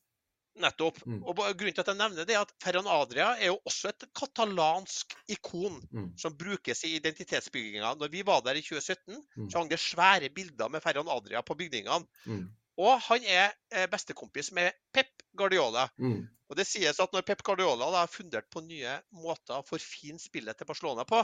[0.61, 0.99] Nettopp.
[1.09, 1.23] Mm.
[1.25, 4.05] Og Grunnen til at jeg nevner det, er at Ferran Adria er jo også et
[4.19, 6.11] katalansk ikon mm.
[6.21, 7.95] som brukes i identitetsbygginga.
[8.01, 9.49] Når vi var der i 2017, mm.
[9.49, 12.05] så hang det svære bilder med Ferran Adria på bygningene.
[12.29, 12.45] Mm.
[12.83, 15.89] Og han er eh, bestekompis med Pep Guardiola.
[16.01, 16.23] Mm.
[16.53, 20.59] Og det sies at når Pep Guardiola da fundert på nye måter å forfine spillet
[20.59, 21.23] til Barcelona på,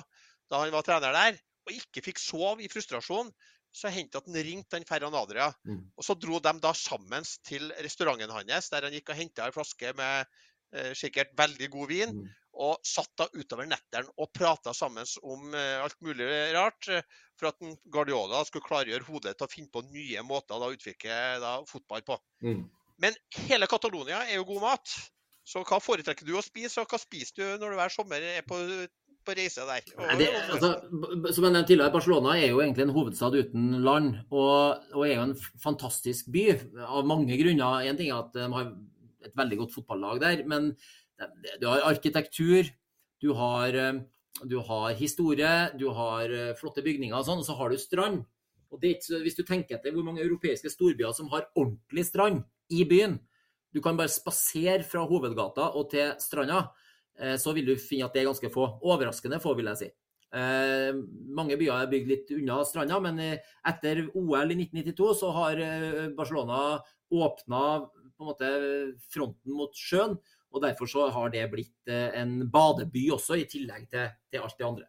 [0.49, 1.37] da han var trener der,
[1.69, 3.29] og ikke fikk sove i frustrasjon,
[3.75, 5.51] så hendte at han ringte den Ferran Adria.
[5.69, 5.85] Mm.
[5.97, 9.55] Og så dro de da sammen til restauranten hans, der han gikk og henta en
[9.55, 10.25] flaske med
[10.75, 12.21] eh, sikkert veldig god vin.
[12.23, 12.29] Mm
[12.59, 16.27] og satt da utover netteren og prata sammen om eh, alt mulig
[16.57, 16.89] rart.
[17.39, 21.55] For at Guardiola skulle klargjøre hodet til å finne på nye måter å utvikle da,
[21.71, 22.19] fotball på.
[22.43, 22.65] Mm.
[22.99, 24.97] Men hele Catalonia er jo god mat.
[25.47, 28.43] Så hva foretrekker du å spise, og hva spiser du når du hver sommer er
[28.45, 28.59] på,
[29.29, 29.89] på reise der?
[30.19, 30.73] Det, altså,
[31.37, 35.15] som jeg nevnte tidligere, Barcelona er jo egentlig en hovedstad uten land, og, og, er
[35.15, 36.47] jo en fantastisk by
[36.87, 37.85] av mange grunner.
[37.89, 38.73] En ting er at de har
[39.29, 40.73] et veldig godt fotballag der, men
[41.61, 42.69] du har arkitektur,
[43.21, 44.01] du har, eh,
[44.45, 48.21] du har, historie, du har eh, flotte bygninger og sånn, og så har du strand.
[48.71, 52.85] Og det, hvis du tenker etter hvor mange europeiske storbyer som har ordentlig strand i
[52.85, 53.17] byen
[53.73, 56.88] Du kan bare spasere fra hovedgata og til stranda, eh,
[57.41, 58.67] så vil du finne at det er ganske få.
[58.87, 59.89] Overraskende få, vil jeg si.
[60.39, 60.93] Eh,
[61.35, 65.63] mange byer er bygd litt unna stranda, men etter OL i 1992 så har
[66.15, 66.61] Barcelona
[67.11, 67.63] åpna
[68.19, 70.19] fronten mot sjøen
[70.55, 74.57] og Derfor så har det blitt eh, en badeby også, i tillegg til, til alt
[74.59, 74.87] det andre.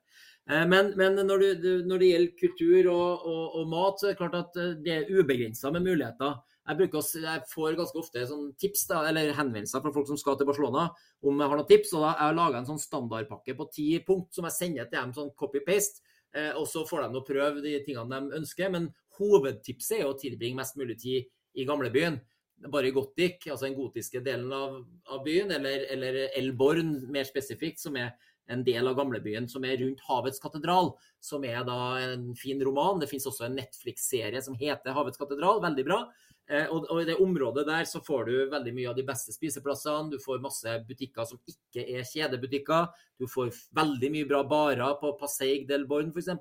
[0.49, 4.15] Eh, men, men når, du, når, det gjelder kultur og, og, og, mat, så er
[4.15, 6.39] det klart at eh, det er ubegrensa med muligheter.
[6.69, 10.37] Jeg, bruker, jeg, får ganske ofte sånn tips da, eller henvendelser fra folk som skal
[10.37, 10.85] til Barcelona
[11.25, 11.93] om jeg har noen tips.
[11.95, 14.99] og da Jeg har laga en sånn standardpakke på ti punkt som jeg sender til
[14.99, 16.03] dem sånn copy-paste.
[16.37, 18.69] Eh, og Så får de nå prøve de tingene de ønsker.
[18.69, 21.25] Men hovedtipset er å tilbringe mest mulig tid
[21.57, 22.21] i gamlebyen
[22.67, 24.81] bare i Gotik, altså den gotiske delen av,
[25.13, 28.11] av byen, eller, eller Elborn mer spesifikt, som er
[28.49, 32.99] en del av gamlebyen som er rundt Havets katedral, som er da en fin roman.
[33.01, 36.01] Det finnes også en Netflix-serie som heter Havets katedral, veldig bra.
[36.49, 39.33] Eh, og, og, i det området der så får du veldig mye av de beste
[39.35, 40.15] spiseplassene.
[40.15, 42.89] Du får masse butikker som ikke er kjedebutikker.
[43.21, 46.31] Du får veldig mye bra barer på Passeig del Born f.eks.,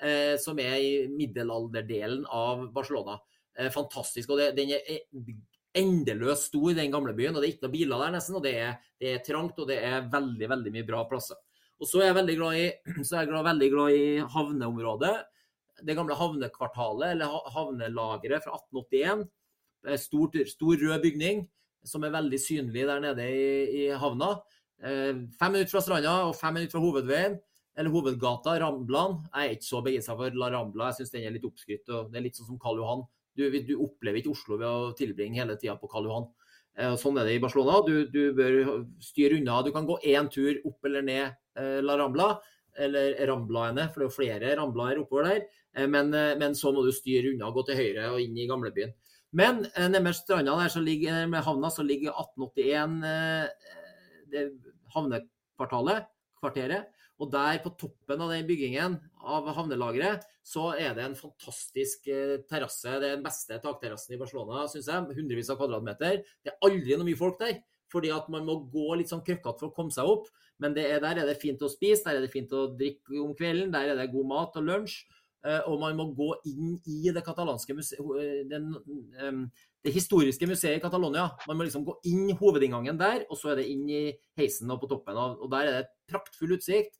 [0.00, 3.18] eh, som er i middelalderdelen av Barcelona.
[3.58, 4.32] Eh, fantastisk.
[4.32, 5.04] Og det, den er
[5.78, 7.36] endeløst stor, den gamle byen.
[7.36, 8.38] og Det er ikke noen biler der nesten.
[8.38, 11.38] og Det er, det er trangt og det er veldig veldig mye bra plasser.
[11.80, 12.66] Og så er jeg veldig glad i,
[13.10, 15.14] jeg veldig glad i havneområdet.
[15.84, 19.26] Det gamle havnekvartalet, eller havnelageret fra 1881.
[20.00, 21.42] Stor, stor rød bygning
[21.84, 23.48] som er veldig synlig der nede i,
[23.82, 24.30] i havna.
[24.80, 27.36] Eh, fem minutter fra stranda og fem minutter fra hovedveien
[27.76, 29.18] eller hovedgata, Ramblan.
[29.34, 31.88] Jeg er ikke så begeistra for La Rambla, jeg syns den er litt oppskrytt.
[31.90, 33.04] og Det er litt sånn som Karl Johan.
[33.34, 36.26] Du, du, opplever ikke Oslo ved å tilbringe hele tida på Karl Johan.
[36.78, 37.80] Eh, sånn er det i Barcelona.
[37.86, 38.58] Du, du, bør
[39.02, 39.60] styre unna.
[39.66, 41.24] Du kan gå én tur opp eller ned
[41.58, 42.32] eh, La Rambla,
[42.84, 45.44] eller Ramblaene, for det er jo flere Ramblaer oppover der.
[45.74, 48.94] Eh, men, men, så må du styre unna, gå til høyre og inn i gamlebyen.
[49.34, 53.80] Men med stranda der, så ligger, med havna, så ligger 1881 eh,
[54.30, 54.44] det
[54.94, 56.06] havnekvartalet,
[56.38, 56.93] kvarteret.
[57.22, 62.40] Og der på toppen av den byggingen av havnelageret, så er det en fantastisk eh,
[62.50, 62.90] terrasse.
[62.90, 65.16] Det er den beste takterrassen i Barcelona, syns jeg.
[65.18, 66.24] Hundrevis av kvadratmeter.
[66.42, 67.62] Det er aldri noe mye folk der.
[67.94, 70.24] fordi at man må gå litt sånn krøkkete for å komme seg opp.
[70.58, 73.36] Men er, der er det fint å spise, der er det fint å drikke om
[73.38, 75.04] kvelden, der er det god mat og lunsj.
[75.44, 78.02] Eh, og man må gå inn i det katalanske museet,
[78.50, 78.72] den,
[79.84, 81.28] det historiske museet i Catalonia.
[81.46, 84.04] Man må liksom gå inn hovedinngangen der, og så er det inn i
[84.40, 85.20] heisen og på toppen.
[85.20, 86.96] Og der er det praktfull utsikt.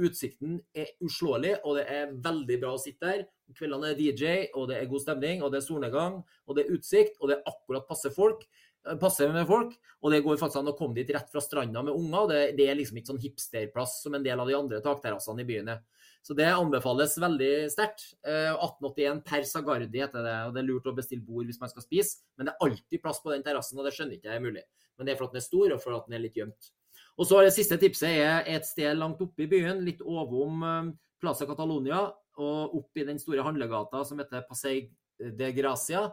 [0.00, 3.26] Utsikten er uslåelig, og det er veldig bra å sitte der.
[3.56, 6.74] Kveldene er DJ, og det er god stemning, og det er solnedgang, og det er
[6.74, 8.42] utsikt, og det er akkurat passe folk.
[8.88, 11.82] Eh, passe med folk, og det går faktisk an å komme dit rett fra stranda
[11.84, 12.28] med unger.
[12.30, 15.48] Det, det er liksom ikke sånn hipsterplass som en del av de andre takterrassene i
[15.48, 15.82] byen er.
[16.24, 18.10] Så det anbefales veldig sterkt.
[18.24, 21.72] 1881 eh, per Sagardi heter det, og det er lurt å bestille bord hvis man
[21.72, 22.20] skal spise.
[22.36, 24.66] Men det er alltid plass på den terrassen, og det skjønner ikke jeg er mulig.
[24.96, 26.72] Men det er for at den er stor, og for at den er litt gjemt.
[27.18, 30.90] Og så Det siste tipset er et sted langt oppe i byen, litt ovom eh,
[31.20, 32.06] Plaza Catalonia,
[32.40, 34.88] og opp i den store handlegata som heter Passei
[35.20, 36.06] de Gracia.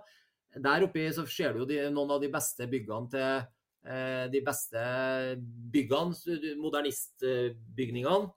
[0.58, 3.30] Der oppe så ser du jo de, noen av de beste byggene til
[3.88, 4.84] eh, de beste
[5.72, 8.34] byggene, modernistbygningene.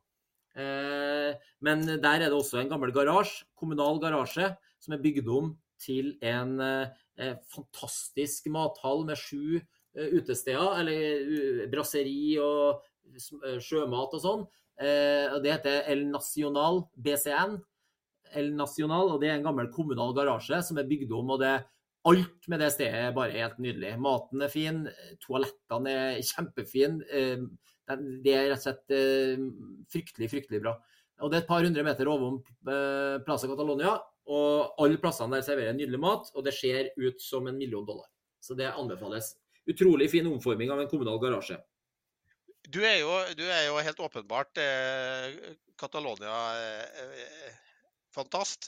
[0.61, 5.55] Eh, men der er det også en gammel garasje, kommunal garasje, som er bygd om
[5.81, 6.59] til en
[7.49, 9.59] fantastisk mathall med sju
[9.97, 12.81] utesteder, eller brasseri og
[13.11, 14.47] eh, sjømat og sånn.
[14.81, 17.59] Eh, det heter El Nacional BCN.
[18.39, 21.35] El Nacional, og Det er en gammel kommunal garasje som er bygd om.
[21.37, 21.59] og det
[22.09, 23.99] Alt med det stedet er bare helt nydelig.
[24.01, 24.87] Maten er fin,
[25.21, 27.03] toalettene er kjempefine.
[28.25, 28.95] Det er rett og slett
[29.93, 30.79] fryktelig, fryktelig bra.
[31.21, 33.99] Og Det er et par hundre meter ovom Plaza Catalonia,
[34.33, 38.09] og alle plassene der serverer nydelig mat, og det ser ut som en million dollar.
[38.41, 39.35] Så det anbefales
[39.71, 41.59] utrolig fin omforming av en kommunal garasje.
[42.71, 45.27] Du er jo, du er jo helt åpenbart eh,
[45.81, 48.63] Catalonia-fantast.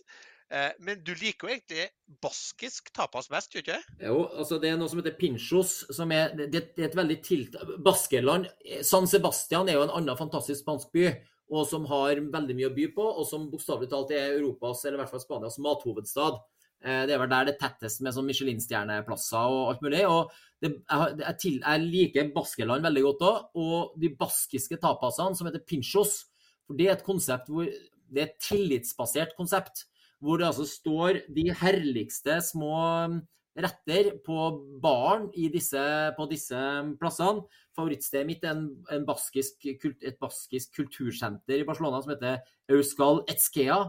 [0.50, 1.88] Eh, eh, men du liker jo egentlig
[2.24, 3.82] baskisk tapas best, gjør du ikke?
[4.08, 5.70] Jo, altså det er noe som heter pinchos.
[5.92, 7.52] som er, det, er et veldig tilt...
[7.84, 8.44] Baskerland
[8.86, 11.06] San Sebastian er jo en annen fantastisk spansk by.
[11.52, 14.96] Og som har veldig mye å by på, og som bokstavelig talt er Europas, eller
[14.96, 16.34] i hvert fall Spanias, mathovedstad.
[16.82, 20.02] Eh, det er vel der det tettest med sånn Michelin-stjerneplasser og alt mulig.
[20.08, 20.32] og
[20.62, 23.40] det, jeg, jeg, til, jeg, liker Baskeland veldig godt òg.
[23.62, 26.18] Og de baskiske tapasene som heter pinchos.
[26.66, 29.86] For det er et konsept hvor det er et tillitsbasert konsept.
[30.22, 32.74] Hvor det altså står de herligste små
[33.08, 33.16] um,
[33.58, 34.36] retter på
[34.82, 36.62] baren på disse
[37.00, 37.42] plassene.
[37.76, 43.80] Favorittstedet mitt er en, en baskisk, et baskisk kultursenter i Barcelona som heter Euskal Etskea.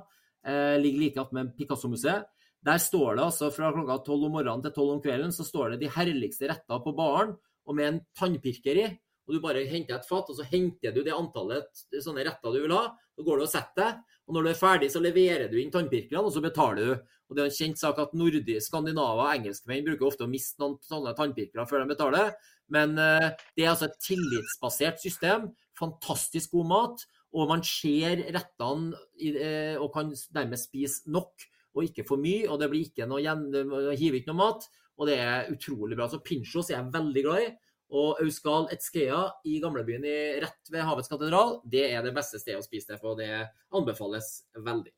[0.43, 2.25] Eh, ligger like attmed Picasso-museet.
[2.63, 5.73] Der står det altså fra klokka tolv om morgenen til tolv om kvelden så står
[5.73, 7.33] det de herligste retter på baren,
[7.67, 8.85] og med en tannpirker i.
[9.27, 12.59] Og Du bare henter et fat, og så henter du det antallet sånne retter du
[12.65, 12.89] vil ha.
[13.15, 14.01] Så går du og setter deg.
[14.27, 17.13] Og når du er ferdig, så leverer du inn tannpirkerne, og så betaler du.
[17.29, 20.59] Og Det er en kjent sak at nordisk, skandinaver og engelskmenn bruker ofte å miste
[20.61, 22.33] noen sånne tannpirkere før de betaler.
[22.71, 25.49] Men uh, det er altså et tillitsbasert system.
[25.79, 27.07] Fantastisk god mat.
[27.33, 32.47] Og man ser rettene uh, og kan dermed spise nok og ikke for mye.
[32.49, 33.65] Og det blir ikke noe igjen, det
[33.99, 34.67] hiver ikke noe mat.
[35.01, 36.07] Og det er utrolig bra.
[36.09, 37.51] Så pinchos er jeg veldig glad i.
[37.93, 40.05] Og Auskal Etskea i gamlebyen
[40.41, 43.13] rett ved Havets katedral, det er det beste stedet å spise det på.
[43.19, 43.29] Det
[43.77, 44.93] anbefales veldig.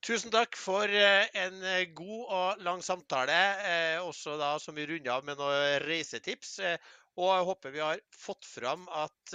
[0.00, 3.36] Tusen takk for eh, en eh, god og lang samtale,
[3.68, 6.54] eh, også da som vi runder av med noen reisetips.
[7.20, 9.34] Og jeg håper vi har fått fram at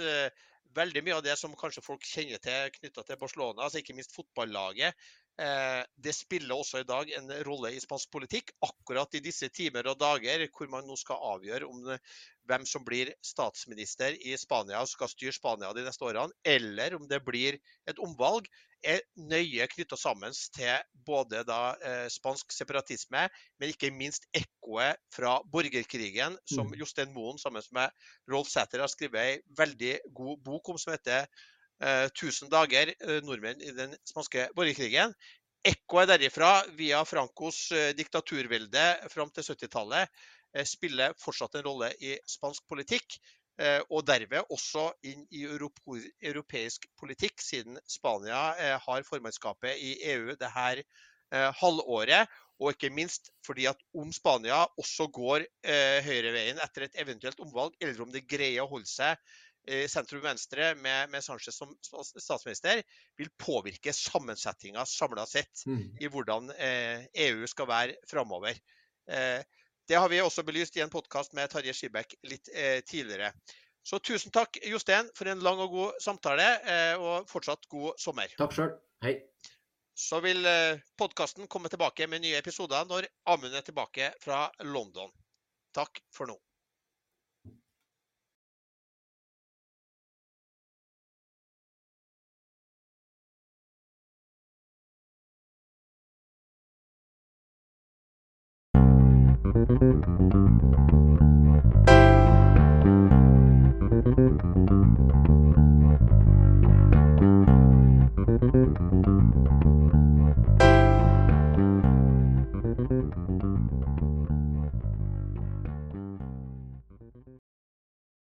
[0.76, 4.16] veldig mye av det som kanskje folk kjenner til knytta til Barcelona, altså ikke minst
[4.16, 4.96] fotballaget,
[5.36, 9.98] det spiller også i dag en rolle i spansk politikk, akkurat i disse timer og
[10.00, 11.82] dager hvor man nå skal avgjøre om
[12.48, 17.06] hvem som blir statsminister i Spania og skal styre Spania de neste årene, eller om
[17.10, 17.58] det blir
[17.90, 18.48] et omvalg,
[18.86, 23.26] er nøye knytta sammen til både da, eh, spansk separatisme,
[23.58, 26.78] men ikke minst ekkoet fra borgerkrigen, som mm.
[26.82, 27.90] Jostein Moen sammen med
[28.30, 31.26] Rolf Sæther har skrevet ei veldig god bok om, som heter
[31.82, 35.14] 1000 eh, dager eh, nordmenn i den spanske borgerkrigen.
[35.66, 40.08] Ekkoet derifra, via Francos eh, diktaturvelde fram til 70-tallet,
[40.64, 43.18] spiller fortsatt en rolle i spansk politikk.
[43.88, 50.80] Og derved også inn i europeisk politikk, siden Spania har formannskapet i EU det her
[51.60, 52.32] halvåret.
[52.60, 55.44] Og ikke minst fordi at om Spania også går
[56.08, 59.20] høyreveien etter et eventuelt omvalg, eller om det greier å holde seg
[59.90, 62.82] sentrum-venstre med, med, Sanchez som statsminister,
[63.18, 65.84] vil påvirke sammensetninga samla sett mm.
[66.00, 68.58] i hvordan eh, EU skal være framover.
[69.10, 69.42] Eh,
[69.88, 73.30] det har vi også belyst i en podkast med Tarjei Skibekk litt eh, tidligere.
[73.86, 78.32] Så tusen takk, Jostein, for en lang og god samtale, eh, og fortsatt god sommer.
[78.38, 78.72] Takk sjøl.
[79.06, 79.14] Hei.
[79.96, 85.14] Så vil eh, podkasten komme tilbake med nye episoder når Amund er tilbake fra London.
[85.76, 86.34] Takk for nå.